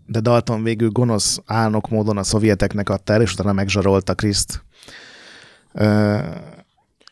de 0.06 0.20
Dalton 0.20 0.64
végül 0.64 0.90
gonosz 0.90 1.42
álnok 1.46 1.90
módon 1.90 2.18
a 2.18 2.24
szovjeteknek 2.24 2.90
adta 2.90 3.14
el, 3.14 3.22
és 3.22 3.34
utána 3.34 3.54
megzsarolta 3.54 4.14
Kriszt, 4.16 4.64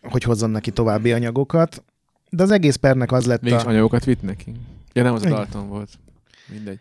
hogy 0.02 0.24
hozzon 0.24 0.50
neki 0.50 0.72
további 0.72 1.12
anyagokat. 1.12 1.84
De 2.30 2.44
az 2.44 2.52
egész 2.52 2.76
pernek 2.76 3.12
az 3.12 3.26
lett 3.26 3.42
Mégis 3.42 3.64
a... 3.64 3.68
anyagokat 3.68 4.06
vitt 4.06 4.22
neki. 4.22 4.52
Ja, 4.94 5.04
nem, 5.04 5.14
az 5.14 5.26
a. 5.26 5.30
Dalton 5.30 5.68
volt. 5.68 5.90
Mindegy. 6.48 6.80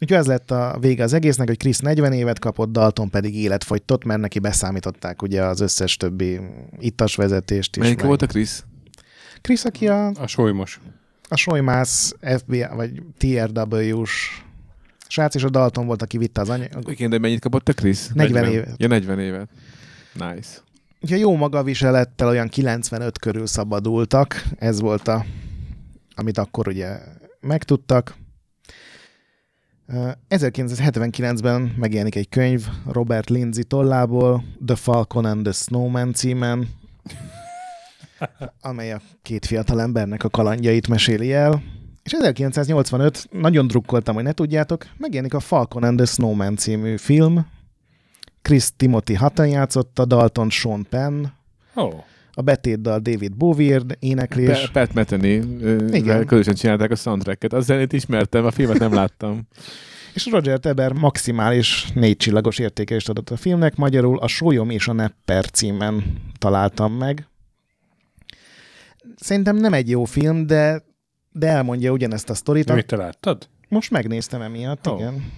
Úgyhogy 0.00 0.18
ez 0.18 0.26
lett 0.26 0.50
a 0.50 0.76
vége 0.80 1.02
az 1.02 1.12
egésznek, 1.12 1.48
hogy 1.48 1.58
Krisz 1.58 1.78
40 1.78 2.12
évet 2.12 2.38
kapott, 2.38 2.72
Dalton 2.72 3.10
pedig 3.10 3.34
életfogytott, 3.34 4.04
mert 4.04 4.20
neki 4.20 4.38
beszámították 4.38 5.22
ugye 5.22 5.42
az 5.44 5.60
összes 5.60 5.96
többi 5.96 6.40
ittasvezetést 6.78 7.76
is. 7.76 7.82
Melyik 7.82 7.96
meg- 7.96 8.06
volt 8.06 8.22
a 8.22 8.26
Krisz? 8.26 8.64
Krisz, 9.40 9.64
aki 9.64 9.88
a, 9.88 10.06
A 10.06 10.26
solymos. 10.26 10.80
a 11.28 11.36
Solymász 11.36 12.14
FBI, 12.38 12.64
vagy 12.74 13.02
TRW-s 13.18 14.42
srác, 15.08 15.34
és 15.34 15.44
a 15.44 15.48
Dalton 15.50 15.86
volt, 15.86 16.02
aki 16.02 16.18
vitte 16.18 16.40
az 16.40 16.48
anyagot. 16.48 16.90
Igen, 16.90 17.10
de 17.10 17.18
mennyit 17.18 17.40
kapott 17.40 17.68
a 17.68 17.72
Krisz? 17.72 18.10
40 18.14 18.44
évet. 18.44 18.74
Ja, 18.76 18.86
40 18.88 19.18
évet. 19.18 19.48
Nice. 20.14 20.48
Úgyhogy 21.00 21.20
jó 21.20 21.36
magaviselettel 21.36 22.28
olyan 22.28 22.48
95 22.48 23.18
körül 23.18 23.46
szabadultak, 23.46 24.42
ez 24.58 24.80
volt 24.80 25.08
a, 25.08 25.24
amit 26.14 26.38
akkor 26.38 26.68
ugye 26.68 26.98
megtudtak. 27.40 28.16
Ö, 29.86 30.08
1979-ben 30.28 31.74
megjelenik 31.76 32.14
egy 32.14 32.28
könyv 32.28 32.66
Robert 32.86 33.30
Lindsay 33.30 33.64
tollából, 33.64 34.44
The 34.66 34.76
Falcon 34.76 35.24
and 35.24 35.42
the 35.42 35.52
Snowman 35.52 36.12
címen, 36.12 36.68
amely 38.60 38.92
a 38.92 39.00
két 39.22 39.46
fiatal 39.46 39.80
embernek 39.80 40.24
a 40.24 40.28
kalandjait 40.28 40.88
meséli 40.88 41.32
el. 41.32 41.62
És 42.02 42.12
1985, 42.12 43.28
nagyon 43.30 43.66
drukkoltam, 43.66 44.14
hogy 44.14 44.24
ne 44.24 44.32
tudjátok, 44.32 44.86
megjelenik 44.96 45.34
a 45.34 45.40
Falcon 45.40 45.82
and 45.82 45.96
the 45.96 46.06
Snowman 46.06 46.56
című 46.56 46.96
film. 46.96 47.46
Chris 48.42 48.68
Timothy 48.76 49.14
Hutton 49.14 49.48
játszotta, 49.48 50.04
Dalton 50.04 50.50
Sean 50.50 50.86
Penn, 50.90 51.24
oh. 51.74 51.94
a 52.32 52.42
betétdal 52.42 52.98
David 52.98 53.36
Bowie 53.36 53.80
éneklés. 53.98 54.60
Pe- 54.60 54.70
Pat 54.70 54.94
Metheny 54.94 56.26
közösen 56.26 56.54
csinálták 56.54 56.90
a 56.90 56.94
soundtracket. 56.94 57.52
A 57.52 57.60
zenét 57.60 57.92
ismertem, 57.92 58.44
a 58.44 58.50
filmet 58.50 58.78
nem 58.78 58.94
láttam. 58.94 59.40
És 60.14 60.26
Roger 60.30 60.58
Teber 60.58 60.92
maximális 60.92 61.86
négy 61.94 62.16
csillagos 62.16 62.58
értékelést 62.58 63.08
adott 63.08 63.30
a 63.30 63.36
filmnek, 63.36 63.76
magyarul 63.76 64.18
a 64.18 64.26
Sólyom 64.26 64.70
és 64.70 64.88
a 64.88 64.92
Nepper 64.92 65.50
címen 65.50 66.20
találtam 66.38 66.92
meg. 66.92 67.26
Szerintem 69.20 69.56
nem 69.56 69.72
egy 69.72 69.90
jó 69.90 70.04
film, 70.04 70.46
de, 70.46 70.82
de 71.32 71.46
elmondja 71.46 71.92
ugyanezt 71.92 72.30
a 72.30 72.34
sztorit. 72.34 72.72
Mit 72.74 72.86
te 72.86 72.96
láttad? 72.96 73.48
Most 73.68 73.90
megnéztem 73.90 74.40
emiatt, 74.42 74.86
oh. 74.88 74.98
igen. 74.98 75.32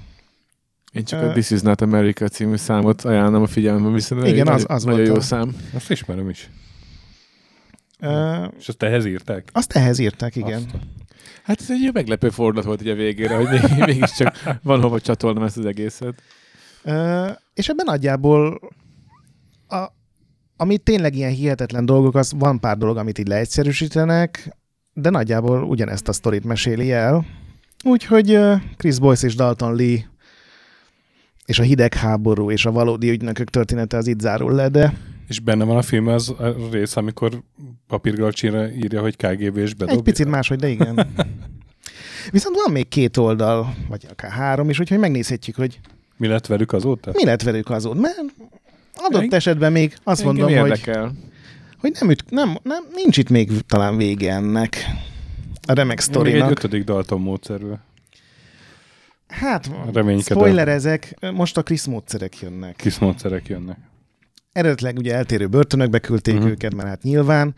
Én 0.92 1.04
csak 1.04 1.22
a 1.22 1.32
This 1.32 1.50
is 1.50 1.60
not 1.60 1.80
America 1.80 2.28
című 2.28 2.56
számot 2.56 3.02
ajánlom 3.04 3.42
a 3.42 3.46
figyelmembe, 3.46 3.90
viszont 3.90 4.26
Igen, 4.26 4.46
az- 4.48 4.64
az 4.68 4.84
nagyon 4.84 5.06
jó 5.06 5.14
a- 5.14 5.20
szám. 5.20 5.56
Azt 5.74 5.90
ismerem 5.90 6.28
is. 6.28 6.50
Ö, 8.00 8.44
És 8.58 8.68
azt 8.68 8.82
ehhez 8.82 9.04
írták? 9.04 9.48
azt 9.52 9.72
ehhez 9.72 9.98
írták, 9.98 10.36
igen. 10.36 10.62
Azt 10.62 10.76
Hát 11.42 11.60
ez 11.60 11.70
egy 11.70 11.82
jó 11.82 11.90
meglepő 11.92 12.28
fordulat 12.30 12.64
volt 12.64 12.80
ugye 12.80 12.92
a 12.92 12.96
végére, 12.96 13.36
hogy 13.36 13.48
még, 13.48 13.60
mégiscsak 13.86 14.38
van 14.62 14.80
hova 14.80 15.00
csatolnom 15.00 15.42
ezt 15.42 15.56
az 15.56 15.64
egészet. 15.64 16.22
Ö, 16.82 17.26
és 17.54 17.68
ebben 17.68 17.84
nagyjából 17.88 18.60
ami 20.60 20.78
tényleg 20.78 21.14
ilyen 21.14 21.30
hihetetlen 21.30 21.86
dolgok, 21.86 22.14
az 22.14 22.32
van 22.38 22.60
pár 22.60 22.76
dolog, 22.76 22.96
amit 22.96 23.18
így 23.18 23.26
leegyszerűsítenek, 23.26 24.56
de 24.92 25.10
nagyjából 25.10 25.62
ugyanezt 25.62 26.08
a 26.08 26.12
sztorit 26.12 26.44
meséli 26.44 26.92
el. 26.92 27.26
Úgyhogy 27.84 28.38
Chris 28.76 28.98
Boyce 28.98 29.26
és 29.26 29.34
Dalton 29.34 29.74
Lee 29.74 30.10
és 31.46 31.58
a 31.58 31.62
hidegháború 31.62 32.50
és 32.50 32.66
a 32.66 32.70
valódi 32.72 33.10
ügynökök 33.10 33.50
története 33.50 33.96
az 33.96 34.06
itt 34.06 34.20
zárul 34.20 34.52
le, 34.52 34.68
de 34.68 34.92
És 35.28 35.40
benne 35.40 35.64
van 35.64 35.76
a 35.76 35.82
film 35.82 36.06
az 36.06 36.28
a 36.38 36.54
rész, 36.70 36.96
amikor 36.96 37.42
papírgalcsira 37.86 38.72
írja, 38.72 39.00
hogy 39.00 39.16
KGB 39.16 39.56
és 39.56 39.74
bedobja. 39.74 39.96
egy 39.96 40.02
picit 40.02 40.28
máshogy, 40.28 40.58
de 40.58 40.68
igen. 40.68 41.06
Viszont 42.30 42.56
van 42.64 42.72
még 42.72 42.88
két 42.88 43.16
oldal, 43.16 43.74
vagy 43.88 44.06
akár 44.10 44.30
három 44.30 44.70
is, 44.70 44.80
úgyhogy 44.80 44.98
megnézhetjük, 44.98 45.56
hogy 45.56 45.80
Mi 46.16 46.26
lett 46.26 46.46
velük 46.46 46.72
azóta? 46.72 47.10
mi 47.14 47.24
lett 47.24 47.42
velük 47.42 47.70
azon. 47.70 47.96
Mert 47.96 48.16
adott 49.02 49.32
esetben 49.32 49.72
még 49.72 49.94
azt 50.02 50.20
Engem 50.20 50.36
mondom, 50.36 50.58
hogy 50.58 50.70
érdekel. 50.70 51.12
hogy 51.78 51.96
nem, 52.00 52.10
üt, 52.10 52.24
nem, 52.30 52.58
nem, 52.62 52.84
nincs 52.94 53.16
itt 53.16 53.28
még 53.28 53.50
talán 53.66 53.96
vége 53.96 54.32
ennek 54.32 54.76
a 55.66 55.72
remek 55.72 55.86
Még 55.86 55.98
egy 55.98 56.04
sztorinak. 56.04 56.50
ötödik 56.50 56.84
Dalton 56.84 57.20
módszerből. 57.20 57.78
Hát, 59.28 59.70
Reménykedem. 59.92 60.38
spoilerezek, 60.38 61.16
most 61.32 61.56
a 61.56 61.62
Chris 61.62 61.84
módszerek 61.84 62.40
jönnek. 62.40 62.76
Kis 62.76 62.98
módszerek 62.98 63.48
jönnek. 63.48 63.78
Eredetileg 64.52 64.96
ugye 64.96 65.14
eltérő 65.14 65.46
börtönökbe 65.46 65.98
küldték 65.98 66.34
uh-huh. 66.34 66.50
őket, 66.50 66.74
mert 66.74 66.88
hát 66.88 67.02
nyilván. 67.02 67.54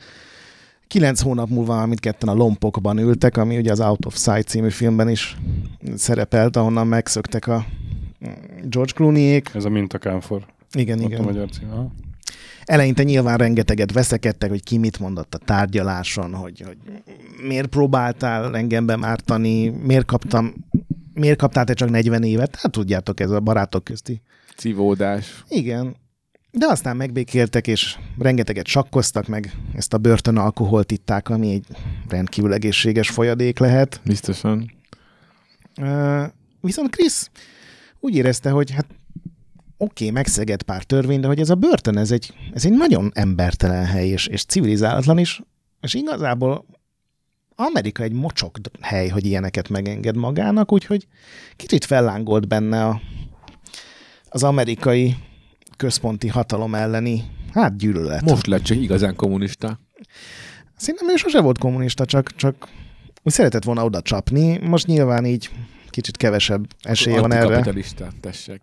Kilenc 0.87 1.21
hónap 1.21 1.49
múlva 1.49 1.77
már 1.77 1.87
mindketten 1.87 2.29
a 2.29 2.35
lompokban 2.35 2.99
ültek, 2.99 3.37
ami 3.37 3.57
ugye 3.57 3.71
az 3.71 3.81
Out 3.81 4.07
of 4.07 4.17
Sight 4.17 4.49
című 4.49 4.69
filmben 4.69 5.09
is 5.09 5.37
szerepelt, 5.95 6.57
ahonnan 6.57 6.87
megszöktek 6.87 7.47
a 7.47 7.67
George 8.63 8.93
Clooney-ék. 8.93 9.51
Ez 9.55 9.65
a 9.65 9.69
mintakánfor. 9.69 10.45
Igen, 10.73 10.99
Ott 10.99 11.05
a 11.05 11.09
igen. 11.09 11.23
magyar 11.25 11.51
cím. 11.51 11.71
Aha. 11.71 11.91
Eleinte 12.65 13.03
nyilván 13.03 13.37
rengeteget 13.37 13.93
veszekedtek, 13.93 14.51
hogy 14.51 14.63
ki 14.63 14.79
mit 14.79 14.99
mondott 14.99 15.35
a 15.35 15.39
tárgyaláson, 15.39 16.35
hogy, 16.35 16.61
hogy 16.61 16.77
miért 17.47 17.67
próbáltál 17.67 18.57
engem 18.57 18.87
bemártani, 18.87 19.69
miért 19.69 20.05
kaptam, 20.05 20.55
miért 21.15 21.39
kaptál 21.39 21.65
te 21.65 21.73
csak 21.75 21.91
40 21.91 22.23
évet? 22.23 22.57
Hát 22.57 22.73
tudjátok, 22.73 23.21
ez 23.21 23.31
a 23.31 23.41
barátok 23.41 23.85
közti. 23.85 24.21
Civódás. 24.57 25.45
Igen. 25.49 25.97
De 26.51 26.67
aztán 26.67 26.97
megbékéltek, 26.97 27.67
és 27.67 27.99
rengeteget 28.19 28.67
sakkoztak 28.67 29.27
meg, 29.27 29.53
ezt 29.75 29.95
a 29.95 29.99
börtön 29.99 30.37
alkoholt 30.37 30.93
itták, 30.93 31.29
ami 31.29 31.51
egy 31.53 31.67
rendkívül 32.09 32.53
egészséges 32.53 33.09
folyadék 33.11 33.59
lehet. 33.59 34.01
Biztosan. 34.05 34.73
Ö, 35.81 36.25
Viszont 36.61 36.91
Krisz 36.91 37.31
úgy 38.01 38.15
érezte, 38.17 38.51
hogy 38.51 38.71
hát 38.71 38.87
oké, 39.83 40.05
okay, 40.05 40.11
megszegett 40.11 40.63
pár 40.63 40.85
törvény, 40.85 41.21
de 41.21 41.27
hogy 41.27 41.41
ez 41.41 41.51
a 41.51 41.55
börtön, 41.55 41.97
ez 41.97 42.11
egy, 42.11 42.35
ez 42.55 42.65
egy 42.65 42.73
nagyon 42.73 43.11
embertelen 43.15 43.85
hely, 43.85 44.09
és, 44.09 44.27
és 44.27 44.45
civilizálatlan 44.45 45.19
is, 45.19 45.43
és 45.81 45.95
igazából 45.95 46.65
Amerika 47.55 48.03
egy 48.03 48.13
mocsok 48.13 48.57
hely, 48.81 49.09
hogy 49.09 49.27
ilyeneket 49.27 49.69
megenged 49.69 50.17
magának, 50.17 50.73
úgyhogy 50.73 51.07
kicsit 51.57 51.85
fellángolt 51.85 52.49
benne 52.49 52.87
a, 52.87 53.01
az 54.29 54.43
amerikai 54.43 55.17
központi 55.77 56.29
hatalom 56.29 56.75
elleni, 56.75 57.25
hát 57.53 57.77
gyűlölet. 57.77 58.23
Most 58.23 58.47
lett 58.47 58.63
csak 58.63 58.77
igazán 58.77 59.17
kommunista. 59.17 59.81
Szerintem 60.77 61.11
ő 61.11 61.17
sose 61.17 61.41
volt 61.41 61.59
kommunista, 61.59 62.05
csak, 62.05 62.37
csak 62.37 62.69
szeretett 63.25 63.65
volna 63.65 63.85
oda 63.85 64.03
csapni. 64.03 64.59
Most 64.59 64.87
nyilván 64.87 65.25
így 65.25 65.51
kicsit 65.91 66.17
kevesebb 66.17 66.67
esélye 66.83 67.21
van 67.21 67.33
erre. 67.33 67.43
Antikapitalista, 67.43 68.09
tessék. 68.21 68.61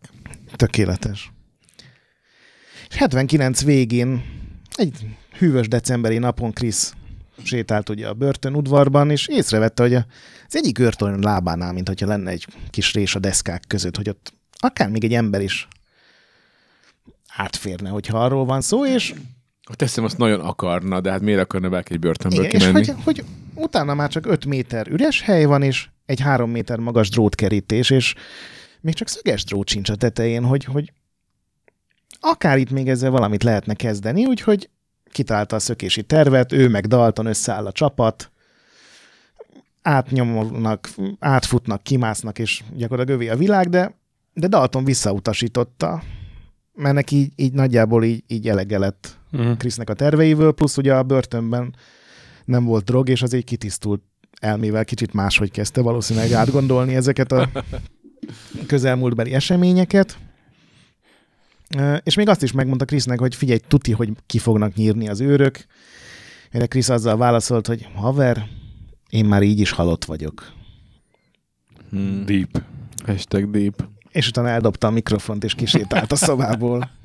Tökéletes. 0.56 1.32
És 2.90 2.96
79 2.96 3.64
végén, 3.64 4.24
egy 4.76 5.06
hűvös 5.38 5.68
decemberi 5.68 6.18
napon 6.18 6.52
Krisz 6.52 6.94
sétált 7.44 7.90
ugye 7.90 8.08
a 8.08 8.14
börtön 8.14 8.56
udvarban, 8.56 9.12
és 9.12 9.28
észrevette, 9.28 9.82
hogy 9.84 9.94
a- 9.94 10.06
az 10.48 10.56
egyik 10.56 10.80
őrtorony 10.80 11.20
lábánál, 11.20 11.74
mint 11.74 11.88
hogyha 11.88 12.08
lenne 12.08 12.32
egy 12.32 12.46
kis 12.70 12.94
rés 12.94 13.16
a 13.16 13.20
deszkák 13.20 13.64
között, 13.68 13.96
hogy 13.96 14.10
ott 14.10 14.34
akár 14.58 14.90
még 14.90 15.04
egy 15.04 15.14
ember 15.14 15.42
is 15.42 15.68
átférne, 17.36 17.90
hogyha 17.90 18.24
arról 18.24 18.46
van 18.46 18.62
szó, 18.62 18.86
és, 18.86 19.14
Teszem, 19.76 20.04
azt 20.04 20.18
nagyon 20.18 20.40
akarna, 20.40 21.02
de 21.02 21.12
hát 21.12 21.22
miért 21.22 21.40
akarna 21.40 21.70
bárki 21.70 21.94
egy 21.94 22.00
börtönből 22.00 22.44
igen, 22.44 22.56
és 22.56 22.66
kimenni? 22.66 22.86
hogy, 22.86 22.96
hogy 23.04 23.24
utána 23.54 23.94
már 23.94 24.10
csak 24.10 24.26
5 24.26 24.46
méter 24.46 24.88
üres 24.88 25.22
hely 25.22 25.46
van, 25.46 25.62
és 25.62 25.88
egy 26.06 26.20
3 26.20 26.52
méter 26.52 26.78
magas 26.80 27.10
drótkerítés, 27.10 27.90
és 27.90 28.14
még 28.82 28.94
csak 28.94 29.08
szöges 29.08 29.44
drót 29.44 29.68
sincs 29.68 29.90
a 29.90 29.96
tetején, 29.96 30.44
hogy, 30.44 30.64
hogy 30.64 30.94
akár 32.20 32.58
itt 32.58 32.70
még 32.70 32.90
ezzel 32.90 33.12
valamit 33.12 33.44
lehetne 33.44 33.74
kezdeni, 33.74 34.26
úgyhogy 34.26 34.70
kitalálta 35.12 35.56
a 35.56 35.60
szökési 35.60 36.04
tervet, 36.04 36.52
ő 36.52 36.70
meg 36.70 36.88
Dalton 36.88 37.26
összeáll 37.26 37.66
a 37.66 37.72
csapat, 37.72 38.32
átnyomnak, 39.82 40.90
átfutnak, 41.20 41.84
kimásznak, 41.84 42.40
és 42.40 42.64
gyakorlatilag 42.76 43.20
övé 43.20 43.30
a 43.30 43.38
világ, 43.38 43.70
de, 43.70 43.96
de 44.34 44.48
Dalton 44.48 44.84
visszautasította, 44.84 46.04
mert 46.74 46.96
neki 46.96 47.16
így, 47.16 47.32
így 47.36 47.54
nagyjából 47.54 48.04
így, 48.04 48.24
így 48.28 48.50
elege 48.50 48.78
lett 48.78 49.20
Uh-huh. 49.32 49.58
Krisznek 49.58 49.90
a 49.90 49.94
terveiből, 49.94 50.52
plusz 50.52 50.78
ugye 50.78 50.96
a 50.96 51.04
börtönben 51.04 51.76
nem 52.46 52.66
volt 52.66 52.84
drog, 52.84 53.10
és 53.10 53.22
az 53.22 53.34
egy 53.34 53.44
kitisztult 53.44 54.02
elmével 54.40 54.86
kicsit 54.86 55.14
máshogy 55.14 55.52
kezdte 55.52 55.82
valószínűleg 55.82 56.32
átgondolni 56.32 56.96
ezeket 56.96 57.32
a 57.32 57.50
közelmúltbeli 58.68 59.34
eseményeket. 59.34 60.18
És 62.04 62.16
még 62.16 62.30
azt 62.30 62.44
is 62.44 62.52
megmondta 62.52 62.86
Krisznek, 62.86 63.20
hogy 63.20 63.36
figyelj, 63.36 63.60
tuti, 63.68 63.92
hogy 63.92 64.10
ki 64.26 64.38
fognak 64.38 64.76
nyírni 64.76 65.10
az 65.10 65.22
őrök. 65.22 65.66
Erre 66.52 66.66
Krisz 66.66 66.90
azzal 66.90 67.18
válaszolt, 67.18 67.68
hogy 67.68 67.88
haver, 67.94 68.48
én 69.10 69.26
már 69.26 69.42
így 69.42 69.60
is 69.60 69.72
halott 69.72 70.06
vagyok. 70.06 70.52
Hmm. 71.90 72.26
Deep. 72.26 72.64
Hashtag 73.06 73.50
deep. 73.50 73.88
És 74.12 74.28
utána 74.28 74.50
eldobta 74.50 74.88
a 74.88 74.92
mikrofont, 74.92 75.44
és 75.44 75.56
kisétált 75.56 76.12
a 76.12 76.16
szobából. 76.16 76.90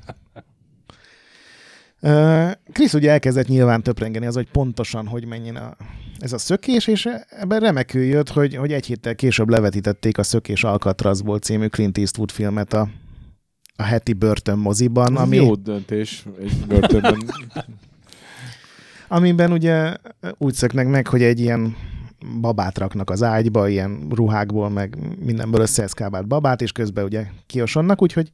Krisz 2.73 2.93
ugye 2.93 3.11
elkezdett 3.11 3.47
nyilván 3.47 3.83
töprengeni 3.83 4.25
az, 4.25 4.35
hogy 4.35 4.47
pontosan 4.51 5.07
hogy 5.07 5.25
menjen 5.25 5.55
a, 5.55 5.75
ez 6.19 6.33
a 6.33 6.37
szökés, 6.37 6.87
és 6.87 7.09
ebben 7.29 7.59
remekül 7.59 8.03
jött, 8.03 8.29
hogy, 8.29 8.55
hogy 8.55 8.73
egy 8.73 8.85
héttel 8.85 9.15
később 9.15 9.49
levetítették 9.49 10.17
a 10.17 10.23
Szökés 10.23 10.63
Alcatrazból 10.63 11.39
című 11.39 11.67
Clint 11.67 11.97
Eastwood 11.97 12.31
filmet 12.31 12.73
a, 12.73 12.89
a 13.75 13.83
heti 13.83 14.13
börtön 14.13 14.57
moziban, 14.57 15.15
Ez 15.15 15.21
ami, 15.21 15.35
jó 15.35 15.55
döntés 15.55 16.25
egy 16.39 16.65
börtönben. 16.67 17.17
amiben 19.07 19.51
ugye 19.51 19.95
úgy 20.37 20.53
szöknek 20.53 20.87
meg, 20.87 21.07
hogy 21.07 21.21
egy 21.21 21.39
ilyen 21.39 21.75
babát 22.41 22.77
raknak 22.77 23.09
az 23.09 23.23
ágyba, 23.23 23.67
ilyen 23.67 24.07
ruhákból, 24.09 24.69
meg 24.69 24.97
mindenből 25.19 25.61
összeeszkábált 25.61 26.27
babát, 26.27 26.61
és 26.61 26.71
közben 26.71 27.03
ugye 27.03 27.25
kiosonnak, 27.45 28.01
úgyhogy 28.01 28.31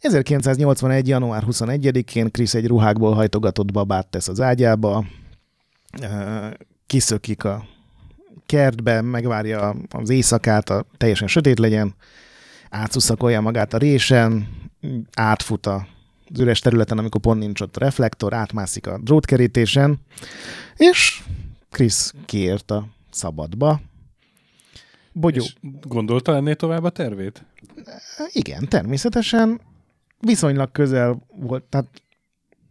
1981. 0.00 1.08
január 1.08 1.44
21-én 1.46 2.30
Krisz 2.30 2.54
egy 2.54 2.66
ruhákból 2.66 3.14
hajtogatott 3.14 3.72
babát 3.72 4.06
tesz 4.06 4.28
az 4.28 4.40
ágyába, 4.40 5.04
kiszökik 6.86 7.44
a 7.44 7.64
kertbe, 8.46 9.00
megvárja 9.00 9.76
az 9.90 10.10
éjszakát, 10.10 10.70
a 10.70 10.84
teljesen 10.96 11.28
sötét 11.28 11.58
legyen, 11.58 11.94
átszuszakolja 12.70 13.40
magát 13.40 13.74
a 13.74 13.78
résen, 13.78 14.48
átfut 15.14 15.66
a 15.66 15.86
az 16.32 16.40
üres 16.40 16.60
területen, 16.60 16.98
amikor 16.98 17.20
pont 17.20 17.40
nincs 17.40 17.60
ott 17.60 17.76
reflektor, 17.76 18.34
átmászik 18.34 18.86
a 18.86 18.98
drótkerítésen, 18.98 19.98
és 20.76 21.22
Krisz 21.70 22.14
kiért 22.26 22.70
a 22.70 22.86
szabadba. 23.10 23.80
Bogyó. 25.12 25.42
És 25.42 25.54
gondolta 25.82 26.34
ennél 26.34 26.56
tovább 26.56 26.84
a 26.84 26.90
tervét? 26.90 27.44
Igen, 28.32 28.68
természetesen 28.68 29.60
viszonylag 30.18 30.72
közel 30.72 31.26
volt, 31.28 31.64
tehát 31.64 32.02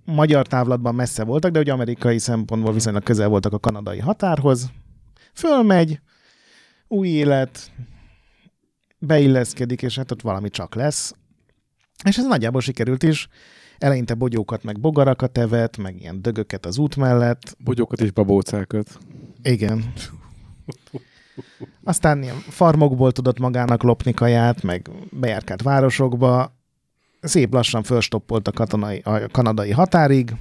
magyar 0.06 0.48
távlatban 0.48 0.95
messze 0.95 1.24
voltak, 1.24 1.52
de 1.52 1.60
ugye 1.60 1.72
amerikai 1.72 2.20
szempontból 2.20 2.74
viszonylag 2.74 3.04
közel 3.04 3.28
voltak 3.28 3.54
a 3.54 3.60
kanadai 3.60 4.00
határhoz. 4.00 4.72
Fölmegy, 5.34 6.00
új 6.88 7.08
élet, 7.08 7.72
beilleszkedik, 9.00 9.82
és 9.82 9.95
hát 9.95 10.12
ott 10.12 10.22
valami 10.22 10.50
csak 10.50 10.76
lesz. 10.76 11.16
És 12.04 12.18
ez 12.18 12.26
nagyjából 12.26 12.62
sikerült 12.62 13.04
is. 13.04 13.28
Eleinte 13.78 14.14
bogyókat, 14.14 14.64
meg 14.64 14.80
bogarakat 14.80 15.38
evett, 15.38 15.78
meg 15.78 16.02
ilyen 16.02 16.22
dögöket 16.22 16.66
az 16.66 16.78
út 16.78 16.95
mellett. 16.95 17.56
Bogyókat 17.64 18.02
és 18.02 18.12
babócákat. 18.12 18.98
Igen. 19.41 19.93
Aztán 21.84 22.24
ilyen 22.24 22.36
farmokból 22.36 23.12
tudott 23.12 23.39
magának 23.39 23.84
lopni 23.84 24.14
kaját, 24.14 24.64
meg 24.64 24.89
bejárkált 25.12 25.62
városokba. 25.62 26.57
Szép 27.22 27.53
lassan 27.53 27.84
fölstoppolt 27.84 28.47
a, 28.47 28.51
katonai, 28.51 29.01
a 29.03 29.28
kanadai 29.28 29.72
határig, 29.72 30.36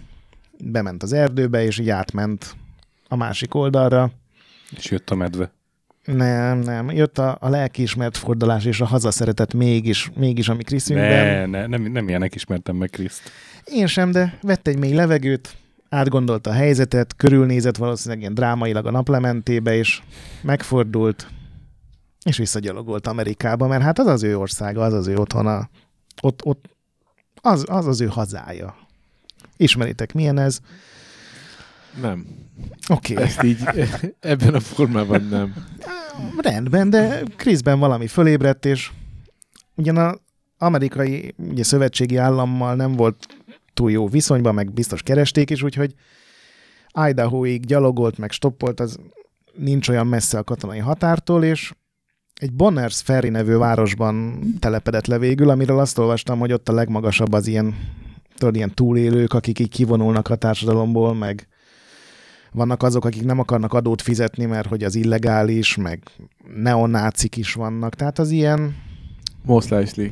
bement 0.64 1.02
az 1.02 1.12
erdőbe, 1.12 1.64
és 1.64 1.78
így 1.78 1.90
átment 1.90 2.56
a 3.08 3.16
másik 3.16 3.54
oldalra. 3.54 4.10
És 4.76 4.90
jött 4.90 5.10
a 5.10 5.14
medve. 5.14 5.50
Nem, 6.04 6.58
nem. 6.58 6.90
Jött 6.90 7.18
a, 7.18 7.36
a 7.40 7.48
lelkiismert 7.48 8.16
fordulás 8.16 8.64
és 8.64 8.80
a 8.80 8.84
hazaszeretet 8.84 9.54
mégis, 9.54 10.10
mégis 10.14 10.48
ami 10.48 10.62
Kriszünkben. 10.62 11.48
Ne, 11.48 11.60
ne, 11.60 11.66
nem, 11.66 11.82
nem 11.82 12.08
ilyenek 12.08 12.34
ismertem 12.34 12.76
meg 12.76 12.90
Kriszt. 12.90 13.30
Én 13.64 13.86
sem, 13.86 14.10
de 14.10 14.38
vett 14.42 14.66
egy 14.66 14.78
mély 14.78 14.94
levegőt, 14.94 15.56
átgondolta 15.88 16.50
a 16.50 16.52
helyzetet, 16.52 17.16
körülnézett 17.16 17.76
valószínűleg 17.76 18.20
ilyen 18.20 18.34
drámailag 18.34 18.86
a 18.86 18.90
naplementébe, 18.90 19.76
és 19.76 20.02
megfordult, 20.42 21.26
és 22.24 22.36
visszagyalogolt 22.36 23.06
Amerikába, 23.06 23.66
mert 23.66 23.82
hát 23.82 23.98
az 23.98 24.06
az 24.06 24.22
ő 24.22 24.38
országa, 24.38 24.82
az 24.82 24.92
az 24.92 25.06
ő 25.06 25.16
otthona, 25.16 25.68
ott, 26.22 26.44
ott 26.44 26.68
az, 27.40 27.64
az 27.68 27.86
az 27.86 28.00
ő 28.00 28.06
hazája. 28.06 28.76
Ismeritek, 29.56 30.14
milyen 30.14 30.38
ez? 30.38 30.60
Nem. 32.00 32.26
Oké, 32.88 33.12
okay. 33.12 33.24
Ezt 33.24 33.42
így 33.42 33.58
ebben 34.20 34.54
a 34.54 34.60
formában 34.60 35.22
nem. 35.22 35.54
rendben, 36.36 36.90
de 36.90 37.22
Kriszben 37.36 37.78
valami 37.78 38.06
fölébredt, 38.06 38.64
és 38.64 38.90
ugyan 39.74 39.96
az 39.96 40.20
amerikai 40.58 41.34
ugye, 41.36 41.64
szövetségi 41.64 42.16
állammal 42.16 42.74
nem 42.74 42.92
volt 42.92 43.26
túl 43.74 43.90
jó 43.90 44.08
viszonyban, 44.08 44.54
meg 44.54 44.72
biztos 44.72 45.02
keresték 45.02 45.50
is, 45.50 45.62
úgyhogy 45.62 45.94
Idahoig 47.08 47.66
gyalogolt, 47.66 48.18
meg 48.18 48.30
stoppolt, 48.30 48.80
az 48.80 48.98
nincs 49.54 49.88
olyan 49.88 50.06
messze 50.06 50.38
a 50.38 50.44
katonai 50.44 50.78
határtól, 50.78 51.44
és 51.44 51.72
egy 52.40 52.52
Bonners 52.52 53.00
Ferry 53.00 53.28
nevű 53.28 53.54
városban 53.54 54.40
telepedett 54.58 55.06
le 55.06 55.18
végül, 55.18 55.50
amiről 55.50 55.78
azt 55.78 55.98
olvastam, 55.98 56.38
hogy 56.38 56.52
ott 56.52 56.68
a 56.68 56.72
legmagasabb 56.72 57.32
az 57.32 57.46
ilyen, 57.46 57.74
tudod, 58.36 58.56
ilyen 58.56 58.74
túlélők, 58.74 59.32
akik 59.32 59.58
így 59.58 59.68
kivonulnak 59.68 60.28
a 60.28 60.36
társadalomból, 60.36 61.14
meg 61.14 61.48
vannak 62.52 62.82
azok, 62.82 63.04
akik 63.04 63.24
nem 63.24 63.38
akarnak 63.38 63.72
adót 63.72 64.02
fizetni, 64.02 64.44
mert 64.44 64.68
hogy 64.68 64.84
az 64.84 64.94
illegális, 64.94 65.76
meg 65.76 66.02
neonácik 66.54 67.36
is 67.36 67.52
vannak. 67.52 67.94
Tehát 67.94 68.18
az 68.18 68.30
ilyen, 68.30 68.76
Most 69.42 69.72
Eisley. 69.72 70.08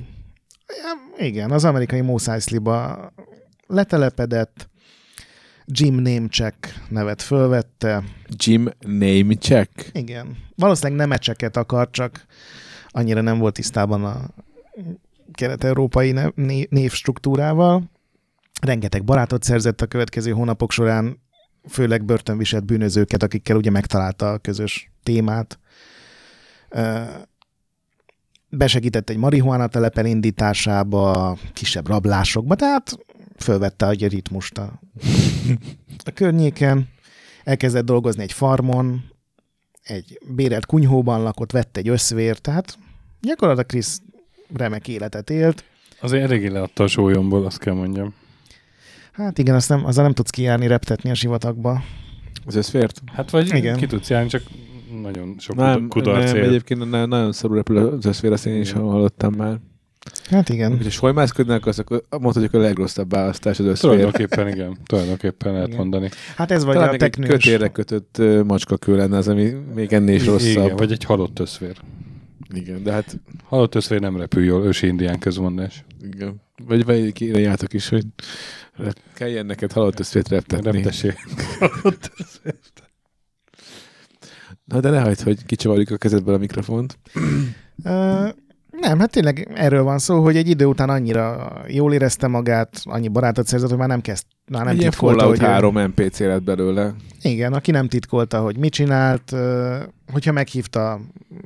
igen, 1.19 1.51
az 1.51 1.65
amerikai 1.65 2.01
Mos 2.01 2.29
Eisley-ba 2.29 3.13
letelepedett, 3.67 4.69
Jim 5.67 5.95
Némcsek 5.95 6.85
nevet 6.89 7.23
fölvette, 7.23 8.03
Jim 8.29 8.69
Name 8.81 9.35
Check. 9.35 9.91
Igen. 9.93 10.37
Valószínűleg 10.57 10.99
nemecseket 10.99 11.57
akar, 11.57 11.91
csak 11.91 12.27
annyira 12.89 13.21
nem 13.21 13.39
volt 13.39 13.55
tisztában 13.55 14.05
a 14.05 14.29
kelet-európai 15.33 16.15
névstruktúrával. 16.69 17.91
Rengeteg 18.61 19.05
barátot 19.05 19.43
szerzett 19.43 19.81
a 19.81 19.87
következő 19.87 20.31
hónapok 20.31 20.73
során, 20.73 21.23
főleg 21.69 22.05
börtönviselt 22.05 22.65
bűnözőket, 22.65 23.23
akikkel 23.23 23.57
ugye 23.57 23.71
megtalálta 23.71 24.33
a 24.33 24.39
közös 24.39 24.91
témát. 25.03 25.59
Besegített 28.49 29.11
egy 29.11 29.17
marihuana 29.17 29.67
telep 29.67 29.99
elindításába, 29.99 31.37
kisebb 31.53 31.89
rablásokba, 31.89 32.55
tehát 32.55 32.99
fölvette 33.37 33.87
a 33.87 33.91
ritmust 33.91 34.59
a, 34.59 34.81
a 36.05 36.11
környéken 36.15 36.89
elkezdett 37.45 37.85
dolgozni 37.85 38.23
egy 38.23 38.33
farmon, 38.33 39.03
egy 39.83 40.19
bérelt 40.29 40.67
kunyhóban 40.67 41.23
lakott, 41.23 41.53
vett 41.53 41.77
egy 41.77 41.89
összvér, 41.89 42.39
tehát 42.39 42.79
gyakorlatilag 43.21 43.67
Krisz 43.69 44.03
remek 44.55 44.89
életet 44.89 45.31
élt. 45.31 45.65
Azért 46.01 46.23
eléggé 46.25 46.47
leadta 46.49 46.83
a 46.85 46.87
sólyomból, 46.87 47.45
azt 47.47 47.59
kell 47.59 47.75
mondjam. 47.75 48.15
Hát 49.13 49.39
igen, 49.39 49.55
azt 49.55 49.69
nem, 49.69 49.85
azzal 49.85 50.05
nem 50.05 50.13
tudsz 50.15 50.31
kijárni, 50.31 50.67
reptetni 50.67 51.11
a 51.11 51.15
sivatagba. 51.15 51.83
Az 52.47 52.55
összfért? 52.55 53.03
Hát 53.13 53.31
vagy 53.31 53.47
Igen. 53.47 53.57
Igen. 53.59 53.77
ki 53.77 53.87
tudsz 53.87 54.09
járni, 54.11 54.29
csak 54.29 54.43
nagyon 55.03 55.35
sok 55.39 55.57
Nem, 55.57 55.89
kudarc 55.89 56.25
nem 56.25 56.37
él. 56.37 56.43
egyébként 56.49 56.91
na- 56.91 57.07
nagyon 57.07 57.33
szarul 57.33 57.57
repül 57.57 57.77
az 57.79 58.05
összfér, 58.07 58.33
azt 58.33 58.47
én 58.47 58.61
is 58.61 58.73
hallottam 58.73 59.35
már. 59.35 59.59
Hát 60.31 60.49
igen. 60.49 60.71
Hogyha 60.77 60.91
solymászkodnák, 60.91 61.67
az 61.67 61.79
akkor 61.79 62.05
mondhatjuk 62.11 62.55
a 62.55 62.59
legrosszabb 62.59 63.11
választás 63.11 63.59
az 63.59 63.65
összfér. 63.67 63.91
Tulajdonképpen 63.91 64.49
igen, 64.49 64.79
tulajdonképpen 64.87 65.53
lehet 65.53 65.67
Igen. 65.67 65.79
mondani. 65.79 66.09
Hát 66.37 66.51
ez 66.51 66.65
vagy 66.65 66.75
Talán 66.75 66.89
a 66.89 66.93
egy 66.93 66.99
teknős. 66.99 67.29
kötélre 67.29 67.69
kötött 67.69 68.23
macskakő 68.47 68.97
lenne 68.97 69.17
az, 69.17 69.29
ami 69.29 69.53
még 69.75 69.93
ennél 69.93 70.15
is 70.15 70.27
rosszabb. 70.27 70.65
Igen, 70.65 70.77
vagy 70.77 70.93
egy 70.93 71.05
halott 71.05 71.39
összvér. 71.39 71.77
Igen, 72.55 72.83
de 72.83 72.93
hát 72.93 73.21
Halott 73.45 73.75
összvér 73.75 74.01
nem 74.01 74.17
repül 74.17 74.45
jól, 74.45 74.65
ősi 74.65 74.87
indián 74.87 75.19
közmondás. 75.19 75.85
igen. 76.13 76.43
Vagy 76.67 76.85
vagy 76.85 77.13
kéne 77.13 77.39
játok 77.39 77.73
is, 77.73 77.89
hogy 77.89 78.05
kelljen 79.15 79.47
neked 79.47 79.73
halott 79.73 79.99
összfért 80.01 80.29
reptetni. 80.29 80.71
Reptesé. 80.71 81.15
Na 84.65 84.81
de 84.81 84.91
ne 84.91 85.01
hagyd, 85.01 85.21
hogy 85.21 85.45
kicsavarjuk 85.47 85.91
a 85.91 85.97
kezedből 85.97 86.35
a 86.35 86.39
mikrofont. 86.39 86.99
Nem, 88.81 88.99
hát 88.99 89.11
tényleg 89.11 89.51
erről 89.55 89.83
van 89.83 89.99
szó, 89.99 90.23
hogy 90.23 90.37
egy 90.37 90.49
idő 90.49 90.65
után 90.65 90.89
annyira 90.91 91.53
jól 91.69 91.93
érezte 91.93 92.27
magát, 92.27 92.81
annyi 92.85 93.09
barátot 93.09 93.47
szerzett, 93.47 93.69
hogy 93.69 93.79
már 93.79 93.89
nem 93.89 94.01
kezd, 94.01 94.25
már 94.51 94.65
nem 94.65 94.77
ilyen 94.77 94.91
titkolta, 94.91 95.19
Fallout 95.19 95.39
hogy... 95.39 95.49
3 95.49 95.79
NPC 95.79 96.19
lett 96.19 96.43
belőle. 96.43 96.95
Igen, 97.23 97.53
aki 97.53 97.71
nem 97.71 97.89
titkolta, 97.89 98.41
hogy 98.41 98.57
mit 98.57 98.73
csinált, 98.73 99.35
hogyha 100.13 100.33
meghívta 100.33 101.01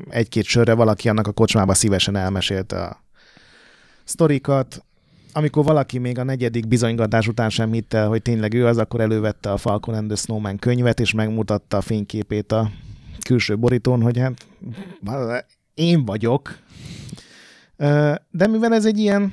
egy-két 0.09 0.45
sörre 0.45 0.75
valaki, 0.75 1.09
annak 1.09 1.27
a 1.27 1.33
kocsmába 1.33 1.75
szívesen 1.75 2.17
elmesélte 2.17 2.83
a 2.83 3.03
sztorikat. 4.05 4.83
Amikor 5.33 5.65
valaki 5.65 5.99
még 5.99 6.19
a 6.19 6.25
negyedik 6.25 6.69
bizonygatás 6.69 7.29
után 7.29 7.51
sem 7.51 7.73
hitte, 7.73 8.05
hogy 8.05 8.23
tényleg 8.23 8.55
ő 8.55 8.67
az, 8.67 8.79
akkor 8.79 9.01
elővette 9.01 9.53
a 9.53 9.57
Falcon 9.57 9.95
and 9.95 10.07
the 10.07 10.17
Snowman 10.17 10.59
könyvet, 10.59 11.01
és 11.01 11.13
megmutatta 11.13 11.77
a 11.77 11.81
fényképét 11.81 12.53
a 12.53 12.71
külső 13.27 13.57
borítón, 13.57 14.03
hogy 14.03 14.19
hát 14.19 14.47
én 15.75 16.05
vagyok. 16.05 16.59
De 18.31 18.47
mivel 18.47 18.75
ez 18.75 18.87
egy 18.87 18.99
ilyen, 18.99 19.33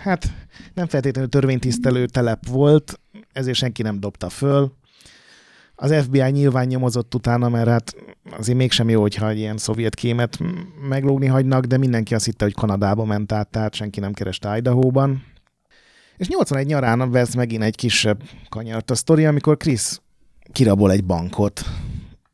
hát 0.00 0.32
nem 0.74 0.86
feltétlenül 0.86 1.30
törvénytisztelő 1.30 2.06
telep 2.06 2.48
volt, 2.48 3.00
ezért 3.32 3.56
senki 3.56 3.82
nem 3.82 4.00
dobta 4.00 4.28
föl. 4.28 4.72
Az 5.76 5.94
FBI 6.02 6.30
nyilván 6.30 6.66
nyomozott 6.66 7.14
utána, 7.14 7.48
mert 7.48 7.68
hát 7.68 7.94
azért 8.38 8.58
mégsem 8.58 8.88
jó, 8.88 9.00
hogyha 9.00 9.28
egy 9.28 9.38
ilyen 9.38 9.56
szovjet 9.56 9.94
kémet 9.94 10.38
meglógni 10.88 11.26
hagynak, 11.26 11.64
de 11.64 11.76
mindenki 11.76 12.14
azt 12.14 12.24
hitte, 12.24 12.44
hogy 12.44 12.54
Kanadába 12.54 13.04
ment 13.04 13.32
át, 13.32 13.48
tehát 13.48 13.74
senki 13.74 14.00
nem 14.00 14.12
kereste 14.12 14.56
Idaho-ban. 14.56 15.22
És 16.16 16.28
81 16.28 16.66
nyarán 16.66 17.10
vesz 17.10 17.34
megint 17.34 17.62
egy 17.62 17.76
kisebb 17.76 18.22
kanyart 18.48 18.90
a 18.90 18.94
sztori, 18.94 19.26
amikor 19.26 19.56
Chris 19.56 20.00
kirabol 20.52 20.90
egy 20.90 21.04
bankot. 21.04 21.64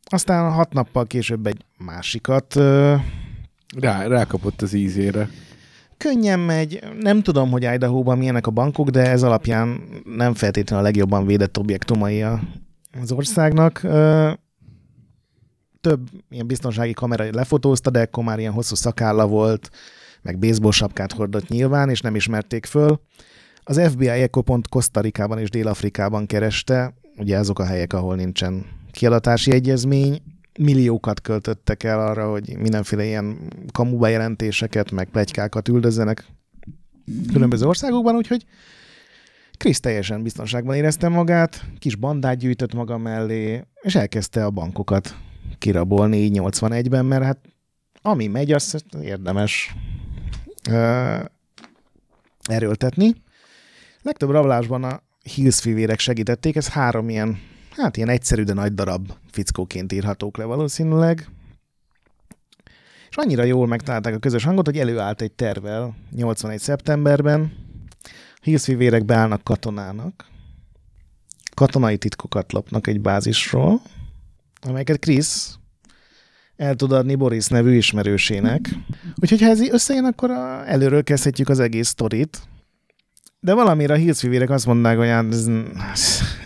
Aztán 0.05 0.53
hat 0.53 0.73
nappal 0.73 1.07
később 1.07 1.47
egy 1.47 1.65
másikat. 1.79 2.55
Rá, 3.79 4.07
rákapott 4.07 4.63
az 4.63 4.73
ízére. 4.73 5.29
könnyen 5.97 6.41
megy. 6.41 6.81
Nem 7.01 7.23
tudom, 7.23 7.51
hogy 7.51 7.69
Idaho-ban 7.75 8.19
milyenek 8.19 8.47
a 8.47 8.51
bankok, 8.51 8.89
de 8.91 9.11
ez 9.11 9.23
alapján 9.23 9.81
nem 10.05 10.35
feltétlenül 10.35 10.85
a 10.85 10.89
legjobban 10.89 11.27
védett 11.27 11.59
objektumai 11.59 12.23
a- 12.23 12.41
az 13.03 13.13
országnak. 13.13 13.81
Több 15.81 16.09
ilyen 16.31 16.47
biztonsági 16.47 16.93
kamera 16.93 17.25
lefotózta, 17.33 17.91
de 17.91 18.01
akkor 18.01 18.25
már 18.25 18.39
ilyen 18.39 18.53
hosszú 18.53 18.75
szakálla 18.75 19.27
volt, 19.27 19.71
meg 20.23 20.39
baseball 20.39 20.71
sapkát 20.71 21.13
hordott 21.13 21.49
nyilván, 21.49 21.91
és 21.91 22.01
nem 22.01 22.15
ismerték 22.15 22.67
föl. 22.67 23.01
Az 23.63 23.81
FBI 23.91 24.09
ekkor 24.09 24.43
pont 24.43 24.69
Kosztarikában 24.69 25.39
és 25.39 25.51
Dél-Afrikában 25.51 26.27
kereste, 26.27 26.95
ugye 27.17 27.39
azok 27.39 27.59
a 27.59 27.65
helyek, 27.65 27.93
ahol 27.93 28.15
nincsen 28.17 28.67
kiadatási 28.93 29.53
egyezmény, 29.53 30.23
milliókat 30.59 31.21
költöttek 31.21 31.83
el 31.83 32.07
arra, 32.07 32.31
hogy 32.31 32.57
mindenféle 32.59 33.05
ilyen 33.05 33.53
kamu 33.73 33.99
bejelentéseket, 33.99 34.91
meg 34.91 35.09
plegykákat 35.09 35.69
üldözzenek 35.69 36.25
különböző 37.33 37.67
országokban, 37.67 38.17
úgyhogy 38.17 38.45
Krisz 39.57 39.81
teljesen 39.81 40.23
biztonságban 40.23 40.77
érezte 40.77 41.09
magát, 41.09 41.65
kis 41.79 41.95
bandát 41.95 42.39
gyűjtött 42.39 42.75
maga 42.75 42.99
mellé, 42.99 43.65
és 43.81 43.95
elkezdte 43.95 44.45
a 44.45 44.51
bankokat 44.51 45.17
kirabolni 45.59 46.17
így 46.17 46.39
81-ben, 46.41 47.05
mert 47.05 47.23
hát 47.25 47.39
ami 48.03 48.27
megy, 48.27 48.53
azt 48.53 48.85
érdemes 49.03 49.75
ö, 50.71 51.17
erőltetni. 52.43 53.15
Legtöbb 54.03 54.31
rablásban 54.31 54.85
a 54.85 55.03
Hills 55.35 55.61
fivérek 55.61 55.99
segítették, 55.99 56.57
ez 56.57 56.69
három 56.69 57.09
ilyen, 57.09 57.39
hát 57.71 57.97
ilyen 57.97 58.09
egyszerű, 58.09 58.43
de 58.43 58.53
nagy 58.53 58.75
darab 58.75 59.13
fickóként 59.31 59.93
írhatók 59.93 60.37
le 60.37 60.45
valószínűleg. 60.45 61.29
És 63.09 63.17
annyira 63.17 63.43
jól 63.43 63.67
megtalálták 63.67 64.15
a 64.15 64.19
közös 64.19 64.45
hangot, 64.45 64.67
hogy 64.67 64.79
előállt 64.79 65.21
egy 65.21 65.33
tervel 65.33 65.97
81. 66.11 66.59
szeptemberben. 66.59 67.53
Hills 68.43 68.65
fivérek 68.65 69.05
beállnak 69.05 69.45
katonának. 69.45 70.27
Katonai 71.55 71.97
titkokat 71.97 72.53
lopnak 72.53 72.87
egy 72.87 73.01
bázisról, 73.01 73.81
amelyeket 74.61 74.99
Chris 74.99 75.59
el 76.57 76.75
tud 76.75 76.93
adni 76.93 77.15
Boris 77.15 77.47
nevű 77.47 77.77
ismerősének. 77.77 78.69
Úgyhogy 79.15 79.41
ha 79.41 79.49
ez 79.49 79.61
összejön, 79.61 80.05
akkor 80.05 80.31
a, 80.31 80.69
előről 80.69 81.03
kezdhetjük 81.03 81.49
az 81.49 81.59
egész 81.59 81.89
sztorit. 81.89 82.43
De 83.41 83.55
valamire 83.55 83.95
a 83.95 83.97
Hills 83.97 84.19
fivérek 84.19 84.51
azt 84.51 84.67
mondták, 84.67 84.97
hogy 84.97 85.09
hát 85.09 85.33
ez, 85.33 85.51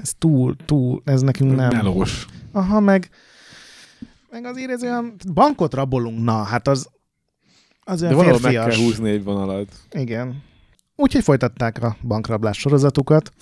ez 0.03 0.12
túl, 0.18 0.57
túl, 0.64 1.03
ez 1.05 1.20
nekünk 1.20 1.57
nem. 1.57 1.68
Melós. 1.68 2.26
Aha, 2.53 2.80
meg, 2.80 3.09
meg 4.30 4.45
azért 4.45 4.70
ez 4.70 4.82
olyan, 4.82 5.14
bankot 5.32 5.74
rabolunk, 5.74 6.24
na, 6.24 6.42
hát 6.42 6.68
az, 6.68 6.88
az 7.84 8.01
De 8.01 8.07
olyan 8.07 8.18
valahol 8.18 8.40
meg 8.40 8.53
kell 8.53 8.76
húzni 8.76 9.11
egy 9.11 9.24
vonalat. 9.24 9.68
Igen. 9.92 10.42
Úgyhogy 10.97 11.22
folytatták 11.22 11.82
a 11.82 11.97
bankrablás 12.03 12.59
sorozatukat. 12.59 13.32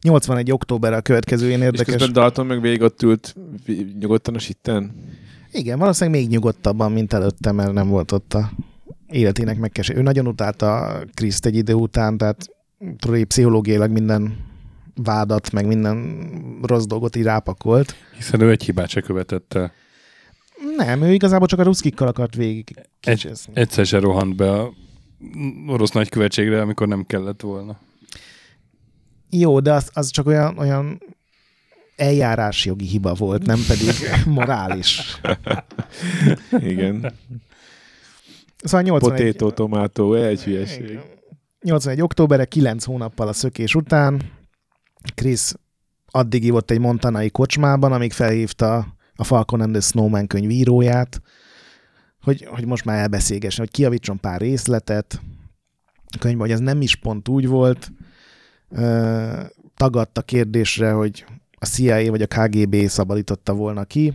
81. 0.00 0.52
októberre 0.52 0.96
a 0.96 1.00
következő 1.00 1.46
ilyen 1.46 1.60
És 1.60 1.64
érdekes. 1.64 1.94
közben 1.94 2.12
Dalton 2.12 2.46
meg 2.46 2.60
végig 2.60 2.80
ott 2.80 3.02
ült 3.02 3.34
nyugodtan 3.98 4.34
a 4.34 4.38
sitten. 4.38 4.94
Igen, 5.52 5.78
valószínűleg 5.78 6.20
még 6.20 6.30
nyugodtabban, 6.30 6.92
mint 6.92 7.12
előtte, 7.12 7.52
mert 7.52 7.72
nem 7.72 7.88
volt 7.88 8.12
ott 8.12 8.34
a 8.34 8.50
életének 9.06 9.58
megkeső. 9.58 9.94
Ő 9.94 10.02
nagyon 10.02 10.26
utálta 10.26 10.98
Kriszt 11.14 11.46
egy 11.46 11.56
idő 11.56 11.72
után, 11.72 12.16
tehát 12.16 12.53
tudod, 12.98 13.16
így 13.16 13.24
pszichológiailag 13.24 13.90
minden 13.90 14.36
vádat, 14.94 15.52
meg 15.52 15.66
minden 15.66 16.28
rossz 16.62 16.84
dolgot 16.84 17.16
így 17.16 17.22
rápakolt. 17.22 17.94
Hiszen 18.16 18.40
ő 18.40 18.50
egy 18.50 18.62
hibát 18.62 18.88
se 18.88 19.00
követett 19.00 19.54
el. 19.54 19.72
Nem, 20.76 21.02
ő 21.02 21.12
igazából 21.12 21.46
csak 21.46 21.58
a 21.58 21.62
ruszkikkal 21.62 22.08
akart 22.08 22.34
végig 22.34 22.74
kicsizni. 23.00 23.52
Egyszer 23.56 23.86
se 23.86 23.98
rohant 23.98 24.36
be 24.36 24.50
a 24.50 24.72
orosz 25.66 25.90
nagykövetségre, 25.90 26.60
amikor 26.60 26.88
nem 26.88 27.04
kellett 27.06 27.40
volna. 27.40 27.78
Jó, 29.30 29.60
de 29.60 29.72
az, 29.72 29.90
az 29.92 30.10
csak 30.10 30.26
olyan, 30.26 30.58
olyan 30.58 31.02
eljárásjogi 31.96 32.86
hiba 32.86 33.14
volt, 33.14 33.46
nem 33.46 33.60
pedig 33.68 33.88
morális. 34.38 35.20
Igen. 36.50 37.12
Szóval 38.62 38.82
81, 38.82 39.32
Potato, 39.32 39.50
tomátó, 39.50 40.14
egy 40.14 40.42
hülyeség. 40.42 40.98
81. 41.64 42.02
októberre, 42.02 42.44
9 42.44 42.84
hónappal 42.84 43.28
a 43.28 43.32
szökés 43.32 43.74
után 43.74 44.22
Chris 45.14 45.52
addig 46.06 46.44
ívott 46.44 46.70
egy 46.70 46.78
montanai 46.78 47.30
kocsmában, 47.30 47.92
amíg 47.92 48.12
felhívta 48.12 48.96
a 49.14 49.24
Falcon 49.24 49.60
and 49.60 49.72
the 49.72 49.80
Snowman 49.80 50.26
könyv 50.26 50.50
íróját, 50.50 51.20
hogy, 52.20 52.44
hogy 52.44 52.66
most 52.66 52.84
már 52.84 52.98
elbeszélgessen, 52.98 53.64
hogy 53.64 53.74
kiavítson 53.74 54.20
pár 54.20 54.40
részletet. 54.40 55.20
A 56.06 56.18
könyvben, 56.18 56.46
hogy 56.46 56.54
ez 56.54 56.60
nem 56.60 56.80
is 56.80 56.96
pont 56.96 57.28
úgy 57.28 57.46
volt, 57.46 57.92
ö, 58.68 59.40
tagadta 59.76 60.22
kérdésre, 60.22 60.90
hogy 60.92 61.24
a 61.52 61.66
CIA 61.66 62.10
vagy 62.10 62.22
a 62.22 62.26
KGB 62.26 62.86
szabadította 62.86 63.54
volna 63.54 63.84
ki, 63.84 64.14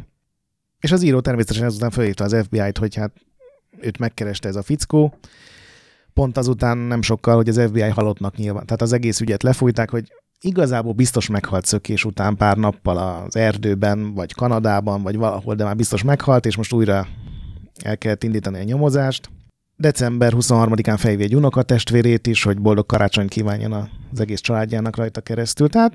és 0.79 0.91
az 0.91 1.03
író 1.03 1.19
természetesen 1.19 1.65
ezután 1.65 1.89
felhívta 1.89 2.23
az 2.23 2.35
FBI-t, 2.43 2.77
hogy 2.77 2.95
hát 2.95 3.11
őt 3.79 3.97
megkereste 3.97 4.47
ez 4.47 4.55
a 4.55 4.63
fickó, 4.63 5.13
pont 6.19 6.37
azután 6.37 6.77
nem 6.77 7.01
sokkal, 7.01 7.35
hogy 7.35 7.49
az 7.49 7.61
FBI 7.67 7.81
halottnak 7.81 8.35
nyilván. 8.35 8.65
Tehát 8.65 8.81
az 8.81 8.93
egész 8.93 9.19
ügyet 9.19 9.43
lefújták, 9.43 9.89
hogy 9.89 10.13
igazából 10.41 10.93
biztos 10.93 11.29
meghalt 11.29 11.65
szökés 11.65 12.05
után 12.05 12.35
pár 12.35 12.57
nappal 12.57 12.97
az 12.97 13.35
erdőben, 13.35 14.13
vagy 14.13 14.33
Kanadában, 14.33 15.01
vagy 15.01 15.15
valahol, 15.15 15.55
de 15.55 15.63
már 15.63 15.75
biztos 15.75 16.03
meghalt, 16.03 16.45
és 16.45 16.57
most 16.57 16.73
újra 16.73 17.07
el 17.83 17.97
kellett 17.97 18.23
indítani 18.23 18.59
a 18.59 18.63
nyomozást. 18.63 19.29
December 19.75 20.33
23-án 20.35 20.95
fejvi 20.97 21.23
egy 21.23 21.35
unokatestvérét 21.35 22.27
is, 22.27 22.43
hogy 22.43 22.61
boldog 22.61 22.85
karácsonyt 22.85 23.29
kívánjon 23.29 23.71
az 24.11 24.19
egész 24.19 24.39
családjának 24.39 24.95
rajta 24.95 25.21
keresztül. 25.21 25.69
Tehát 25.69 25.93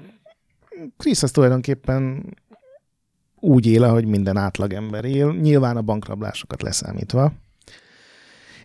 Krisz 0.97 1.23
az 1.23 1.31
tulajdonképpen 1.31 2.25
úgy 3.41 3.67
él, 3.67 3.83
ahogy 3.83 4.07
minden 4.07 4.37
átlagember 4.37 5.05
él, 5.05 5.33
nyilván 5.33 5.77
a 5.77 5.83
bankrablásokat 5.83 6.63
leszámítva. 6.63 7.33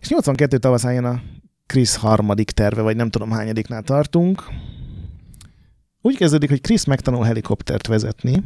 És 0.00 0.08
82 0.08 0.58
tavaszán 0.58 0.92
jön 0.92 1.04
a 1.04 1.20
Chris 1.70 1.96
harmadik 1.96 2.50
terve, 2.50 2.82
vagy 2.82 2.96
nem 2.96 3.10
tudom 3.10 3.30
hányadiknál 3.30 3.82
tartunk. 3.82 4.44
Úgy 6.00 6.16
kezdődik, 6.16 6.48
hogy 6.48 6.60
Chris 6.60 6.84
megtanul 6.84 7.24
helikoptert 7.24 7.86
vezetni. 7.86 8.42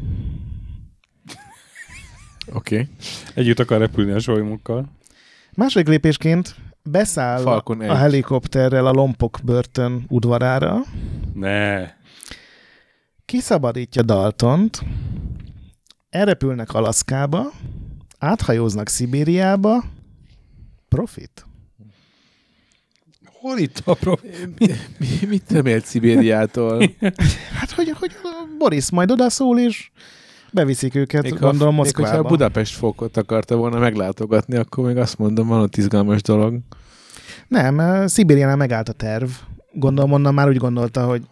Oké. 2.53 2.75
Okay. 2.75 2.89
Együtt 3.35 3.59
akar 3.59 3.79
repülni 3.79 4.13
a 4.13 4.19
solymokkal. 4.19 4.93
Második 5.55 5.89
lépésként 5.89 6.57
beszáll 6.83 7.43
Falcon 7.43 7.81
a 7.81 7.83
egy. 7.83 7.97
helikopterrel 7.97 8.87
a 8.87 8.93
Lompok 8.93 9.39
börtön 9.45 10.05
udvarára, 10.09 10.81
Ne. 11.35 11.91
kiszabadítja 13.25 14.03
Daltont, 14.03 14.83
elrepülnek 16.11 16.73
Alaszkába, 16.73 17.53
áthajóznak 18.19 18.89
Szibériába, 18.89 19.85
profit. 20.89 21.47
Hol 23.45 23.59
itt 23.59 23.83
a 23.85 23.95
pro... 23.95 24.15
Mi, 24.99 25.07
mit 25.29 25.51
remélt 25.51 25.85
Szibériától? 25.85 26.83
Hát, 27.59 27.71
hogy, 27.71 27.91
hogy 27.99 28.11
Boris 28.59 28.91
majd 28.91 29.11
odaszól, 29.11 29.59
és 29.59 29.91
beviszik 30.53 30.95
őket, 30.95 31.23
Még 31.23 31.33
még 31.33 31.41
gondolom, 31.41 31.75
még 31.75 31.85
hogyha 31.85 32.01
Moszkvába. 32.01 32.29
Budapest 32.29 32.75
fokot 32.75 33.17
akarta 33.17 33.57
volna 33.57 33.79
meglátogatni, 33.79 34.57
akkor 34.57 34.87
még 34.87 34.97
azt 34.97 35.19
mondom, 35.19 35.47
van 35.49 35.61
ott 35.61 35.77
izgalmas 35.77 36.23
dolog. 36.23 36.59
Nem, 37.49 37.81
eh, 37.81 38.09
Szibériánál 38.09 38.57
megállt 38.57 38.89
a 38.89 38.93
terv. 38.93 39.29
Gondolom 39.73 40.13
onnan 40.13 40.35
már 40.35 40.49
úgy 40.49 40.57
gondolta, 40.57 41.07
hogy 41.07 41.23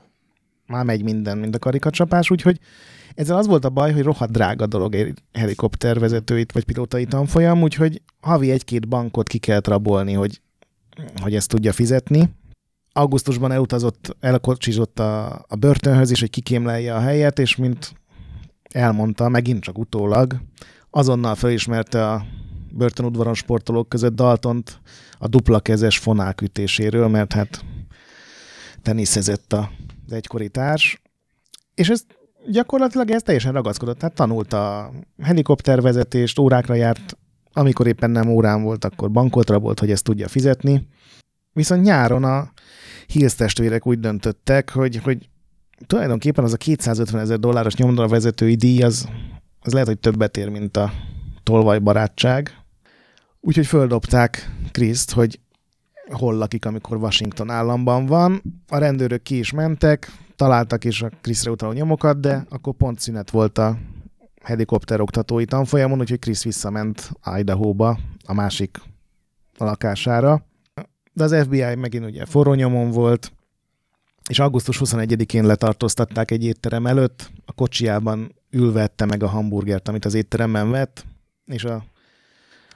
már 0.66 0.84
megy 0.84 1.02
minden, 1.02 1.38
mint 1.38 1.54
a 1.54 1.58
karikacsapás, 1.58 2.30
úgyhogy 2.30 2.58
ezzel 3.14 3.36
az 3.36 3.46
volt 3.46 3.64
a 3.64 3.70
baj, 3.70 3.92
hogy 3.92 4.02
rohadt 4.02 4.32
drága 4.32 4.66
dolog 4.66 4.94
egy 4.94 5.18
helikoptervezetőit 5.32 6.52
vagy 6.52 6.64
pilótai 6.64 7.04
tanfolyam, 7.04 7.62
úgyhogy 7.62 8.02
havi 8.20 8.50
egy-két 8.50 8.88
bankot 8.88 9.28
ki 9.28 9.38
kellett 9.38 9.68
rabolni, 9.68 10.12
hogy, 10.12 10.40
hogy 11.22 11.34
ezt 11.34 11.49
tudja 11.49 11.72
fizetni. 11.72 12.34
Augusztusban 12.93 13.53
elutazott, 13.53 14.16
elkocsizott 14.20 14.99
a, 14.99 15.45
a 15.49 15.57
börtönhöz 15.57 16.11
is, 16.11 16.20
hogy 16.20 16.30
kikémlelje 16.30 16.95
a 16.95 17.01
helyet, 17.01 17.38
és 17.38 17.57
mint 17.57 17.95
elmondta, 18.62 19.28
megint 19.28 19.62
csak 19.62 19.78
utólag, 19.78 20.36
azonnal 20.90 21.34
felismerte 21.34 22.09
a 22.09 22.24
börtönudvaron 22.72 23.34
sportolók 23.34 23.88
között 23.88 24.14
Daltont 24.14 24.80
a 25.18 25.28
dupla 25.28 25.61
kezes 25.61 25.99
fonák 25.99 26.40
ütéséről, 26.40 27.09
mert 27.09 27.32
hát 27.32 27.64
teniszezett 28.82 29.53
az 29.53 30.12
egykori 30.12 30.49
társ, 30.49 31.03
és 31.74 31.88
ez 31.88 32.05
gyakorlatilag 32.51 33.11
ez 33.11 33.22
teljesen 33.22 33.53
ragaszkodott. 33.53 33.99
Tehát 33.99 34.14
tanulta 34.14 34.78
a 34.78 34.93
helikoptervezetést, 35.22 36.38
órákra 36.38 36.74
járt, 36.74 37.16
amikor 37.53 37.86
éppen 37.86 38.11
nem 38.11 38.28
órán 38.28 38.62
volt, 38.62 38.84
akkor 38.84 39.11
bankot 39.11 39.50
rabolt, 39.50 39.80
hogy 39.80 39.90
ezt 39.90 40.05
tudja 40.05 40.28
fizetni. 40.28 40.88
Viszont 41.53 41.82
nyáron 41.82 42.24
a 42.24 42.53
Hills 43.07 43.34
testvérek 43.34 43.86
úgy 43.86 43.98
döntöttek, 43.98 44.70
hogy, 44.70 44.96
hogy 44.96 45.28
tulajdonképpen 45.86 46.44
az 46.44 46.53
a 46.53 46.57
250 46.57 47.20
ezer 47.20 47.38
dolláros 47.38 47.74
nyomdalvezetői 47.74 48.55
díj, 48.55 48.82
az, 48.82 49.09
az 49.61 49.72
lehet, 49.72 49.88
hogy 49.88 49.98
többet 49.98 50.36
ér, 50.36 50.48
mint 50.48 50.76
a 50.76 50.92
tolvajbarátság. 51.42 52.57
Úgyhogy 53.40 53.66
földobták 53.66 54.50
Kriszt, 54.70 55.12
hogy 55.12 55.40
hol 56.11 56.34
lakik, 56.34 56.64
amikor 56.64 56.96
Washington 56.96 57.50
államban 57.50 58.07
van. 58.07 58.42
A 58.68 58.78
rendőrök 58.78 59.22
ki 59.22 59.38
is 59.38 59.53
mentek, 59.53 60.12
találtak 60.36 60.84
is 60.84 61.03
a 61.03 61.11
Kriszre 61.20 61.50
utaló 61.50 61.72
nyomokat, 61.72 62.20
de 62.20 62.46
akkor 62.48 62.74
pont 62.74 63.00
szünet 63.00 63.30
volt 63.30 63.59
a 63.59 63.78
helikopter 64.43 65.01
oktatói 65.01 65.45
tanfolyamon, 65.45 66.01
úgyhogy 66.01 66.18
Krisz 66.18 66.45
visszament 66.45 67.11
Idaho-ba, 67.38 67.99
a 68.24 68.32
másik 68.32 68.78
lakására. 69.59 70.47
De 71.12 71.24
az 71.24 71.36
FBI 71.45 71.74
megint 71.74 72.05
ugye 72.05 72.24
forró 72.24 72.55
nyomon 72.55 72.90
volt, 72.90 73.32
és 74.28 74.38
augusztus 74.38 74.80
21-én 74.84 75.47
letartóztatták 75.47 76.30
egy 76.30 76.45
étterem 76.45 76.86
előtt, 76.86 77.30
a 77.45 77.53
kocsiában 77.53 78.34
ülvette 78.51 79.05
meg 79.05 79.22
a 79.22 79.28
hamburgert, 79.28 79.88
amit 79.88 80.05
az 80.05 80.14
étteremben 80.14 80.70
vett, 80.70 81.05
és 81.47 81.64
a, 81.64 81.84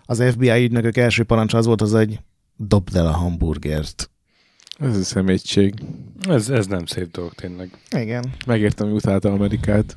az 0.05 0.23
FBI 0.31 0.64
ügynökök 0.64 0.97
első 0.97 1.25
parancs 1.25 1.55
az 1.55 1.67
volt 1.67 1.81
az, 1.81 1.93
hogy 1.93 2.21
dobd 2.57 2.97
el 2.97 3.07
a 3.07 3.12
hamburgert. 3.12 4.11
Ez 4.79 4.97
a 4.97 5.03
szemétség. 5.03 5.75
Ez, 6.29 6.49
ez 6.49 6.67
nem 6.67 6.87
szép 6.87 7.11
dolog 7.11 7.33
tényleg. 7.33 7.71
Igen. 7.91 8.33
Megértem, 8.47 8.87
hogy 8.87 8.97
utálta 8.97 9.33
Amerikát. 9.33 9.97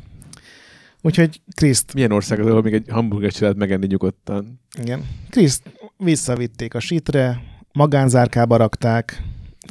Úgyhogy 1.01 1.41
Kriszt, 1.55 1.93
Milyen 1.93 2.11
ország 2.11 2.39
az, 2.39 2.45
ahol 2.47 2.61
még 2.61 2.73
egy 2.73 2.85
hamburger 2.89 3.31
lehet 3.39 3.55
megenni 3.57 3.87
nyugodtan? 3.87 4.59
igen, 4.81 5.05
Kriszt 5.29 5.63
visszavitték 5.97 6.73
a 6.73 6.79
sitre, 6.79 7.41
magánzárkába 7.71 8.57
rakták, 8.57 9.23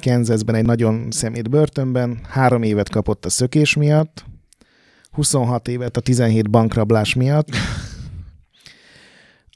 Kansasben 0.03 0.55
egy 0.55 0.65
nagyon 0.65 1.11
szemét 1.11 1.51
börtönben, 1.51 2.21
három 2.29 2.63
évet 2.63 2.89
kapott 2.89 3.25
a 3.25 3.29
szökés 3.29 3.75
miatt, 3.75 4.25
26 5.11 5.69
évet 5.69 5.97
a 5.97 6.01
17 6.01 6.51
bankrablás 6.51 7.15
miatt, 7.15 7.49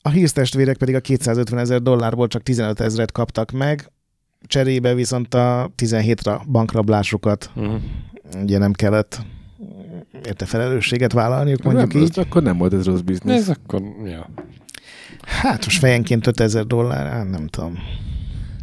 a 0.02 0.08
Hills 0.08 0.32
testvérek 0.32 0.76
pedig 0.76 0.94
a 0.94 1.00
250 1.00 1.58
ezer 1.58 1.82
dollárból 1.82 2.28
csak 2.28 2.42
15 2.42 2.80
ezeret 2.80 3.12
kaptak 3.12 3.50
meg, 3.50 3.90
cserébe 4.46 4.94
viszont 4.94 5.34
a 5.34 5.70
17 5.74 6.22
bankrablásukat 6.50 7.50
Uh-huh. 7.54 7.80
ugye 8.42 8.58
nem 8.58 8.72
kellett 8.72 9.20
érte 10.26 10.44
felelősséget 10.46 11.12
vállalniuk, 11.12 11.62
mondjuk 11.62 11.92
nem, 11.92 12.02
így. 12.02 12.08
az- 12.10 12.18
Akkor 12.18 12.42
nem 12.42 12.58
volt 12.58 12.72
ez 12.72 12.84
rossz 12.84 13.00
biznisz. 13.00 13.36
Ez 13.40 13.48
akkor, 13.48 13.82
ja. 14.04 14.28
Hát 15.26 15.64
most 15.64 15.78
fejenként 15.78 16.26
5000 16.26 16.66
dollár, 16.66 17.06
hát 17.12 17.30
nem 17.30 17.46
tudom. 17.46 17.78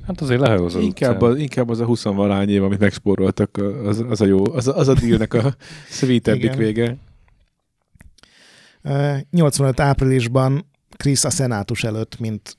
Hát 0.07 0.21
azért 0.21 0.39
lehajóz 0.39 0.75
az 0.75 0.83
Inkább, 0.83 1.21
az, 1.21 1.37
inkább 1.37 1.69
az 1.69 1.79
a 1.79 1.85
20 1.85 2.03
valány 2.03 2.49
év, 2.49 2.63
amit 2.63 2.79
megspóroltak, 2.79 3.57
az, 3.85 4.05
az 4.09 4.21
a 4.21 4.25
jó, 4.25 4.53
az, 4.53 4.67
a- 4.67 4.75
az 4.77 4.87
a 4.87 4.93
dealnek 4.93 5.33
a 5.33 5.53
sweetebbik 5.89 6.43
Igen. 6.43 6.57
vége. 6.57 6.95
Ö, 8.81 9.13
85 9.31 9.79
áprilisban 9.79 10.65
Krisz 10.97 11.23
a 11.23 11.29
szenátus 11.29 11.83
előtt, 11.83 12.19
mint 12.19 12.57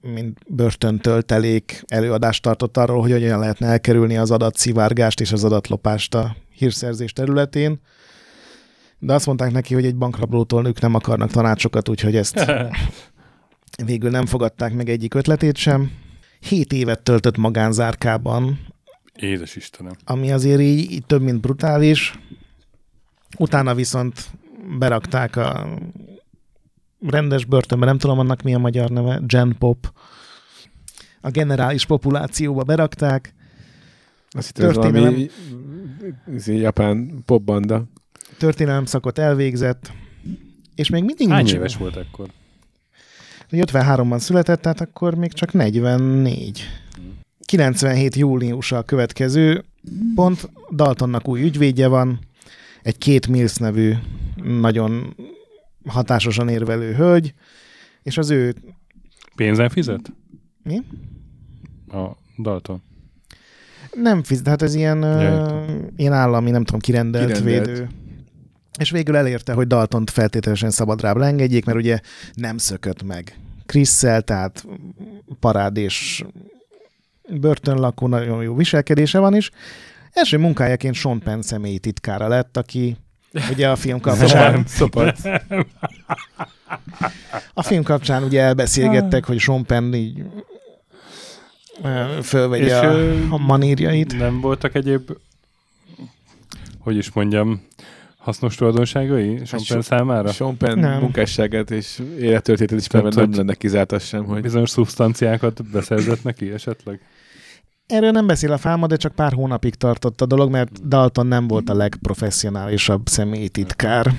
mint 0.00 0.38
börtöntöltelék 0.48 1.82
előadást 1.86 2.42
tartott 2.42 2.76
arról, 2.76 3.00
hogy 3.00 3.10
hogyan 3.10 3.38
lehetne 3.38 3.66
elkerülni 3.66 4.16
az 4.16 4.30
adatszivárgást 4.30 5.20
és 5.20 5.32
az 5.32 5.44
adatlopást 5.44 6.14
a 6.14 6.36
hírszerzés 6.56 7.12
területén. 7.12 7.80
De 8.98 9.12
azt 9.14 9.26
mondták 9.26 9.52
neki, 9.52 9.74
hogy 9.74 9.84
egy 9.84 9.96
bankrablótól 9.96 10.66
ők 10.66 10.80
nem 10.80 10.94
akarnak 10.94 11.30
tanácsokat, 11.30 11.88
úgyhogy 11.88 12.16
ezt 12.16 12.44
végül 13.86 14.10
nem 14.10 14.26
fogadták 14.26 14.72
meg 14.74 14.88
egyik 14.88 15.14
ötletét 15.14 15.56
sem. 15.56 15.90
Hét 16.40 16.72
évet 16.72 17.02
töltött 17.02 17.36
magánzárkában, 17.36 18.58
Édes 19.14 19.56
Istenem. 19.56 19.92
ami 20.04 20.32
azért 20.32 20.60
így, 20.60 20.90
így 20.90 21.06
több, 21.06 21.22
mint 21.22 21.40
brutális. 21.40 22.18
Utána 23.38 23.74
viszont 23.74 24.30
berakták 24.78 25.36
a 25.36 25.68
rendes 27.06 27.44
börtönbe, 27.44 27.86
nem 27.86 27.98
tudom 27.98 28.18
annak 28.18 28.42
mi 28.42 28.54
a 28.54 28.58
magyar 28.58 28.90
neve, 28.90 29.20
Gen 29.26 29.56
Pop. 29.58 29.92
A 31.20 31.30
generális 31.30 31.86
populációba 31.86 32.62
berakták. 32.62 33.34
Azt 34.30 34.46
hittem, 34.46 34.72
Történelem. 34.72 35.02
valami 35.02 35.30
japán 36.46 37.22
popbanda. 37.24 37.84
Történelem 38.38 38.84
szakot 38.84 39.18
elvégzett, 39.18 39.92
és 40.74 40.90
még 40.90 41.04
mindig 41.04 41.28
Hány 41.28 41.36
nincs- 41.44 41.52
éves 41.56 41.76
volt 41.76 41.96
ekkor? 41.96 42.28
53-ban 43.50 44.18
született, 44.18 44.60
tehát 44.62 44.80
akkor 44.80 45.14
még 45.14 45.32
csak 45.32 45.52
44. 45.52 46.62
97 47.44 48.16
júliusa 48.16 48.76
a 48.76 48.82
következő, 48.82 49.64
pont 50.14 50.50
Daltonnak 50.74 51.28
új 51.28 51.42
ügyvédje 51.42 51.86
van, 51.86 52.18
egy 52.82 52.98
két 52.98 53.26
Mills 53.26 53.56
nevű 53.56 53.92
nagyon 54.44 55.16
hatásosan 55.86 56.48
érvelő 56.48 56.94
hölgy, 56.94 57.34
és 58.02 58.18
az 58.18 58.30
ő 58.30 58.54
Pénzen 59.34 59.68
fizet? 59.68 60.12
Mi? 60.62 60.82
A 61.88 62.16
Dalton. 62.38 62.82
Nem 64.02 64.22
fizet, 64.22 64.48
hát 64.48 64.62
ez 64.62 64.74
ilyen, 64.74 65.02
Ja, 65.02 65.20
ja, 65.20 65.30
értem. 65.30 65.88
ilyen 65.96 66.12
állami, 66.12 66.50
nem 66.50 66.64
tudom, 66.64 66.80
kirendelt, 66.80 67.26
Kirendelt. 67.32 67.66
védő. 67.66 67.88
És 68.78 68.90
végül 68.90 69.16
elérte, 69.16 69.52
hogy 69.52 69.66
Daltont 69.66 70.10
feltételesen 70.10 70.70
szabadrábra 70.70 71.24
engedjék, 71.26 71.64
mert 71.64 71.78
ugye 71.78 71.98
nem 72.34 72.58
szökött 72.58 73.02
meg 73.02 73.38
Krisszel, 73.66 74.22
tehát 74.22 74.66
parád 75.40 75.76
és 75.76 76.24
börtönlakó, 77.40 78.06
nagyon 78.06 78.42
jó 78.42 78.54
viselkedése 78.54 79.18
van 79.18 79.34
is. 79.36 79.50
Első 80.12 80.38
munkájaként 80.38 80.94
Sean 80.94 81.20
Penn 81.20 81.40
személyi 81.40 81.78
titkára 81.78 82.28
lett, 82.28 82.56
aki 82.56 82.96
ugye 83.50 83.68
a 83.68 83.76
film 83.76 84.00
kapcsán, 84.00 84.64
Szopat. 84.66 85.18
a 87.54 87.62
film 87.62 87.82
kapcsán 87.82 88.22
ugye 88.22 88.40
elbeszélgettek, 88.42 89.24
hogy 89.24 89.38
Sean 89.38 89.64
Penn 89.64 89.92
így 89.94 90.22
fölvegye 92.22 92.64
És, 92.64 92.72
a, 92.72 93.34
a 93.34 93.38
manírjait. 93.38 94.18
Nem 94.18 94.40
voltak 94.40 94.74
egyéb, 94.74 95.10
hogy 96.78 96.96
is 96.96 97.12
mondjam, 97.12 97.62
hasznos 98.18 98.54
tulajdonságai 98.54 99.40
Sean 99.44 99.62
so- 99.62 99.68
Penn 99.68 99.80
számára? 99.80 100.30
Nem. 100.74 101.00
munkásságát 101.00 101.70
és 101.70 102.02
élettörténetet 102.20 102.78
ismerve 102.78 103.08
Tehát, 103.08 103.14
nem 103.24 103.28
hogy- 103.28 103.36
lenne 103.46 103.54
kizárt 103.58 103.92
az 103.92 104.04
sem, 104.04 104.24
hogy 104.24 104.40
Bizonyos 104.42 104.70
szubstanciákat 104.70 105.70
beszerzett 105.70 106.22
neki 106.22 106.50
esetleg? 106.52 107.00
Erről 107.86 108.10
nem 108.10 108.26
beszél 108.26 108.52
a 108.52 108.58
fáma, 108.58 108.86
de 108.86 108.96
csak 108.96 109.14
pár 109.14 109.32
hónapig 109.32 109.74
tartott 109.74 110.20
a 110.20 110.26
dolog, 110.26 110.50
mert 110.50 110.88
Dalton 110.88 111.26
nem 111.26 111.46
volt 111.48 111.68
a 111.70 111.74
legprofessionálisabb 111.74 113.06
személyi 113.06 113.48
titkár. 113.48 114.14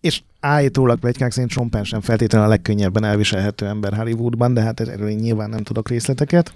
És 0.00 0.22
állítólag 0.40 0.98
plegykák 0.98 1.32
szerint 1.32 1.50
Sean 1.50 1.70
Penn 1.70 1.82
sem 1.82 2.00
feltétlenül 2.00 2.46
a 2.46 2.50
legkönnyebben 2.50 3.04
elviselhető 3.04 3.66
ember 3.66 3.94
Hollywoodban, 3.94 4.54
de 4.54 4.60
hát 4.60 4.80
erről 4.80 5.08
én 5.08 5.18
nyilván 5.18 5.50
nem 5.50 5.62
tudok 5.62 5.88
részleteket. 5.88 6.52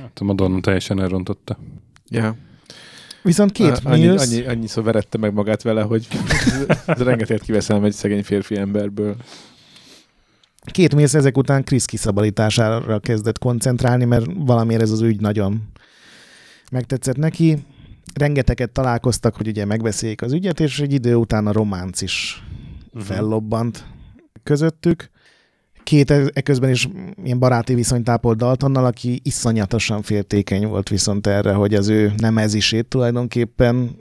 Hát 0.00 0.18
a 0.20 0.24
Madonna 0.24 0.60
teljesen 0.60 1.00
elrontotta. 1.00 1.58
ja. 2.08 2.36
Viszont 3.22 3.52
két 3.52 3.70
Á, 3.70 3.78
annyi, 3.84 4.06
Mills, 4.06 4.22
annyi, 4.22 4.44
annyiszor 4.46 4.84
verette 4.84 5.18
meg 5.18 5.32
magát 5.32 5.62
vele, 5.62 5.82
hogy 5.82 6.06
ez 6.86 7.00
rengeteget 7.00 7.42
kiveszem 7.42 7.84
egy 7.84 7.92
szegény 7.92 8.22
férfi 8.24 8.56
emberből. 8.56 9.16
két 10.64 10.94
Mills 10.94 11.14
ezek 11.14 11.36
után 11.36 11.64
Chris 11.64 11.84
kiszabadítására 11.84 12.98
kezdett 12.98 13.38
koncentrálni, 13.38 14.04
mert 14.04 14.26
valamiért 14.34 14.82
ez 14.82 14.90
az 14.90 15.00
ügy 15.00 15.20
nagyon 15.20 15.62
megtetszett 16.70 17.16
neki. 17.16 17.64
Rengeteget 18.18 18.70
találkoztak, 18.70 19.36
hogy 19.36 19.46
ugye 19.48 19.64
megbeszéljék 19.64 20.22
az 20.22 20.32
ügyet, 20.32 20.60
és 20.60 20.80
egy 20.80 20.92
idő 20.92 21.14
után 21.14 21.46
a 21.46 21.52
románc 21.52 22.00
is 22.00 22.42
Mhm. 22.92 23.04
fellobbant 23.04 23.84
közöttük. 24.42 25.10
két 25.82 26.10
e- 26.10 26.30
eközben 26.32 26.70
is 26.70 26.88
ilyen 27.24 27.38
baráti 27.38 27.74
viszonyt 27.74 28.08
ápolt 28.08 28.38
Daltonnal, 28.38 28.84
aki 28.84 29.20
iszonyatosan 29.24 30.02
féltékeny 30.02 30.66
volt 30.66 30.88
viszont 30.88 31.26
erre, 31.26 31.52
hogy 31.52 31.74
az 31.74 31.88
ő 31.88 32.12
nemezisét 32.16 32.86
tulajdonképpen 32.86 33.96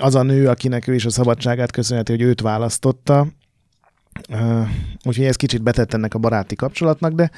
az 0.00 0.14
a 0.14 0.22
nő, 0.22 0.48
akinek 0.48 0.86
ő 0.88 0.94
is 0.94 1.04
a 1.04 1.10
szabadságát 1.10 1.70
köszönheti, 1.70 2.12
hogy 2.12 2.20
őt 2.22 2.40
választotta. 2.40 3.26
Úgyhogy 5.04 5.24
ez 5.24 5.36
kicsit 5.36 5.62
betett 5.62 5.92
ennek 5.94 6.14
a 6.14 6.18
baráti 6.18 6.54
kapcsolatnak, 6.54 7.12
de 7.12 7.30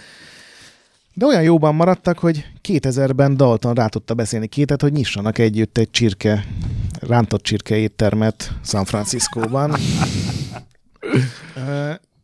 de 1.14 1.26
olyan 1.26 1.42
jóban 1.42 1.74
maradtak, 1.74 2.18
hogy 2.18 2.46
2000-ben 2.68 3.36
Dalton 3.36 3.74
rá 3.74 3.86
tudta 3.86 4.14
beszélni 4.14 4.46
kétet, 4.46 4.82
hogy 4.82 4.92
nyissanak 4.92 5.38
együtt 5.38 5.78
egy 5.78 5.90
csirke, 5.90 6.44
rántott 7.00 7.42
csirke 7.42 7.76
éttermet 7.76 8.52
San 8.64 8.84
Franciscóban. 8.84 9.74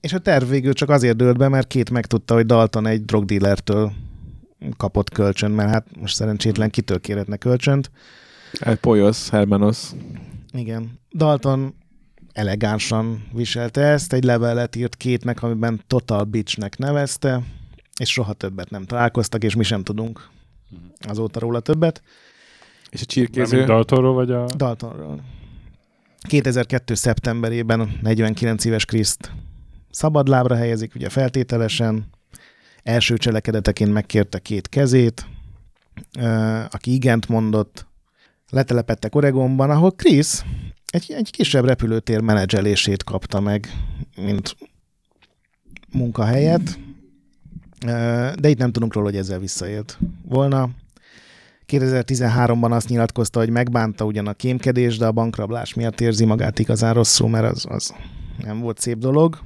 és 0.00 0.12
a 0.12 0.18
terv 0.18 0.48
végül 0.48 0.72
csak 0.72 0.90
azért 0.90 1.16
dőlt 1.16 1.36
be, 1.36 1.48
mert 1.48 1.66
két 1.66 1.90
megtudta, 1.90 2.34
hogy 2.34 2.46
Dalton 2.46 2.86
egy 2.86 3.04
drogdílertől 3.04 3.92
kapott 4.76 5.10
kölcsön, 5.10 5.50
mert 5.50 5.70
hát 5.70 5.86
most 6.00 6.14
szerencsétlen 6.14 6.70
kitől 6.70 7.00
kérhetne 7.00 7.36
kölcsönt. 7.36 7.90
Hát 8.60 8.78
Poyos, 8.78 9.28
Hermanos. 9.28 9.78
Igen. 10.52 10.98
Dalton 11.12 11.74
elegánsan 12.32 13.28
viselte 13.32 13.80
ezt, 13.80 14.12
egy 14.12 14.24
levelet 14.24 14.76
írt 14.76 14.96
kétnek, 14.96 15.42
amiben 15.42 15.80
Total 15.86 16.24
Bitchnek 16.24 16.78
nevezte, 16.78 17.42
és 18.00 18.10
soha 18.10 18.32
többet 18.32 18.70
nem 18.70 18.84
találkoztak, 18.84 19.44
és 19.44 19.54
mi 19.54 19.62
sem 19.62 19.82
tudunk 19.82 20.28
azóta 21.00 21.38
róla 21.40 21.60
többet. 21.60 22.02
És 22.90 23.02
a 23.02 23.04
csirkéző? 23.04 23.64
Daltonról 23.64 24.14
vagy 24.14 24.30
a... 24.30 24.44
Daltonról. 24.56 25.20
2002. 26.20 26.94
szeptemberében 26.94 27.98
49 28.02 28.64
éves 28.64 28.84
Kriszt 28.84 29.32
szabadlábra 29.90 30.54
helyezik, 30.54 30.94
ugye 30.94 31.08
feltételesen. 31.08 32.10
Első 32.82 33.16
cselekedeteként 33.16 33.92
megkérte 33.92 34.38
két 34.38 34.68
kezét, 34.68 35.26
aki 36.70 36.92
igent 36.92 37.28
mondott. 37.28 37.86
Letelepettek 38.50 39.14
Oregonban, 39.14 39.70
ahol 39.70 39.90
Chris 39.90 40.44
egy, 40.86 41.12
egy 41.12 41.30
kisebb 41.30 41.64
repülőtér 41.64 42.20
menedzselését 42.20 43.04
kapta 43.04 43.40
meg, 43.40 43.68
mint 44.16 44.56
munkahelyet, 45.92 46.78
de 48.40 48.48
itt 48.48 48.58
nem 48.58 48.72
tudunk 48.72 48.94
róla, 48.94 49.06
hogy 49.06 49.16
ezzel 49.16 49.38
visszaélt 49.38 49.98
volna. 50.28 50.68
2013-ban 51.68 52.70
azt 52.70 52.88
nyilatkozta, 52.88 53.38
hogy 53.38 53.50
megbánta 53.50 54.04
ugyan 54.04 54.26
a 54.26 54.32
kémkedés, 54.32 54.98
de 54.98 55.06
a 55.06 55.12
bankrablás 55.12 55.74
miatt 55.74 56.00
érzi 56.00 56.24
magát 56.24 56.58
igazán 56.58 56.94
rosszul, 56.94 57.28
mert 57.28 57.52
az, 57.52 57.66
az 57.68 57.94
nem 58.44 58.60
volt 58.60 58.78
szép 58.78 58.98
dolog. 58.98 59.38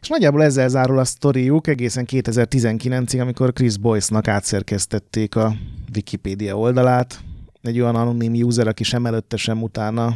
És 0.00 0.08
nagyjából 0.08 0.42
ezzel 0.42 0.68
zárul 0.68 0.98
a 0.98 1.04
sztoriuk 1.04 1.66
egészen 1.66 2.06
2019-ig, 2.10 3.20
amikor 3.20 3.52
Chris 3.52 3.78
Boyce-nak 3.78 4.28
átszerkesztették 4.28 5.36
a 5.36 5.54
Wikipédia 5.94 6.58
oldalát. 6.58 7.20
Egy 7.62 7.80
olyan 7.80 7.96
anonim 7.96 8.32
user, 8.32 8.66
aki 8.66 8.84
sem 8.84 9.06
előtte, 9.06 9.36
sem 9.36 9.62
utána 9.62 10.14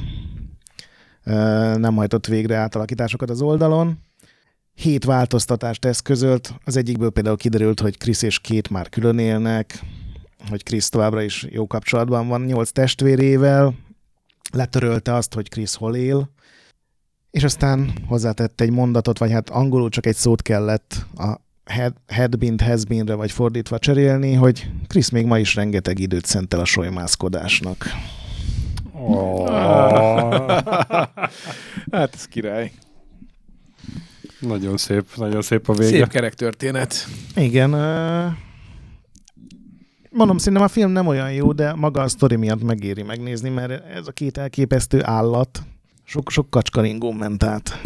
nem 1.75 1.95
hajtott 1.95 2.27
végre 2.27 2.57
átalakításokat 2.57 3.31
az 3.31 3.43
oldalon. 3.43 3.99
Hét 4.75 5.05
változtatást 5.05 5.85
eszközölt, 5.85 6.55
az 6.65 6.77
egyikből 6.77 7.11
például 7.11 7.37
kiderült, 7.37 7.81
hogy 7.81 7.99
Chris 7.99 8.23
és 8.23 8.39
két 8.39 8.71
már 8.71 8.89
külön 8.89 9.19
élnek, 9.19 9.83
hogy 10.49 10.63
Chris 10.63 10.89
továbbra 10.89 11.23
is 11.23 11.47
jó 11.51 11.67
kapcsolatban 11.67 12.29
van 12.29 12.41
nyolc 12.41 12.71
testvérével, 12.71 13.75
letörölte 14.53 15.15
azt, 15.15 15.35
hogy 15.35 15.49
Chris 15.49 15.75
hol 15.75 15.97
él, 15.97 16.31
és 17.31 17.45
aztán 17.45 17.93
hozzátette 18.07 18.65
egy 18.65 18.71
mondatot, 18.71 19.19
vagy 19.19 19.31
hát 19.31 19.51
angolul 19.51 19.89
csak 19.89 20.07
egy 20.07 20.17
szót 20.17 20.43
kellett 20.43 21.07
a 21.17 21.41
head, 21.65 21.95
had 22.09 22.39
been, 22.39 22.59
has 22.59 22.85
been-re, 22.85 23.15
vagy 23.15 23.31
fordítva 23.31 23.79
cserélni, 23.79 24.35
hogy 24.35 24.71
Chris 24.87 25.11
még 25.11 25.27
ma 25.27 25.39
is 25.39 25.55
rengeteg 25.55 25.99
időt 25.99 26.25
szentel 26.25 26.61
a 26.61 26.65
solymászkodásnak. 26.65 27.87
Oh, 28.93 29.49
hát 31.93 32.15
ez 32.15 32.25
király. 32.25 32.73
Nagyon 34.47 34.77
szép, 34.77 35.05
nagyon 35.17 35.43
szép 35.43 35.69
a 35.69 35.73
vége. 35.73 35.89
Szép 35.89 36.09
kerek 36.09 36.35
történet. 36.35 37.07
Igen, 37.37 37.71
mondom, 40.11 40.39
szerintem 40.39 40.63
a 40.63 40.69
film 40.69 40.91
nem 40.91 41.07
olyan 41.07 41.33
jó, 41.33 41.53
de 41.53 41.75
maga 41.75 42.03
a 42.03 42.09
sztori 42.09 42.37
miatt 42.37 42.63
megéri 42.63 43.03
megnézni, 43.03 43.49
mert 43.49 43.87
ez 43.87 44.07
a 44.07 44.13
két 44.13 44.39
elképesztő 44.39 45.05
állat 45.05 45.63
sok, 46.05 46.31
sok 46.31 46.51
kacskaringó 46.51 47.13
ment 47.13 47.43
át. 47.43 47.81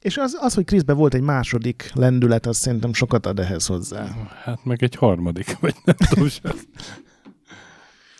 És 0.00 0.16
az, 0.16 0.36
az, 0.40 0.54
hogy 0.54 0.64
Kriszbe 0.64 0.92
volt 0.92 1.14
egy 1.14 1.20
második 1.20 1.90
lendület, 1.94 2.46
az 2.46 2.56
szerintem 2.56 2.92
sokat 2.92 3.26
ad 3.26 3.38
ehhez 3.38 3.66
hozzá. 3.66 4.06
Hát 4.42 4.64
meg 4.64 4.82
egy 4.82 4.94
harmadik, 4.94 5.56
vagy 5.60 5.74
nem 5.84 5.96
tudom 5.96 6.28
sem. 6.28 6.52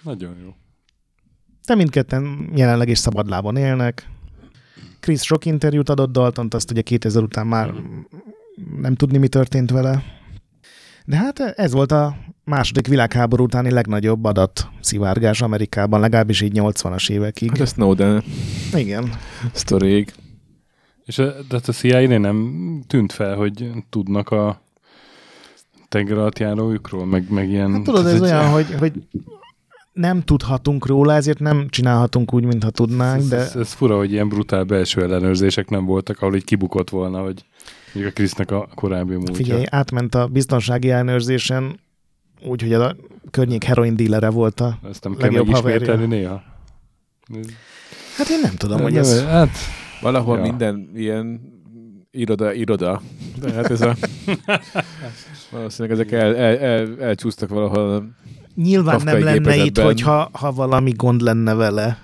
Nagyon 0.02 0.36
jó. 0.44 0.54
De 1.66 1.74
mindketten 1.74 2.50
jelenleg 2.54 2.88
is 2.88 2.98
szabadlábon 2.98 3.56
élnek. 3.56 4.08
Chris 5.04 5.22
sok 5.22 5.44
interjút 5.44 5.88
adott 5.88 6.12
Daltont, 6.12 6.54
azt 6.54 6.70
ugye 6.70 6.82
2000 6.82 7.22
után 7.22 7.46
már 7.46 7.74
nem 8.80 8.94
tudni, 8.94 9.18
mi 9.18 9.28
történt 9.28 9.70
vele. 9.70 10.02
De 11.04 11.16
hát 11.16 11.38
ez 11.40 11.72
volt 11.72 11.92
a 11.92 12.16
második 12.44 12.86
világháború 12.86 13.44
utáni 13.44 13.70
legnagyobb 13.70 14.24
adat 14.24 14.68
szivárgás 14.80 15.42
Amerikában, 15.42 16.00
legalábbis 16.00 16.40
így 16.40 16.52
80-as 16.60 17.10
évekig. 17.10 17.48
Hát 17.50 17.60
a 17.60 17.66
Snowden 17.66 18.22
Igen. 18.74 19.12
sztorig. 19.52 20.12
És 21.04 21.18
a, 21.18 21.24
de 21.24 21.44
hát 21.56 21.68
a 21.68 21.72
CIA-nél 21.72 22.18
nem 22.18 22.54
tűnt 22.86 23.12
fel, 23.12 23.36
hogy 23.36 23.70
tudnak 23.90 24.30
a 24.30 24.62
tenger 25.88 26.18
alatt 26.18 26.38
járójukról, 26.38 27.06
meg, 27.06 27.30
meg 27.30 27.48
ilyen... 27.48 27.72
Hát 27.72 27.82
tudod, 27.82 28.06
ez 28.06 28.12
egy- 28.12 28.20
olyan, 28.20 28.48
hogy, 28.50 28.74
hogy 28.78 28.92
nem 29.94 30.22
tudhatunk 30.22 30.86
róla, 30.86 31.12
ezért 31.12 31.38
nem 31.38 31.68
csinálhatunk 31.68 32.34
úgy, 32.34 32.44
mintha 32.44 32.70
tudnánk, 32.70 33.20
ez, 33.20 33.28
de 33.28 33.36
ez, 33.36 33.56
ez 33.56 33.72
fura, 33.72 33.96
hogy 33.96 34.12
ilyen 34.12 34.28
brutál 34.28 34.64
belső 34.64 35.02
ellenőrzések 35.02 35.68
nem 35.68 35.84
voltak, 35.84 36.20
ahol 36.20 36.34
így 36.34 36.44
kibukott 36.44 36.90
volna, 36.90 37.22
hogy 37.22 37.44
mondjuk 37.92 38.14
a 38.14 38.16
Krisznek 38.16 38.50
a 38.50 38.68
korábbi 38.74 39.14
múltja. 39.14 39.34
figyelj, 39.34 39.64
átment 39.70 40.14
a 40.14 40.26
biztonsági 40.26 40.90
ellenőrzésen 40.90 41.80
úgy, 42.44 42.62
hogy 42.62 42.72
a 42.72 42.96
környék 43.30 43.64
heroin 43.64 43.96
dílere 43.96 44.28
volt 44.28 44.60
a... 44.60 44.78
Ezt 44.88 45.04
nem 45.04 45.12
kell 45.12 45.22
legjobb 45.22 45.46
megismételni 45.46 46.02
haverja. 46.02 46.16
néha. 46.16 46.42
Hát 48.16 48.28
én 48.28 48.40
nem 48.42 48.54
tudom, 48.56 48.80
hogy 48.80 48.96
ez... 48.96 49.24
Hát, 49.24 49.56
Valahol 50.00 50.36
ja. 50.36 50.42
minden 50.42 50.90
ilyen 50.94 51.40
iroda, 52.10 52.52
iroda. 52.52 53.02
De 53.40 53.52
hát 53.52 53.70
ez 53.70 53.80
a... 53.80 53.96
Valószínűleg 55.50 55.98
ezek 55.98 56.12
el, 56.12 56.36
el, 56.36 56.58
el, 56.58 57.00
elcsúsztak 57.00 57.48
valahol. 57.48 58.14
Nyilván 58.54 58.96
nem 58.96 59.04
kafkai 59.04 59.22
lenne 59.22 59.36
itt, 59.38 59.44
gépezetben. 59.44 59.84
hogyha 59.84 60.28
ha 60.32 60.52
valami 60.52 60.92
gond 60.92 61.20
lenne 61.20 61.54
vele. 61.54 62.02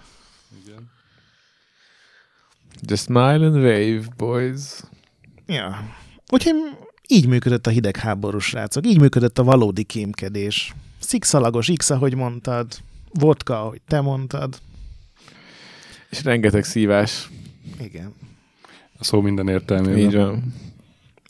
Just 2.83 3.05
smile 3.05 3.47
and 3.47 3.55
wave, 3.55 4.03
boys. 4.17 4.81
Ja. 5.47 5.97
Úgyhogy 6.31 6.55
így 7.09 7.27
működött 7.27 7.67
a 7.67 7.71
hidegháborús 7.71 8.45
srácok, 8.45 8.87
így 8.87 9.01
működött 9.01 9.39
a 9.39 9.45
valódi 9.45 9.83
kémkedés. 9.83 10.75
Szikszalagos 10.99 11.71
X, 11.77 11.91
ahogy 11.91 12.15
mondtad, 12.15 12.67
vodka, 13.13 13.61
ahogy 13.61 13.81
te 13.89 14.01
mondtad. 14.01 14.59
És 16.11 16.25
rengeteg 16.25 16.65
szívás. 16.65 17.31
Igen. 17.81 18.15
a 18.99 19.05
szó 19.05 19.21
minden 19.21 19.49
értelmében. 19.49 19.99
Így 19.99 20.15
van. 20.15 20.55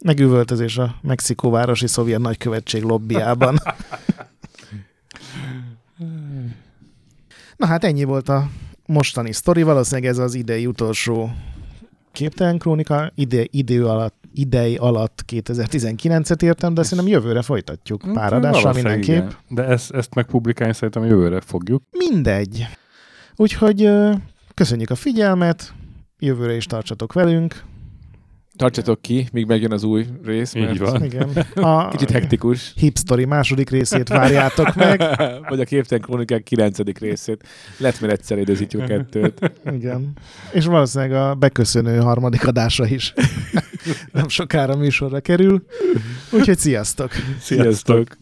Megüvöltözés 0.05 0.79
a 0.79 0.95
Mexikóvárosi 1.03 1.87
Szovjet 1.87 2.21
Nagykövetség 2.21 2.83
lobbyában. 2.83 3.59
Na 7.61 7.67
hát 7.67 7.85
ennyi 7.85 8.05
volt 8.05 8.29
a 8.29 8.49
mostani 8.87 9.33
sztori, 9.33 9.63
valószínűleg 9.63 10.11
ez 10.11 10.19
az 10.19 10.35
idei 10.35 10.67
utolsó 10.67 11.31
képtelen 12.13 12.59
krónika, 12.59 13.13
ide, 13.15 13.45
idő 13.51 13.87
alatt, 13.87 14.15
idei 14.35 14.77
alatt 14.77 15.25
2019-et 15.33 16.43
értem, 16.43 16.75
de 16.75 16.83
szerintem 16.83 17.07
jövőre 17.13 17.43
folytatjuk 17.43 18.03
Hát, 18.05 18.15
pár 18.15 18.33
adással 18.33 18.73
mindenképp. 18.73 19.17
igen. 19.17 19.33
De 19.49 19.65
ezt, 19.65 19.91
ezt 19.91 20.15
megpublikálni 20.15 20.75
szerintem 20.75 21.05
jövőre 21.05 21.41
fogjuk. 21.41 21.83
Mindegy. 21.91 22.67
Úgyhogy 23.37 23.91
köszönjük 24.55 24.91
a 24.91 24.95
figyelmet, 24.95 25.73
jövőre 26.19 26.55
is 26.57 26.65
tartsatok 26.67 27.13
velünk. 27.13 27.63
Tartsatok 28.61 29.03
ki, 29.03 29.29
míg 29.33 29.47
megjön 29.47 29.73
az 29.73 29.85
új 29.85 30.07
rész. 30.25 30.55
Így 30.55 30.65
mert 30.65 30.79
van. 30.79 31.05
Igen. 31.05 31.29
A 31.71 31.89
Kicsit 31.89 32.11
hektikus. 32.11 32.73
Hip 32.77 32.99
Story 32.99 33.25
második 33.25 33.71
részét 33.71 34.09
várjátok 34.09 34.75
meg. 34.75 35.03
Vagy 35.49 35.61
a 35.61 35.65
Képtelen 35.65 36.03
Krónikák 36.03 36.43
9. 36.43 36.79
részét. 36.99 37.47
Lett 37.77 38.01
már 38.01 38.11
egyszer 38.11 38.39
időzítjük 38.39 38.87
kettőt. 38.87 39.53
Igen. 39.73 40.13
És 40.53 40.65
valószínűleg 40.65 41.13
a 41.23 41.35
beköszönő 41.35 41.99
harmadik 41.99 42.47
adása 42.47 42.87
is 42.87 43.13
nem 44.13 44.29
sokára 44.29 44.77
műsorra 44.77 45.21
kerül. 45.21 45.65
Úgyhogy 46.31 46.59
sziasztok! 46.59 47.11
Sziasztok! 47.39 48.17